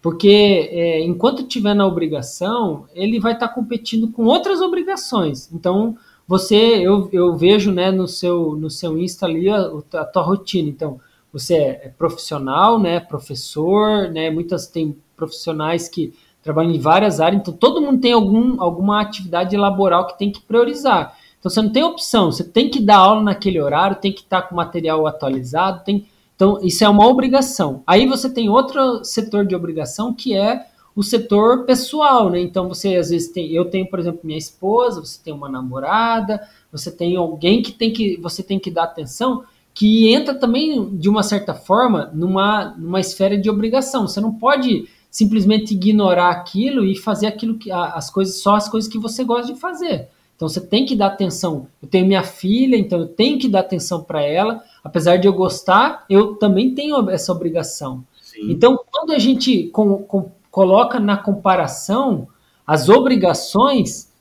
Porque 0.00 0.68
é, 0.72 1.04
enquanto 1.04 1.42
estiver 1.42 1.74
na 1.74 1.86
obrigação, 1.86 2.86
ele 2.94 3.18
vai 3.18 3.32
estar 3.32 3.48
tá 3.48 3.54
competindo 3.54 4.10
com 4.10 4.24
outras 4.24 4.60
obrigações. 4.60 5.50
Então, 5.52 5.96
você, 6.26 6.56
eu, 6.56 7.08
eu 7.12 7.36
vejo 7.36 7.72
né, 7.72 7.90
no, 7.90 8.06
seu, 8.06 8.56
no 8.56 8.70
seu 8.70 8.98
Insta 8.98 9.26
ali 9.26 9.48
a, 9.48 9.70
a 9.94 10.04
tua 10.04 10.22
rotina. 10.22 10.68
Então, 10.68 11.00
você 11.32 11.54
é, 11.54 11.68
é 11.84 11.88
profissional, 11.88 12.78
né, 12.78 13.00
professor, 13.00 14.08
né, 14.10 14.30
muitas 14.30 14.66
tem 14.66 14.96
profissionais 15.16 15.88
que 15.88 16.14
trabalham 16.42 16.72
em 16.72 16.78
várias 16.78 17.20
áreas, 17.20 17.42
então 17.42 17.52
todo 17.52 17.80
mundo 17.80 18.00
tem 18.00 18.12
algum, 18.12 18.62
alguma 18.62 19.00
atividade 19.00 19.56
laboral 19.56 20.06
que 20.06 20.18
tem 20.18 20.30
que 20.30 20.40
priorizar. 20.40 21.16
Então 21.38 21.50
você 21.50 21.60
não 21.60 21.70
tem 21.70 21.82
opção, 21.82 22.32
você 22.32 22.44
tem 22.44 22.70
que 22.70 22.80
dar 22.80 22.98
aula 22.98 23.22
naquele 23.22 23.60
horário, 23.60 23.96
tem 23.96 24.12
que 24.12 24.20
estar 24.20 24.42
com 24.42 24.54
material 24.54 25.06
atualizado, 25.06 25.84
tem 25.84 26.06
então, 26.38 26.60
isso 26.62 26.84
é 26.84 26.88
uma 26.88 27.04
obrigação. 27.04 27.82
Aí 27.84 28.06
você 28.06 28.30
tem 28.30 28.48
outro 28.48 29.04
setor 29.04 29.44
de 29.44 29.56
obrigação 29.56 30.14
que 30.14 30.36
é 30.36 30.68
o 30.94 31.02
setor 31.02 31.64
pessoal, 31.64 32.30
né? 32.30 32.40
Então 32.40 32.68
você 32.68 32.94
às 32.94 33.10
vezes 33.10 33.32
tem, 33.32 33.50
eu 33.50 33.64
tenho, 33.64 33.90
por 33.90 33.98
exemplo, 33.98 34.20
minha 34.22 34.38
esposa, 34.38 35.00
você 35.00 35.18
tem 35.20 35.34
uma 35.34 35.48
namorada, 35.48 36.40
você 36.70 36.92
tem 36.92 37.16
alguém 37.16 37.60
que 37.60 37.72
tem 37.72 37.92
que 37.92 38.16
você 38.22 38.40
tem 38.40 38.56
que 38.56 38.70
dar 38.70 38.84
atenção, 38.84 39.42
que 39.74 40.14
entra 40.14 40.32
também 40.32 40.96
de 40.96 41.08
uma 41.08 41.24
certa 41.24 41.54
forma 41.54 42.08
numa 42.14 42.72
numa 42.78 43.00
esfera 43.00 43.36
de 43.36 43.50
obrigação. 43.50 44.06
Você 44.06 44.20
não 44.20 44.32
pode 44.32 44.88
simplesmente 45.10 45.74
ignorar 45.74 46.30
aquilo 46.30 46.84
e 46.84 46.94
fazer 46.96 47.26
aquilo 47.26 47.58
que 47.58 47.72
as 47.72 48.10
coisas 48.10 48.36
só 48.36 48.54
as 48.54 48.68
coisas 48.68 48.88
que 48.88 48.96
você 48.98 49.24
gosta 49.24 49.52
de 49.52 49.58
fazer. 49.58 50.08
Então 50.38 50.48
você 50.48 50.60
tem 50.60 50.86
que 50.86 50.94
dar 50.94 51.08
atenção. 51.08 51.66
Eu 51.82 51.88
tenho 51.88 52.06
minha 52.06 52.22
filha, 52.22 52.76
então 52.76 53.00
eu 53.00 53.08
tenho 53.08 53.40
que 53.40 53.48
dar 53.48 53.58
atenção 53.58 54.04
para 54.04 54.22
ela. 54.22 54.62
Apesar 54.84 55.16
de 55.16 55.26
eu 55.26 55.32
gostar, 55.32 56.04
eu 56.08 56.36
também 56.36 56.72
tenho 56.76 57.10
essa 57.10 57.32
obrigação. 57.32 58.04
Sim. 58.22 58.52
Então, 58.52 58.78
quando 58.88 59.10
a 59.10 59.18
gente 59.18 59.64
com, 59.70 59.98
com, 60.04 60.30
coloca 60.48 61.00
na 61.00 61.16
comparação 61.16 62.28
as 62.64 62.88
obrigações, 62.88 64.12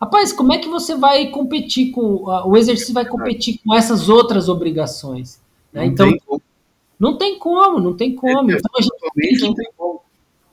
rapaz, 0.00 0.32
como 0.32 0.52
é 0.52 0.58
que 0.58 0.68
você 0.68 0.96
vai 0.96 1.28
competir 1.28 1.92
com 1.92 2.24
o 2.24 2.56
exercício 2.56 2.92
vai 2.92 3.06
competir 3.06 3.60
com 3.64 3.72
essas 3.72 4.08
outras 4.08 4.48
obrigações? 4.48 5.40
Né? 5.72 5.82
Não 5.82 5.92
então, 5.92 6.10
tem 6.10 6.20
não 6.98 7.16
tem 7.16 7.38
como, 7.38 7.78
não 7.78 7.94
tem 7.94 8.16
como. 8.16 8.50
É, 8.50 8.54
então, 8.54 8.70
a 8.76 8.82
gente 8.82 8.96
tem 9.14 9.34
que... 9.36 9.42
não 9.42 9.54
tem 9.54 9.72
como. 9.76 10.00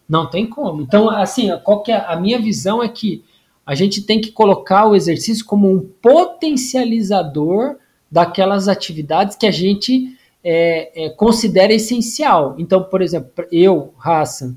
Não 0.08 0.30
tem 0.30 0.48
como. 0.48 0.82
Então, 0.84 1.10
assim, 1.10 1.50
qual 1.64 1.82
que 1.82 1.92
é 1.92 1.98
a 1.98 2.16
minha 2.16 2.40
visão 2.40 2.84
é 2.84 2.88
que 2.88 3.24
a 3.70 3.76
gente 3.76 4.02
tem 4.02 4.20
que 4.20 4.32
colocar 4.32 4.88
o 4.88 4.96
exercício 4.96 5.46
como 5.46 5.72
um 5.72 5.80
potencializador 6.02 7.76
daquelas 8.12 8.68
atividades 8.68 9.36
que 9.36 9.46
a 9.46 9.52
gente 9.52 10.18
é, 10.44 11.06
é, 11.06 11.10
considera 11.12 11.72
essencial. 11.72 12.56
Então, 12.58 12.82
por 12.82 13.00
exemplo, 13.00 13.30
eu, 13.52 13.94
Hassan, 14.04 14.56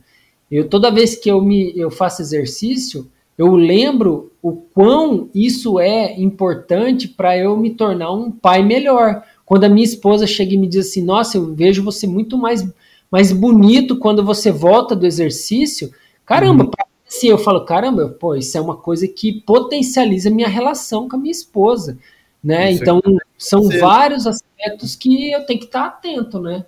eu 0.51 0.67
toda 0.67 0.91
vez 0.91 1.15
que 1.15 1.31
eu 1.31 1.43
me 1.43 1.79
eu 1.79 1.91
faço 1.91 2.23
exercício, 2.23 3.07
eu 3.37 3.55
lembro 3.55 4.33
o 4.41 4.53
quão 4.53 5.29
isso 5.35 5.79
é 5.79 6.19
importante 6.19 7.07
para 7.07 7.37
eu 7.37 7.55
me 7.55 7.69
tornar 7.69 8.13
um 8.13 8.31
pai 8.31 8.63
melhor. 8.63 9.23
Quando 9.45 9.65
a 9.65 9.69
minha 9.69 9.85
esposa 9.85 10.27
chega 10.27 10.55
e 10.55 10.57
me 10.57 10.67
diz 10.67 10.89
assim: 10.89 11.05
"Nossa, 11.05 11.37
eu 11.37 11.55
vejo 11.55 11.85
você 11.85 12.07
muito 12.07 12.39
mais 12.39 12.67
mais 13.11 13.31
bonito 13.31 13.99
quando 13.99 14.25
você 14.25 14.51
volta 14.51 14.97
do 14.97 15.05
exercício". 15.05 15.93
Caramba, 16.25 16.71
se 17.13 17.27
eu 17.27 17.37
falo, 17.37 17.67
caramba, 17.67 18.09
pô, 18.09 18.35
isso 18.35 18.57
é 18.57 18.61
uma 18.61 18.75
coisa 18.75 19.07
que 19.07 19.43
potencializa 19.43 20.31
minha 20.31 20.49
relação 20.49 21.07
com 21.07 21.17
a 21.17 21.19
minha 21.19 21.31
esposa, 21.31 21.99
né? 22.43 22.73
Então, 22.73 23.03
são 23.37 23.69
vários 23.69 24.27
aspectos 24.27 24.97
que 24.97 25.31
eu 25.31 25.45
tenho 25.45 25.61
que 25.61 25.67
estar 25.67 25.85
atento, 25.85 26.41
né? 26.41 26.65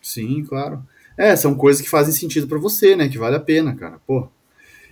Sim, 0.00 0.44
claro. 0.44 0.84
É, 1.16 1.34
são 1.34 1.52
coisas 1.52 1.82
que 1.82 1.90
fazem 1.90 2.14
sentido 2.14 2.46
para 2.46 2.60
você, 2.60 2.94
né? 2.94 3.08
Que 3.08 3.18
vale 3.18 3.34
a 3.34 3.40
pena, 3.40 3.74
cara. 3.74 4.00
Pô. 4.06 4.28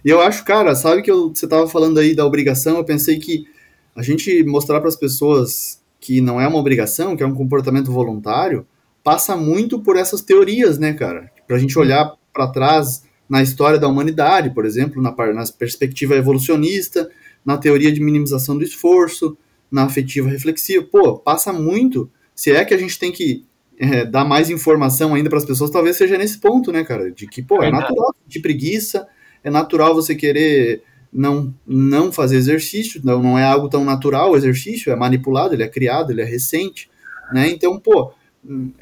E 0.04 0.10
eu 0.10 0.20
acho, 0.20 0.44
cara, 0.44 0.74
sabe 0.74 1.02
que 1.02 1.10
eu, 1.10 1.28
você 1.28 1.46
tava 1.46 1.68
falando 1.68 2.00
aí 2.00 2.12
da 2.12 2.26
obrigação, 2.26 2.76
eu 2.76 2.84
pensei 2.84 3.20
que 3.20 3.46
a 3.94 4.02
gente 4.02 4.42
mostrar 4.42 4.80
para 4.80 4.88
as 4.88 4.96
pessoas 4.96 5.80
que 6.00 6.20
não 6.20 6.40
é 6.40 6.48
uma 6.48 6.58
obrigação, 6.58 7.16
que 7.16 7.22
é 7.22 7.26
um 7.26 7.34
comportamento 7.34 7.92
voluntário, 7.92 8.66
passa 9.04 9.36
muito 9.36 9.80
por 9.80 9.96
essas 9.96 10.20
teorias, 10.20 10.78
né, 10.78 10.94
cara? 10.94 11.30
Pra 11.46 11.58
gente 11.58 11.78
olhar 11.78 12.12
para 12.32 12.48
trás 12.48 13.05
na 13.28 13.42
história 13.42 13.78
da 13.78 13.88
humanidade, 13.88 14.50
por 14.50 14.64
exemplo, 14.64 15.02
na, 15.02 15.10
na 15.10 15.44
perspectiva 15.58 16.14
evolucionista, 16.14 17.10
na 17.44 17.56
teoria 17.56 17.92
de 17.92 18.00
minimização 18.00 18.56
do 18.56 18.64
esforço, 18.64 19.36
na 19.70 19.84
afetiva 19.84 20.28
reflexiva. 20.28 20.84
Pô, 20.84 21.18
passa 21.18 21.52
muito. 21.52 22.10
Se 22.34 22.50
é 22.50 22.64
que 22.64 22.74
a 22.74 22.78
gente 22.78 22.98
tem 22.98 23.10
que 23.10 23.44
é, 23.78 24.04
dar 24.04 24.24
mais 24.24 24.50
informação 24.50 25.14
ainda 25.14 25.28
para 25.28 25.38
as 25.38 25.44
pessoas, 25.44 25.70
talvez 25.70 25.96
seja 25.96 26.16
nesse 26.16 26.38
ponto, 26.38 26.72
né, 26.72 26.84
cara? 26.84 27.10
De 27.10 27.26
que, 27.26 27.42
pô, 27.42 27.62
é 27.62 27.70
natural 27.70 28.14
de 28.26 28.40
preguiça, 28.40 29.06
é 29.42 29.50
natural 29.50 29.94
você 29.94 30.14
querer 30.14 30.82
não, 31.12 31.54
não 31.66 32.12
fazer 32.12 32.36
exercício, 32.36 33.00
não, 33.04 33.22
não 33.22 33.38
é 33.38 33.44
algo 33.44 33.68
tão 33.68 33.84
natural 33.84 34.32
o 34.32 34.36
exercício, 34.36 34.92
é 34.92 34.96
manipulado, 34.96 35.54
ele 35.54 35.62
é 35.62 35.68
criado, 35.68 36.10
ele 36.10 36.20
é 36.20 36.24
recente, 36.24 36.90
né? 37.32 37.48
Então, 37.48 37.78
pô, 37.78 38.12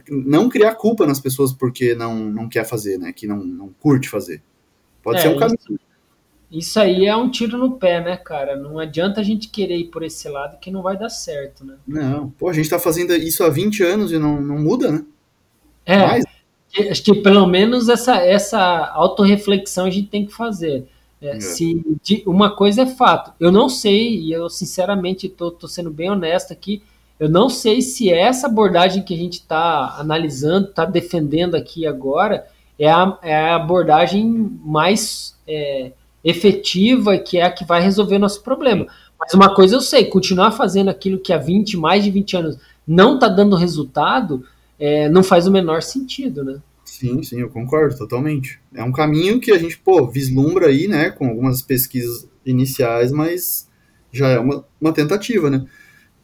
não 0.08 0.48
criar 0.48 0.74
culpa 0.74 1.06
nas 1.06 1.20
pessoas 1.20 1.52
porque 1.52 1.94
não, 1.94 2.14
não 2.14 2.48
quer 2.48 2.64
fazer, 2.64 2.98
né? 2.98 3.12
Que 3.12 3.26
não, 3.26 3.44
não 3.44 3.70
curte 3.80 4.08
fazer. 4.08 4.42
Pode 5.02 5.18
é, 5.18 5.22
ser 5.22 5.28
um 5.28 5.38
caminho. 5.38 5.58
Isso, 5.58 5.78
isso, 6.50 6.80
aí 6.80 7.06
é 7.06 7.16
um 7.16 7.30
tiro 7.30 7.58
no 7.58 7.72
pé, 7.72 8.02
né, 8.02 8.16
cara? 8.16 8.56
Não 8.56 8.78
adianta 8.78 9.20
a 9.20 9.24
gente 9.24 9.48
querer 9.48 9.76
ir 9.76 9.86
por 9.86 10.02
esse 10.02 10.28
lado 10.28 10.58
que 10.58 10.70
não 10.70 10.82
vai 10.82 10.96
dar 10.96 11.10
certo, 11.10 11.64
né? 11.64 11.76
Não, 11.86 12.30
pô, 12.30 12.48
a 12.48 12.52
gente 12.52 12.68
tá 12.68 12.78
fazendo 12.78 13.14
isso 13.14 13.44
há 13.44 13.48
20 13.48 13.82
anos 13.82 14.12
e 14.12 14.18
não, 14.18 14.40
não 14.40 14.58
muda, 14.58 14.90
né? 14.90 15.04
É, 15.84 15.98
Mas... 15.98 16.24
acho 16.90 17.02
que 17.02 17.14
pelo 17.14 17.46
menos 17.46 17.88
essa, 17.88 18.16
essa 18.16 18.60
autorreflexão 18.94 19.86
a 19.86 19.90
gente 19.90 20.08
tem 20.08 20.26
que 20.26 20.32
fazer. 20.32 20.86
É, 21.20 21.36
é. 21.36 21.40
Se 21.40 21.82
de, 22.02 22.22
uma 22.26 22.54
coisa 22.54 22.82
é 22.82 22.86
fato, 22.86 23.32
eu 23.40 23.50
não 23.50 23.68
sei, 23.68 24.20
e 24.20 24.32
eu 24.32 24.48
sinceramente 24.50 25.28
tô, 25.28 25.50
tô 25.50 25.66
sendo 25.66 25.90
bem 25.90 26.10
honesto 26.10 26.52
aqui, 26.52 26.82
eu 27.24 27.30
não 27.30 27.48
sei 27.48 27.80
se 27.80 28.10
essa 28.12 28.48
abordagem 28.48 29.02
que 29.02 29.14
a 29.14 29.16
gente 29.16 29.40
está 29.40 29.96
analisando, 29.98 30.68
está 30.68 30.84
defendendo 30.84 31.54
aqui 31.54 31.86
agora, 31.86 32.46
é 32.78 32.86
a, 32.90 33.18
é 33.22 33.34
a 33.34 33.56
abordagem 33.56 34.28
mais 34.62 35.34
é, 35.48 35.92
efetiva, 36.22 37.16
que 37.16 37.38
é 37.38 37.44
a 37.44 37.50
que 37.50 37.64
vai 37.64 37.80
resolver 37.80 38.16
o 38.16 38.18
nosso 38.18 38.42
problema. 38.42 38.86
Mas 39.18 39.32
uma 39.32 39.54
coisa 39.54 39.74
eu 39.74 39.80
sei, 39.80 40.04
continuar 40.04 40.50
fazendo 40.50 40.90
aquilo 40.90 41.18
que 41.18 41.32
há 41.32 41.38
20, 41.38 41.78
mais 41.78 42.04
de 42.04 42.10
20 42.10 42.36
anos 42.36 42.58
não 42.86 43.14
está 43.14 43.26
dando 43.26 43.56
resultado, 43.56 44.44
é, 44.78 45.08
não 45.08 45.22
faz 45.22 45.46
o 45.46 45.50
menor 45.50 45.80
sentido, 45.80 46.44
né? 46.44 46.58
Sim, 46.84 47.22
sim, 47.22 47.40
eu 47.40 47.48
concordo 47.48 47.96
totalmente. 47.96 48.60
É 48.74 48.84
um 48.84 48.92
caminho 48.92 49.40
que 49.40 49.50
a 49.50 49.56
gente, 49.56 49.78
pô, 49.78 50.06
vislumbra 50.06 50.66
aí, 50.66 50.86
né, 50.86 51.08
com 51.08 51.26
algumas 51.26 51.62
pesquisas 51.62 52.28
iniciais, 52.44 53.10
mas 53.10 53.66
já 54.12 54.28
é 54.28 54.38
uma, 54.38 54.62
uma 54.78 54.92
tentativa, 54.92 55.48
né? 55.48 55.64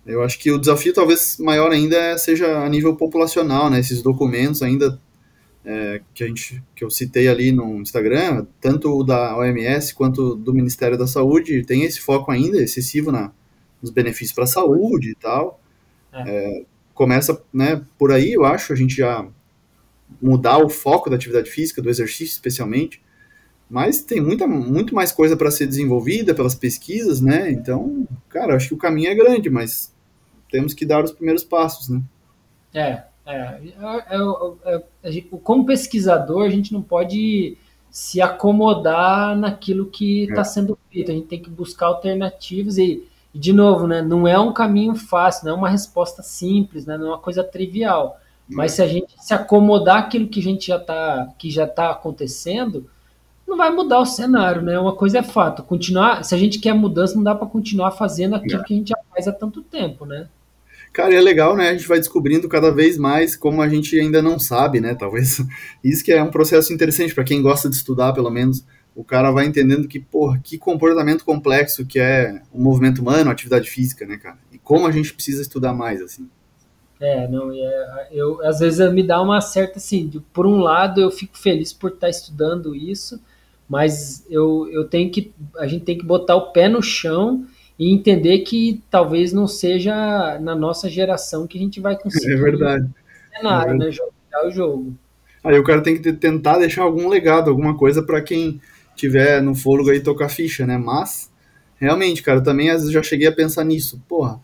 Eu 0.06 0.22
acho 0.22 0.38
que 0.38 0.50
o 0.50 0.58
desafio 0.58 0.92
talvez 0.92 1.36
maior 1.38 1.70
ainda 1.70 1.96
é, 1.96 2.18
seja 2.18 2.64
a 2.64 2.68
nível 2.68 2.96
populacional, 2.96 3.68
né? 3.68 3.80
Esses 3.80 4.02
documentos 4.02 4.62
ainda 4.62 5.00
é, 5.64 6.00
que 6.14 6.24
a 6.24 6.26
gente 6.26 6.62
que 6.74 6.82
eu 6.82 6.90
citei 6.90 7.28
ali 7.28 7.52
no 7.52 7.80
Instagram, 7.80 8.46
tanto 8.60 8.90
o 8.90 9.04
da 9.04 9.36
OMS 9.36 9.94
quanto 9.94 10.34
do 10.34 10.54
Ministério 10.54 10.96
da 10.96 11.06
Saúde, 11.06 11.64
tem 11.64 11.84
esse 11.84 12.00
foco 12.00 12.30
ainda 12.30 12.62
excessivo 12.62 13.12
na, 13.12 13.30
nos 13.80 13.90
benefícios 13.90 14.32
para 14.32 14.44
a 14.44 14.48
saúde 14.48 15.10
e 15.10 15.14
tal. 15.14 15.60
É. 16.12 16.22
É, 16.28 16.64
começa 16.94 17.42
né, 17.52 17.84
por 17.98 18.12
aí, 18.12 18.32
eu 18.32 18.44
acho, 18.44 18.72
a 18.72 18.76
gente 18.76 18.96
já 18.96 19.26
mudar 20.20 20.58
o 20.58 20.68
foco 20.68 21.08
da 21.08 21.16
atividade 21.16 21.50
física, 21.50 21.80
do 21.80 21.88
exercício 21.88 22.32
especialmente, 22.32 23.00
mas 23.70 24.02
tem 24.02 24.20
muita, 24.20 24.48
muito 24.48 24.94
mais 24.94 25.12
coisa 25.12 25.36
para 25.36 25.50
ser 25.50 25.66
desenvolvida 25.66 26.34
pelas 26.34 26.56
pesquisas, 26.56 27.20
né? 27.20 27.52
Então, 27.52 28.06
cara, 28.28 28.56
acho 28.56 28.68
que 28.68 28.74
o 28.74 28.78
caminho 28.78 29.10
é 29.10 29.14
grande, 29.14 29.48
mas 29.48 29.94
temos 30.50 30.74
que 30.74 30.84
dar 30.84 31.04
os 31.04 31.12
primeiros 31.12 31.44
passos, 31.44 31.88
né? 31.88 32.02
É, 32.74 33.02
é, 33.24 33.60
é, 34.66 34.82
é, 35.04 35.18
é 35.18 35.22
como 35.44 35.64
pesquisador, 35.64 36.44
a 36.44 36.50
gente 36.50 36.72
não 36.72 36.82
pode 36.82 37.56
se 37.90 38.20
acomodar 38.20 39.36
naquilo 39.36 39.86
que 39.86 40.24
está 40.24 40.40
é. 40.40 40.44
sendo 40.44 40.76
feito. 40.90 41.12
A 41.12 41.14
gente 41.14 41.26
tem 41.28 41.40
que 41.40 41.50
buscar 41.50 41.86
alternativas 41.86 42.76
e, 42.76 43.06
e, 43.32 43.38
de 43.38 43.52
novo, 43.52 43.86
né, 43.86 44.02
não 44.02 44.26
é 44.26 44.38
um 44.38 44.52
caminho 44.52 44.96
fácil, 44.96 45.46
não 45.46 45.52
é 45.52 45.56
uma 45.56 45.68
resposta 45.68 46.22
simples, 46.22 46.86
né, 46.86 46.98
não 46.98 47.06
é 47.06 47.10
uma 47.10 47.18
coisa 47.18 47.44
trivial. 47.44 48.18
Mas 48.48 48.72
se 48.72 48.82
a 48.82 48.86
gente 48.88 49.14
se 49.16 49.32
acomodar 49.32 49.98
aquilo 49.98 50.26
que 50.26 50.40
a 50.40 50.42
gente 50.42 50.66
já 50.66 50.76
está 50.76 51.28
que 51.38 51.50
já 51.52 51.64
está 51.66 51.90
acontecendo, 51.90 52.90
não 53.50 53.56
vai 53.56 53.70
mudar 53.70 53.98
o 53.98 54.06
cenário, 54.06 54.62
né? 54.62 54.78
Uma 54.78 54.94
coisa 54.94 55.18
é 55.18 55.22
fato, 55.22 55.64
continuar, 55.64 56.24
se 56.24 56.34
a 56.34 56.38
gente 56.38 56.60
quer 56.60 56.72
mudança, 56.72 57.16
não 57.16 57.22
dá 57.22 57.34
para 57.34 57.48
continuar 57.48 57.90
fazendo 57.90 58.36
aquilo 58.36 58.62
é. 58.62 58.64
que 58.64 58.72
a 58.72 58.76
gente 58.76 58.88
já 58.88 58.98
faz 59.12 59.26
há 59.26 59.32
tanto 59.32 59.60
tempo, 59.60 60.06
né? 60.06 60.28
Cara, 60.92 61.14
é 61.14 61.20
legal, 61.20 61.56
né? 61.56 61.68
A 61.68 61.72
gente 61.72 61.86
vai 61.86 61.98
descobrindo 61.98 62.48
cada 62.48 62.70
vez 62.70 62.96
mais 62.96 63.36
como 63.36 63.60
a 63.60 63.68
gente 63.68 63.98
ainda 63.98 64.22
não 64.22 64.38
sabe, 64.38 64.80
né? 64.80 64.94
Talvez 64.94 65.40
isso 65.82 66.04
que 66.04 66.12
é 66.12 66.22
um 66.22 66.30
processo 66.30 66.72
interessante 66.72 67.14
para 67.14 67.24
quem 67.24 67.42
gosta 67.42 67.68
de 67.68 67.76
estudar, 67.76 68.12
pelo 68.12 68.30
menos. 68.30 68.64
O 68.94 69.04
cara 69.04 69.30
vai 69.30 69.46
entendendo 69.46 69.86
que, 69.86 70.00
porra, 70.00 70.40
que 70.42 70.58
comportamento 70.58 71.24
complexo 71.24 71.86
que 71.86 71.98
é 71.98 72.42
o 72.52 72.60
movimento 72.60 73.00
humano, 73.00 73.30
a 73.30 73.32
atividade 73.32 73.70
física, 73.70 74.04
né, 74.04 74.16
cara? 74.16 74.38
E 74.52 74.58
como 74.58 74.86
a 74.86 74.90
gente 74.90 75.12
precisa 75.12 75.42
estudar 75.42 75.72
mais, 75.72 76.02
assim. 76.02 76.28
É, 77.00 77.26
não, 77.28 77.50
é, 77.52 78.08
eu, 78.12 78.44
às 78.44 78.58
vezes 78.58 78.92
me 78.92 79.02
dá 79.02 79.22
uma 79.22 79.40
certa, 79.40 79.78
assim, 79.78 80.06
de, 80.08 80.20
por 80.20 80.46
um 80.46 80.58
lado 80.58 81.00
eu 81.00 81.10
fico 81.10 81.38
feliz 81.38 81.72
por 81.72 81.92
estar 81.92 82.10
estudando 82.10 82.74
isso, 82.74 83.18
mas 83.70 84.26
eu, 84.28 84.68
eu 84.72 84.88
tenho 84.88 85.12
que, 85.12 85.32
a 85.56 85.64
gente 85.68 85.84
tem 85.84 85.96
que 85.96 86.04
botar 86.04 86.34
o 86.34 86.50
pé 86.50 86.68
no 86.68 86.82
chão 86.82 87.46
e 87.78 87.94
entender 87.94 88.40
que 88.40 88.82
talvez 88.90 89.32
não 89.32 89.46
seja 89.46 90.40
na 90.40 90.56
nossa 90.56 90.90
geração 90.90 91.46
que 91.46 91.56
a 91.56 91.60
gente 91.60 91.78
vai 91.78 91.96
conseguir. 91.96 92.32
É 92.32 92.36
verdade. 92.36 92.90
Cenário, 93.32 93.74
é 93.74 93.78
verdade. 93.78 93.78
né? 93.78 93.90
Jogar 93.92 94.48
o 94.48 94.50
jogo. 94.50 94.94
Aí 95.44 95.56
o 95.56 95.62
cara 95.62 95.80
tem 95.82 96.02
que 96.02 96.12
tentar 96.12 96.58
deixar 96.58 96.82
algum 96.82 97.08
legado, 97.08 97.48
alguma 97.48 97.76
coisa 97.78 98.02
para 98.02 98.20
quem 98.20 98.60
tiver 98.96 99.40
no 99.40 99.54
fôlego 99.54 99.90
aí 99.90 100.00
tocar 100.00 100.28
ficha, 100.28 100.66
né? 100.66 100.76
Mas, 100.76 101.30
realmente, 101.76 102.24
cara, 102.24 102.40
eu 102.40 102.42
também 102.42 102.70
às 102.70 102.80
vezes 102.80 102.92
já 102.92 103.04
cheguei 103.04 103.28
a 103.28 103.32
pensar 103.32 103.62
nisso. 103.62 104.02
Porra, 104.08 104.40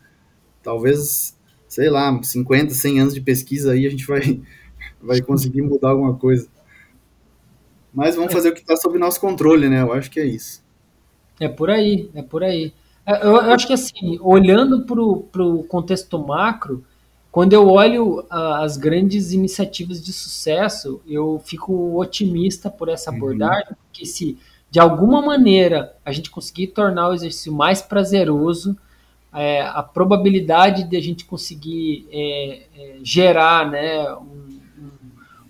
talvez, 0.63 1.37
sei 1.69 1.91
lá, 1.91 2.17
50, 2.23 2.73
100 2.73 3.01
anos 3.01 3.15
de 3.15 3.21
pesquisa 3.21 3.73
aí 3.73 3.87
a 3.87 3.91
gente 3.91 4.07
vai, 4.07 4.41
vai 5.03 5.21
conseguir 5.21 5.63
mudar 5.63 5.91
alguma 5.91 6.15
coisa. 6.15 6.47
Mas 7.97 8.15
vamos 8.15 8.31
fazer 8.31 8.51
o 8.51 8.55
que 8.55 8.61
está 8.61 8.77
sob 8.77 8.99
nosso 8.99 9.19
controle, 9.19 9.71
né? 9.71 9.81
Eu 9.81 9.95
acho 9.95 10.11
que 10.11 10.21
é 10.21 10.27
isso. 10.27 10.63
É 11.41 11.49
por 11.49 11.71
aí, 11.71 12.11
é 12.15 12.21
por 12.21 12.45
aí. 12.45 12.75
É, 13.07 13.25
eu, 13.25 13.37
eu 13.37 13.53
acho 13.55 13.67
que 13.67 13.73
assim, 13.73 14.19
olhando 14.21 14.85
para 14.85 15.01
o 15.01 15.65
contexto 15.65 16.19
macro, 16.19 16.85
quando 17.33 17.55
eu 17.55 17.67
olho 17.69 18.21
uh, 18.21 18.55
as 18.61 18.77
grandes 18.77 19.33
iniciativas 19.33 20.05
de 20.05 20.13
sucesso, 20.13 21.01
eu 21.07 21.41
fico 21.43 21.99
otimista 21.99 22.69
por 22.69 22.91
essa 22.91 23.11
uhum. 23.11 23.17
abordagem, 23.17 23.71
uhum. 23.71 23.77
porque 23.87 24.05
se 24.05 24.37
de 24.71 24.79
alguma 24.79 25.23
maneira 25.23 25.97
a 26.05 26.13
gente 26.13 26.31
conseguir 26.31 26.67
tornar 26.67 27.09
o 27.09 27.15
exercício 27.15 27.51
mais 27.51 27.81
prazeroso, 27.81 28.77
é, 29.33 29.63
a 29.63 29.83
probabilidade 29.83 30.85
de 30.85 30.97
a 30.99 31.01
gente 31.01 31.25
conseguir 31.25 32.07
é, 32.11 32.67
é, 32.77 32.97
gerar 33.03 33.71
né, 33.71 34.13
um, 34.15 34.36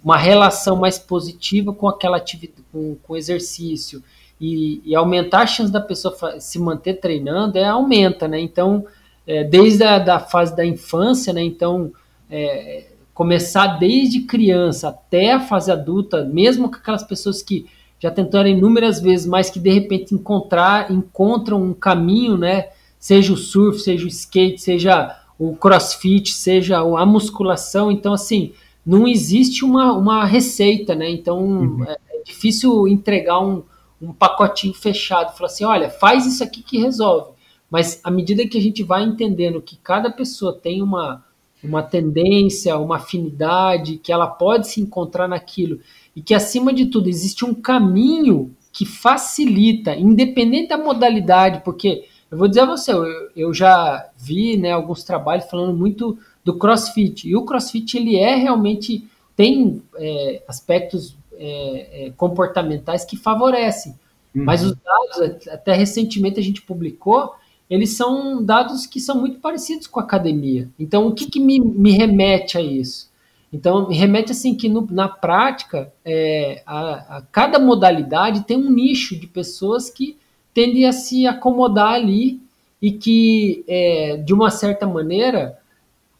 uma 0.06 0.16
relação 0.16 0.76
mais 0.76 1.00
positiva 1.00 1.72
com 1.72 1.88
aquela 1.88 2.16
atividade, 2.16 2.62
com, 2.70 2.94
com 3.02 3.16
exercício, 3.16 4.00
e, 4.40 4.80
e, 4.84 4.94
aumentar 4.94 5.40
a 5.40 5.46
chance 5.48 5.72
da 5.72 5.80
pessoa 5.80 6.38
se 6.38 6.60
manter 6.60 7.00
treinando 7.00 7.58
é 7.58 7.64
aumenta, 7.64 8.28
né? 8.28 8.38
Então, 8.38 8.86
é, 9.26 9.42
desde 9.42 9.82
a 9.82 9.98
da 9.98 10.20
fase 10.20 10.54
da 10.54 10.64
infância, 10.64 11.32
né? 11.32 11.42
Então, 11.42 11.90
é, 12.30 12.84
começar 13.12 13.78
desde 13.78 14.20
criança 14.20 14.90
até 14.90 15.32
a 15.32 15.40
fase 15.40 15.72
adulta, 15.72 16.24
mesmo 16.24 16.68
com 16.70 16.76
aquelas 16.76 17.02
pessoas 17.02 17.42
que 17.42 17.66
já 17.98 18.10
tentaram 18.10 18.48
inúmeras 18.48 19.00
vezes, 19.00 19.26
mas 19.26 19.50
que 19.50 19.58
de 19.58 19.70
repente 19.70 20.14
encontrar, 20.14 20.88
encontram 20.88 21.60
um 21.60 21.74
caminho, 21.74 22.36
né? 22.36 22.68
Seja 22.96 23.32
o 23.32 23.36
surf, 23.36 23.80
seja 23.80 24.04
o 24.04 24.08
skate, 24.08 24.60
seja 24.60 25.18
o 25.36 25.56
crossfit, 25.56 26.32
seja 26.32 26.78
a 26.78 27.04
musculação. 27.04 27.90
Então, 27.90 28.12
assim, 28.12 28.52
não 28.86 29.08
existe 29.08 29.64
uma, 29.64 29.92
uma 29.92 30.24
receita, 30.24 30.94
né? 30.94 31.10
Então, 31.10 31.38
uhum. 31.40 31.84
é, 31.84 31.96
é 32.10 32.22
difícil 32.24 32.86
entregar 32.86 33.40
um 33.40 33.64
um 34.00 34.12
pacotinho 34.12 34.74
fechado, 34.74 35.36
falar 35.36 35.46
assim, 35.46 35.64
olha, 35.64 35.90
faz 35.90 36.26
isso 36.26 36.42
aqui 36.42 36.62
que 36.62 36.78
resolve. 36.78 37.30
Mas 37.70 38.00
à 38.04 38.10
medida 38.10 38.46
que 38.46 38.58
a 38.58 38.60
gente 38.60 38.82
vai 38.82 39.02
entendendo 39.02 39.60
que 39.60 39.76
cada 39.76 40.10
pessoa 40.10 40.52
tem 40.52 40.82
uma, 40.82 41.24
uma 41.62 41.82
tendência, 41.82 42.76
uma 42.78 42.96
afinidade, 42.96 43.98
que 43.98 44.12
ela 44.12 44.26
pode 44.26 44.68
se 44.68 44.80
encontrar 44.80 45.26
naquilo, 45.26 45.80
e 46.14 46.22
que 46.22 46.34
acima 46.34 46.72
de 46.72 46.86
tudo 46.86 47.08
existe 47.08 47.44
um 47.44 47.54
caminho 47.54 48.54
que 48.72 48.84
facilita, 48.84 49.96
independente 49.96 50.68
da 50.68 50.78
modalidade, 50.78 51.62
porque 51.64 52.04
eu 52.30 52.36
vou 52.36 52.46
dizer 52.46 52.60
a 52.60 52.66
você, 52.66 52.92
eu, 52.92 53.30
eu 53.34 53.54
já 53.54 54.10
vi 54.16 54.56
né, 54.56 54.72
alguns 54.72 55.02
trabalhos 55.02 55.46
falando 55.46 55.74
muito 55.74 56.18
do 56.46 56.56
CrossFit, 56.56 57.28
e 57.28 57.34
o 57.34 57.42
CrossFit 57.42 57.96
ele 57.96 58.16
é 58.16 58.36
realmente 58.36 59.04
tem 59.34 59.82
é, 59.96 60.42
aspectos 60.46 61.16
é, 61.32 62.06
é, 62.06 62.12
comportamentais 62.16 63.04
que 63.04 63.16
favorecem. 63.16 63.96
Uhum. 64.32 64.44
Mas 64.44 64.62
os 64.62 64.72
dados, 64.76 65.48
até 65.48 65.74
recentemente 65.74 66.38
a 66.38 66.42
gente 66.42 66.62
publicou, 66.62 67.34
eles 67.68 67.96
são 67.96 68.44
dados 68.44 68.86
que 68.86 69.00
são 69.00 69.18
muito 69.18 69.40
parecidos 69.40 69.88
com 69.88 69.98
a 69.98 70.04
academia. 70.04 70.70
Então, 70.78 71.08
o 71.08 71.12
que, 71.12 71.28
que 71.28 71.40
me, 71.40 71.58
me 71.58 71.90
remete 71.90 72.56
a 72.56 72.62
isso? 72.62 73.10
Então, 73.52 73.88
me 73.88 73.96
remete 73.96 74.30
assim 74.30 74.54
que 74.54 74.68
no, 74.68 74.86
na 74.88 75.08
prática, 75.08 75.92
é, 76.04 76.62
a, 76.64 77.16
a, 77.16 77.22
cada 77.22 77.58
modalidade 77.58 78.44
tem 78.44 78.56
um 78.56 78.70
nicho 78.70 79.18
de 79.18 79.26
pessoas 79.26 79.90
que 79.90 80.16
tendem 80.54 80.86
a 80.86 80.92
se 80.92 81.26
acomodar 81.26 81.94
ali 81.94 82.40
e 82.80 82.92
que, 82.92 83.64
é, 83.66 84.16
de 84.18 84.32
uma 84.32 84.48
certa 84.48 84.86
maneira, 84.86 85.58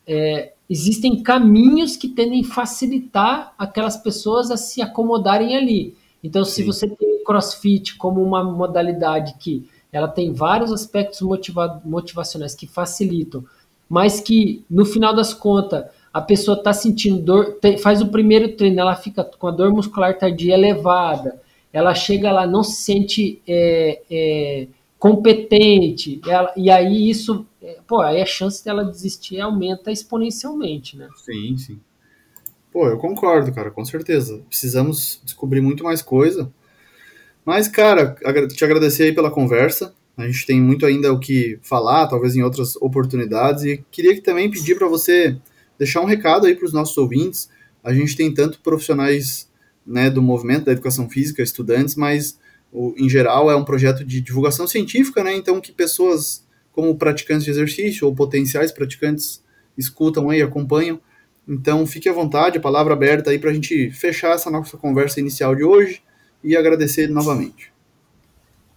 é, 0.07 0.52
existem 0.68 1.22
caminhos 1.22 1.96
que 1.96 2.09
tendem 2.09 2.42
a 2.42 2.44
facilitar 2.44 3.54
aquelas 3.59 3.96
pessoas 3.96 4.50
a 4.50 4.57
se 4.57 4.80
acomodarem 4.82 5.57
ali. 5.57 5.94
Então, 6.22 6.44
se 6.44 6.62
Sim. 6.62 6.64
você 6.64 6.88
tem 6.88 7.24
CrossFit 7.24 7.96
como 7.96 8.22
uma 8.22 8.42
modalidade 8.42 9.34
que 9.38 9.68
ela 9.92 10.09
tem 10.09 10.32
vários 10.32 10.72
aspectos 10.72 11.20
motiva 11.22 11.80
motivacionais 11.84 12.54
que 12.54 12.66
facilitam, 12.66 13.44
mas 13.88 14.20
que 14.20 14.64
no 14.70 14.84
final 14.84 15.14
das 15.14 15.32
contas 15.32 15.84
a 16.12 16.20
pessoa 16.20 16.57
está 16.57 16.72
sentindo 16.72 17.20
dor, 17.20 17.59
faz 17.82 18.00
o 18.00 18.09
primeiro 18.09 18.57
treino, 18.57 18.80
ela 18.80 18.96
fica 18.96 19.22
com 19.22 19.46
a 19.46 19.50
dor 19.50 19.70
muscular 19.70 20.18
tardia 20.18 20.54
elevada, 20.54 21.40
ela 21.72 21.94
chega 21.94 22.32
lá, 22.32 22.46
não 22.46 22.62
se 22.62 22.82
sente 22.82 23.40
é, 23.46 24.00
é, 24.11 24.68
competente, 24.98 26.20
ela, 26.26 26.52
e 26.57 26.70
aí 26.70 27.11
isso 27.11 27.46
é, 27.55 27.55
pô, 27.87 28.01
aí 28.01 28.20
a 28.20 28.26
chance 28.26 28.64
dela 28.64 28.84
desistir 28.84 29.41
aumenta 29.41 29.93
exponencialmente, 29.93 30.97
né? 30.97 31.09
Sim, 31.24 31.57
sim. 31.57 31.80
Pô, 32.72 32.89
eu 32.89 32.99
concordo, 32.99 33.53
cara, 33.53 33.70
com 33.70 33.84
certeza. 33.84 34.43
Precisamos 34.49 35.20
descobrir 35.24 35.61
muito 35.61 35.82
mais 35.84 36.03
coisa. 36.03 36.53
Mas, 37.45 37.68
cara, 37.68 38.16
te 38.55 38.64
agradecer 38.64 39.05
aí 39.05 39.14
pela 39.14 39.30
conversa. 39.30 39.95
A 40.16 40.26
gente 40.26 40.47
tem 40.47 40.61
muito 40.61 40.84
ainda 40.84 41.12
o 41.12 41.20
que 41.20 41.59
falar, 41.62 42.07
talvez 42.07 42.34
em 42.37 42.43
outras 42.43 42.76
oportunidades. 42.76 43.64
E 43.64 43.84
queria 43.91 44.14
que 44.14 44.20
também 44.20 44.51
pedir 44.51 44.76
para 44.76 44.89
você 44.89 45.39
deixar 45.78 46.01
um 46.01 46.07
recado 46.07 46.47
aí 46.47 46.55
para 46.55 46.66
os 46.66 46.72
nossos 46.72 46.97
ouvintes. 46.99 47.49
A 47.84 47.93
gente 47.95 48.16
tem 48.16 48.32
tanto 48.32 48.61
profissionais 48.61 49.49
né, 49.87 50.11
do 50.11 50.20
movimento 50.20 50.64
da 50.64 50.72
educação 50.72 51.09
física, 51.09 51.43
estudantes, 51.43 51.95
mas 51.95 52.39
o, 52.72 52.95
em 52.97 53.09
geral 53.09 53.51
é 53.51 53.57
um 53.57 53.64
projeto 53.64 54.05
de 54.05 54.20
divulgação 54.20 54.66
científica, 54.66 55.22
né? 55.22 55.37
Então 55.37 55.61
que 55.61 55.70
pessoas 55.70 56.45
como 56.76 56.94
praticantes 56.94 57.44
de 57.44 57.50
exercício 57.50 58.06
ou 58.06 58.14
potenciais 58.14 58.70
praticantes 58.70 59.42
escutam 59.78 60.28
aí, 60.28 60.42
acompanham. 60.42 61.00
Então, 61.48 61.86
fique 61.86 62.06
à 62.06 62.12
vontade, 62.12 62.58
a 62.58 62.60
palavra 62.60 62.92
aberta 62.92 63.30
aí 63.30 63.38
para 63.38 63.50
a 63.50 63.54
gente 63.54 63.90
fechar 63.90 64.34
essa 64.34 64.50
nossa 64.50 64.76
conversa 64.76 65.18
inicial 65.18 65.54
de 65.54 65.64
hoje 65.64 66.02
e 66.44 66.54
agradecer 66.54 67.08
novamente. 67.08 67.72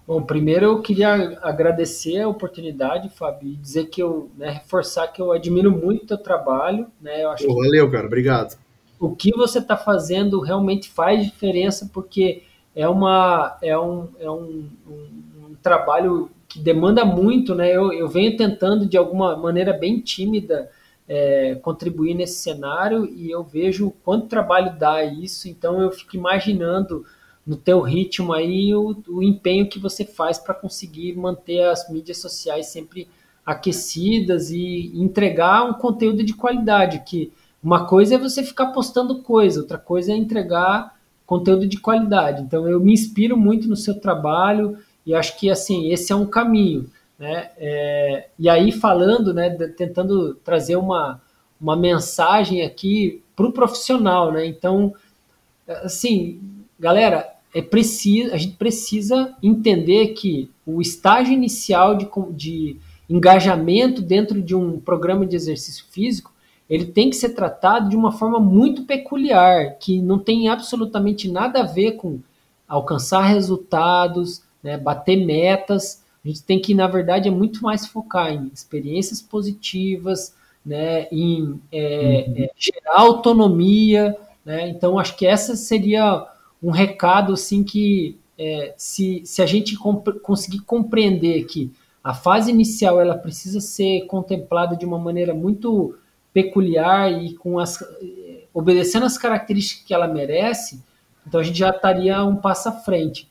Bom, 0.07 0.23
primeiro 0.23 0.65
eu 0.65 0.81
queria 0.81 1.37
agradecer 1.41 2.21
a 2.21 2.29
oportunidade, 2.29 3.09
Fábio, 3.09 3.49
e 3.49 3.55
dizer 3.57 3.87
que 3.87 4.01
eu, 4.01 4.31
né, 4.37 4.49
reforçar 4.49 5.09
que 5.09 5.21
eu 5.21 5.33
admiro 5.33 5.69
muito 5.69 6.05
o 6.05 6.07
teu 6.07 6.17
trabalho, 6.17 6.87
né? 7.01 7.23
Eu 7.23 7.31
acho 7.31 7.45
Pô, 7.45 7.55
valeu, 7.55 7.91
cara, 7.91 8.07
obrigado. 8.07 8.57
O 8.97 9.13
que 9.13 9.31
você 9.31 9.59
está 9.59 9.75
fazendo 9.75 10.39
realmente 10.39 10.89
faz 10.89 11.23
diferença, 11.23 11.89
porque 11.93 12.43
é, 12.73 12.87
uma, 12.87 13.57
é, 13.61 13.77
um, 13.77 14.07
é 14.19 14.29
um, 14.29 14.69
um, 14.87 15.09
um 15.49 15.55
trabalho 15.61 16.31
que 16.49 16.59
demanda 16.59 17.05
muito, 17.05 17.53
né? 17.53 17.71
Eu, 17.71 17.93
eu 17.93 18.09
venho 18.09 18.35
tentando 18.35 18.87
de 18.87 18.97
alguma 18.97 19.37
maneira 19.37 19.71
bem 19.71 19.99
tímida 20.01 20.69
é, 21.07 21.55
contribuir 21.61 22.15
nesse 22.15 22.41
cenário 22.41 23.05
e 23.05 23.29
eu 23.29 23.43
vejo 23.43 23.93
quanto 24.03 24.27
trabalho 24.27 24.77
dá 24.77 25.03
isso, 25.03 25.47
então 25.47 25.79
eu 25.79 25.91
fico 25.91 26.15
imaginando 26.15 27.05
no 27.45 27.55
teu 27.55 27.81
ritmo 27.81 28.33
aí 28.33 28.73
o, 28.75 28.95
o 29.07 29.23
empenho 29.23 29.69
que 29.69 29.79
você 29.79 30.03
faz 30.03 30.39
para 30.39 30.53
conseguir 30.53 31.15
manter 31.15 31.61
as 31.61 31.89
mídias 31.89 32.17
sociais 32.17 32.67
sempre 32.67 33.07
aquecidas 33.45 34.51
e 34.51 34.91
entregar 34.93 35.63
um 35.63 35.73
conteúdo 35.73 36.23
de 36.23 36.33
qualidade, 36.33 37.03
que 37.05 37.31
uma 37.61 37.85
coisa 37.85 38.15
é 38.15 38.17
você 38.17 38.43
ficar 38.43 38.67
postando 38.67 39.21
coisa, 39.21 39.61
outra 39.61 39.77
coisa 39.77 40.11
é 40.11 40.15
entregar 40.15 40.95
conteúdo 41.25 41.67
de 41.67 41.79
qualidade. 41.79 42.41
Então 42.41 42.67
eu 42.67 42.79
me 42.79 42.93
inspiro 42.93 43.35
muito 43.37 43.67
no 43.67 43.75
seu 43.75 43.99
trabalho 43.99 44.77
e 45.05 45.13
acho 45.13 45.37
que 45.39 45.49
assim 45.49 45.91
esse 45.91 46.11
é 46.11 46.15
um 46.15 46.25
caminho, 46.25 46.89
né? 47.17 47.49
É, 47.57 48.29
e 48.37 48.49
aí 48.49 48.71
falando, 48.71 49.33
né, 49.33 49.49
tentando 49.49 50.35
trazer 50.35 50.75
uma, 50.75 51.21
uma 51.59 51.75
mensagem 51.75 52.63
aqui 52.63 53.21
para 53.35 53.47
o 53.47 53.51
profissional, 53.51 54.31
né? 54.31 54.45
Então, 54.45 54.93
assim, 55.67 56.39
galera, 56.79 57.27
é 57.53 57.61
preciso, 57.61 58.33
a 58.33 58.37
gente 58.37 58.55
precisa 58.55 59.35
entender 59.41 60.09
que 60.09 60.49
o 60.65 60.81
estágio 60.81 61.33
inicial 61.33 61.95
de, 61.95 62.07
de 62.31 62.77
engajamento 63.09 64.01
dentro 64.01 64.41
de 64.41 64.55
um 64.55 64.79
programa 64.79 65.25
de 65.25 65.35
exercício 65.35 65.85
físico 65.89 66.31
ele 66.69 66.85
tem 66.85 67.09
que 67.09 67.15
ser 67.15 67.29
tratado 67.29 67.89
de 67.89 67.95
uma 67.95 68.11
forma 68.11 68.39
muito 68.39 68.83
peculiar, 68.83 69.77
que 69.79 70.01
não 70.01 70.19
tem 70.19 70.47
absolutamente 70.47 71.29
nada 71.29 71.61
a 71.61 71.65
ver 71.65 71.93
com 71.93 72.19
alcançar 72.67 73.23
resultados, 73.23 74.43
né, 74.63 74.77
bater 74.77 75.15
metas. 75.15 76.03
A 76.23 76.27
gente 76.27 76.43
tem 76.43 76.59
que, 76.59 76.73
na 76.73 76.87
verdade, 76.87 77.27
é 77.27 77.31
muito 77.31 77.61
mais 77.61 77.87
focar 77.87 78.31
em 78.31 78.51
experiências 78.53 79.21
positivas, 79.21 80.35
né, 80.65 81.07
em 81.11 81.59
é, 81.71 82.25
uhum. 82.27 82.43
é, 82.43 82.49
gerar 82.55 82.99
autonomia. 82.99 84.15
Né? 84.45 84.69
Então, 84.69 84.99
acho 84.99 85.15
que 85.15 85.25
essa 85.25 85.55
seria 85.55 86.27
um 86.61 86.71
recado 86.71 87.33
assim 87.33 87.63
que 87.63 88.17
é, 88.37 88.73
se, 88.77 89.21
se 89.25 89.41
a 89.41 89.45
gente 89.45 89.77
conseguir 90.21 90.59
compreender 90.61 91.43
que 91.45 91.71
a 92.03 92.13
fase 92.13 92.49
inicial 92.49 92.99
ela 92.99 93.17
precisa 93.17 93.59
ser 93.59 94.05
contemplada 94.05 94.75
de 94.75 94.85
uma 94.85 94.97
maneira 94.97 95.33
muito 95.33 95.97
peculiar 96.33 97.11
e 97.11 97.33
com 97.33 97.59
as 97.59 97.83
obedecendo 98.53 99.05
as 99.05 99.17
características 99.17 99.85
que 99.85 99.93
ela 99.93 100.07
merece, 100.07 100.81
então 101.25 101.39
a 101.39 101.43
gente 101.43 101.59
já 101.59 101.69
estaria 101.69 102.23
um 102.23 102.35
passo 102.35 102.69
à 102.69 102.71
frente. 102.71 103.28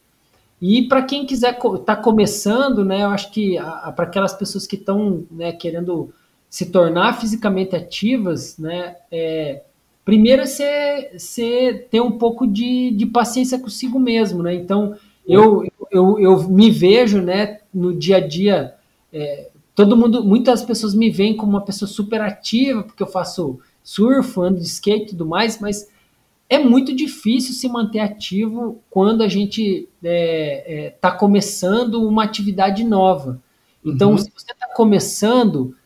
E 0.61 0.89
para 0.89 1.03
quem 1.03 1.25
quiser 1.25 1.53
estar 1.53 1.79
tá 1.79 1.97
começando, 1.97 2.85
né, 2.85 3.03
eu 3.03 3.09
acho 3.09 3.31
que 3.31 3.57
para 3.95 4.05
aquelas 4.05 4.35
pessoas 4.35 4.67
que 4.67 4.77
estão 4.77 5.25
né, 5.31 5.53
querendo 5.53 6.13
se 6.51 6.67
tornar 6.67 7.21
fisicamente 7.21 7.77
ativas, 7.77 8.59
né, 8.59 8.97
é, 9.11 9.63
primeiro 10.05 10.43
é 10.43 10.47
você, 11.17 11.87
ter 11.91 12.01
um 12.01 12.13
pouco 12.13 12.47
de, 12.47 12.91
de 12.91 13.07
paciência 13.07 13.59
consigo 13.59 14.01
mesmo, 14.01 14.43
né? 14.43 14.55
Então 14.55 14.97
eu, 15.27 15.65
eu, 15.91 16.19
eu 16.19 16.49
me 16.49 16.71
vejo, 16.71 17.21
né, 17.21 17.61
no 17.73 17.95
dia 17.95 18.17
a 18.17 18.27
dia 18.27 18.75
é, 19.13 19.49
todo 19.75 19.97
mundo, 19.97 20.25
muitas 20.25 20.65
pessoas 20.65 20.93
me 20.93 21.09
veem 21.09 21.37
como 21.37 21.53
uma 21.53 21.65
pessoa 21.65 21.89
super 21.89 22.21
ativa, 22.21 22.83
porque 22.83 23.03
eu 23.03 23.07
faço 23.07 23.61
surf, 23.83 24.41
ando 24.41 24.59
de 24.59 24.67
skate 24.67 25.05
e 25.05 25.09
tudo 25.11 25.25
mais, 25.25 25.61
mas 25.61 25.89
é 26.49 26.59
muito 26.59 26.95
difícil 26.95 27.55
se 27.55 27.69
manter 27.69 27.99
ativo 27.99 28.81
quando 28.91 29.23
a 29.23 29.29
gente 29.29 29.89
está 30.03 30.09
é, 30.09 30.87
é, 30.87 30.91
tá 30.91 31.11
começando 31.11 32.07
uma 32.07 32.25
atividade 32.25 32.85
nova. 32.85 33.41
Então, 33.85 34.13
uhum. 34.13 34.19
se 34.19 34.31
você 34.35 34.53
está 34.53 34.67
começando, 34.75 35.77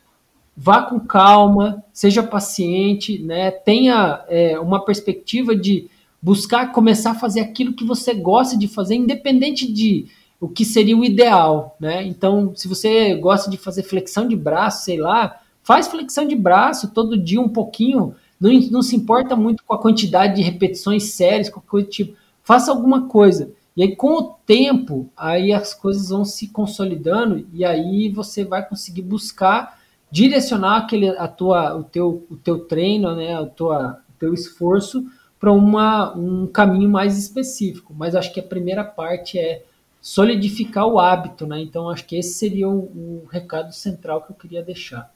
vá 0.57 0.83
com 0.83 1.01
calma, 1.01 1.85
seja 1.93 2.23
paciente, 2.23 3.19
né? 3.19 3.51
tenha 3.51 4.25
é, 4.29 4.59
uma 4.59 4.85
perspectiva 4.85 5.57
de 5.57 5.89
buscar 6.21 6.71
começar 6.71 7.11
a 7.13 7.19
fazer 7.19 7.41
aquilo 7.41 7.73
que 7.73 7.85
você 7.85 8.15
gosta 8.15 8.57
de 8.57 8.69
fazer, 8.69 8.95
independente 8.95 9.71
de 9.71 10.07
o 10.41 10.49
que 10.49 10.65
seria 10.65 10.97
o 10.97 11.05
ideal, 11.05 11.77
né? 11.79 12.05
Então, 12.05 12.53
se 12.55 12.67
você 12.67 13.15
gosta 13.15 13.51
de 13.51 13.57
fazer 13.57 13.85
flexão 13.85 14.27
de 14.27 14.35
braço, 14.35 14.85
sei 14.85 14.99
lá, 14.99 15.41
faz 15.63 15.87
flexão 15.87 16.27
de 16.27 16.35
braço 16.35 16.93
todo 16.93 17.17
dia 17.17 17.41
um 17.41 17.49
pouquinho, 17.49 18.15
não, 18.43 18.61
não 18.71 18.83
se 18.83 18.97
importa 18.97 19.37
muito 19.37 19.63
com 19.65 19.73
a 19.73 19.79
quantidade 19.79 20.35
de 20.37 20.43
repetições 20.43 21.13
sérias, 21.13 21.49
qualquer 21.49 21.69
coisa 21.69 21.89
tipo, 21.89 22.17
faça 22.43 22.73
alguma 22.73 23.07
coisa. 23.07 23.53
E 23.77 23.83
aí, 23.83 23.95
com 23.95 24.13
o 24.19 24.35
tempo, 24.45 25.09
aí 25.17 25.53
as 25.53 25.73
coisas 25.73 26.09
vão 26.09 26.25
se 26.25 26.49
consolidando 26.49 27.47
e 27.53 27.65
aí 27.65 28.11
você 28.11 28.45
vai 28.45 28.67
conseguir 28.69 29.03
buscar 29.03 29.81
direcionar 30.11 30.77
aquele, 30.79 31.09
a 31.09 31.29
tua, 31.29 31.75
o, 31.75 31.85
teu, 31.85 32.27
o 32.29 32.37
teu 32.37 32.67
treino, 32.67 33.15
né, 33.15 33.35
a 33.35 33.47
tua, 33.47 34.01
o 34.11 34.19
teu 34.19 34.35
esforço 34.35 35.07
para 35.41 35.53
um 35.53 36.47
caminho 36.53 36.91
mais 36.91 37.17
específico. 37.19 37.95
Mas 37.97 38.15
acho 38.15 38.33
que 38.33 38.41
a 38.41 38.45
primeira 38.45 38.85
parte 38.85 39.39
é 39.39 39.65
solidificar 40.01 40.87
o 40.87 40.99
hábito, 40.99 41.47
né? 41.47 41.61
Então 41.61 41.89
acho 41.89 42.05
que 42.05 42.17
esse 42.17 42.35
seria 42.35 42.69
o, 42.69 43.23
o 43.25 43.27
recado 43.31 43.73
central 43.73 44.23
que 44.23 44.33
eu 44.33 44.37
queria 44.37 44.63
deixar. 44.63 45.11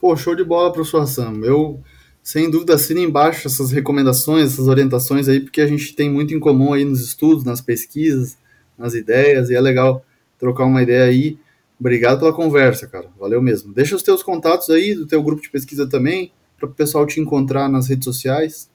Pô, 0.00 0.16
show 0.16 0.34
de 0.34 0.44
bola, 0.44 0.72
professor 0.72 1.06
Sam. 1.06 1.40
Eu, 1.42 1.80
sem 2.24 2.50
dúvida, 2.50 2.74
assino 2.74 3.00
embaixo 3.00 3.46
essas 3.46 3.70
recomendações, 3.70 4.54
essas 4.54 4.66
orientações 4.66 5.28
aí, 5.28 5.40
porque 5.40 5.60
a 5.60 5.66
gente 5.66 5.94
tem 5.94 6.10
muito 6.10 6.32
em 6.32 6.40
comum 6.40 6.72
aí 6.72 6.82
nos 6.82 7.02
estudos, 7.02 7.44
nas 7.44 7.60
pesquisas, 7.60 8.38
nas 8.78 8.94
ideias, 8.94 9.50
e 9.50 9.54
é 9.54 9.60
legal 9.60 10.02
trocar 10.38 10.64
uma 10.64 10.82
ideia 10.82 11.04
aí. 11.04 11.38
Obrigado 11.78 12.20
pela 12.20 12.32
conversa, 12.32 12.88
cara. 12.88 13.10
Valeu 13.20 13.42
mesmo. 13.42 13.74
Deixa 13.74 13.94
os 13.94 14.02
teus 14.02 14.22
contatos 14.22 14.70
aí, 14.70 14.94
do 14.94 15.06
teu 15.06 15.22
grupo 15.22 15.42
de 15.42 15.50
pesquisa 15.50 15.86
também, 15.86 16.32
para 16.56 16.66
o 16.66 16.72
pessoal 16.72 17.06
te 17.06 17.20
encontrar 17.20 17.68
nas 17.68 17.88
redes 17.88 18.06
sociais. 18.06 18.70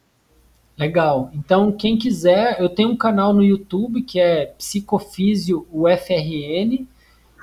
Legal. 0.78 1.32
Então, 1.34 1.72
quem 1.72 1.97
quiser, 1.97 2.62
eu 2.62 2.70
tenho 2.70 2.89
um 2.89 2.97
canal 2.97 3.34
no 3.34 3.43
YouTube 3.43 4.04
que 4.04 4.20
é 4.20 4.54
Psicofísio 4.60 5.66
UFRN 5.74 6.86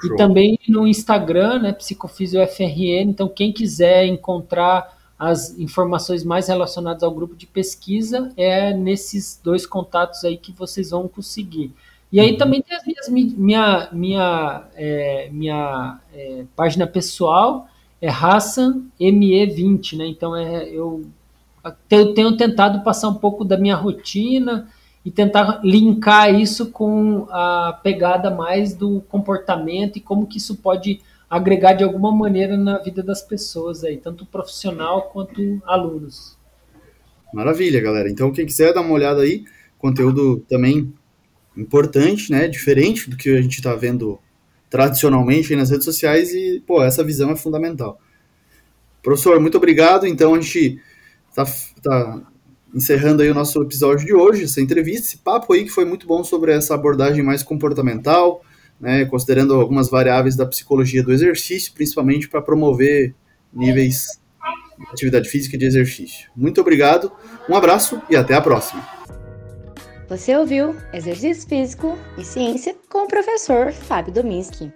Show. 0.00 0.14
e 0.14 0.16
também 0.16 0.56
no 0.68 0.86
Instagram, 0.86 1.58
né, 1.58 1.72
Psicofísio 1.72 2.40
UFRN. 2.40 3.10
Então, 3.10 3.28
quem 3.28 3.52
quiser 3.52 4.06
encontrar 4.06 4.95
as 5.18 5.58
informações 5.58 6.24
mais 6.24 6.48
relacionadas 6.48 7.02
ao 7.02 7.10
grupo 7.10 7.34
de 7.34 7.46
pesquisa, 7.46 8.32
é 8.36 8.74
nesses 8.74 9.40
dois 9.42 9.66
contatos 9.66 10.24
aí 10.24 10.36
que 10.36 10.52
vocês 10.52 10.90
vão 10.90 11.08
conseguir. 11.08 11.72
E 12.12 12.20
aí 12.20 12.32
uhum. 12.32 12.38
também 12.38 12.62
tem 12.62 12.76
as 12.76 13.08
minhas, 13.08 13.34
minha, 13.36 13.88
minha, 13.92 14.64
é, 14.74 15.28
minha 15.32 15.98
é, 16.14 16.44
página 16.54 16.86
pessoal, 16.86 17.68
é 18.00 18.08
Hassan 18.08 18.84
ME20, 19.00 19.96
né? 19.96 20.06
Então 20.06 20.36
é, 20.36 20.68
eu 20.68 21.04
eu 21.90 22.14
tenho 22.14 22.36
tentado 22.36 22.84
passar 22.84 23.08
um 23.08 23.14
pouco 23.14 23.44
da 23.44 23.56
minha 23.56 23.74
rotina 23.74 24.68
e 25.04 25.10
tentar 25.10 25.60
linkar 25.64 26.32
isso 26.32 26.70
com 26.70 27.26
a 27.30 27.78
pegada 27.82 28.30
mais 28.30 28.74
do 28.74 29.00
comportamento 29.08 29.96
e 29.96 30.00
como 30.00 30.26
que 30.26 30.38
isso 30.38 30.56
pode 30.56 31.00
agregar 31.28 31.74
de 31.74 31.84
alguma 31.84 32.12
maneira 32.12 32.56
na 32.56 32.78
vida 32.78 33.02
das 33.02 33.22
pessoas 33.22 33.84
aí, 33.84 33.96
tanto 33.96 34.24
profissional 34.26 35.10
quanto 35.10 35.60
alunos. 35.66 36.36
Maravilha, 37.32 37.80
galera. 37.80 38.08
Então, 38.08 38.32
quem 38.32 38.46
quiser 38.46 38.72
dar 38.72 38.80
uma 38.80 38.94
olhada 38.94 39.22
aí, 39.22 39.44
conteúdo 39.78 40.38
também 40.48 40.92
importante, 41.56 42.30
né? 42.30 42.46
Diferente 42.46 43.10
do 43.10 43.16
que 43.16 43.30
a 43.30 43.42
gente 43.42 43.56
está 43.56 43.74
vendo 43.74 44.18
tradicionalmente 44.70 45.54
nas 45.56 45.70
redes 45.70 45.84
sociais 45.84 46.32
e, 46.32 46.62
pô, 46.66 46.82
essa 46.82 47.02
visão 47.02 47.30
é 47.30 47.36
fundamental. 47.36 48.00
Professor, 49.02 49.40
muito 49.40 49.56
obrigado. 49.56 50.06
Então, 50.06 50.34
a 50.34 50.40
gente 50.40 50.80
tá, 51.34 51.44
tá 51.82 52.22
encerrando 52.74 53.22
aí 53.22 53.30
o 53.30 53.34
nosso 53.34 53.60
episódio 53.62 54.06
de 54.06 54.14
hoje, 54.14 54.44
essa 54.44 54.60
entrevista, 54.60 55.06
esse 55.06 55.18
papo 55.18 55.52
aí 55.52 55.64
que 55.64 55.70
foi 55.70 55.84
muito 55.84 56.06
bom 56.06 56.22
sobre 56.22 56.52
essa 56.52 56.74
abordagem 56.74 57.22
mais 57.22 57.42
comportamental, 57.42 58.42
né, 58.80 59.04
considerando 59.04 59.54
algumas 59.54 59.88
variáveis 59.88 60.36
da 60.36 60.46
psicologia 60.46 61.02
do 61.02 61.12
exercício, 61.12 61.72
principalmente 61.72 62.28
para 62.28 62.42
promover 62.42 63.14
níveis 63.52 64.20
de 64.78 64.92
atividade 64.92 65.28
física 65.28 65.56
e 65.56 65.58
de 65.58 65.66
exercício. 65.66 66.30
Muito 66.36 66.60
obrigado, 66.60 67.10
um 67.48 67.56
abraço 67.56 68.00
e 68.10 68.16
até 68.16 68.34
a 68.34 68.40
próxima. 68.40 68.86
Você 70.08 70.36
ouviu 70.36 70.76
Exercício 70.92 71.48
Físico 71.48 71.98
e 72.16 72.24
Ciência 72.24 72.76
com 72.88 73.04
o 73.04 73.08
professor 73.08 73.72
Fábio 73.72 74.12
Dominski. 74.12 74.70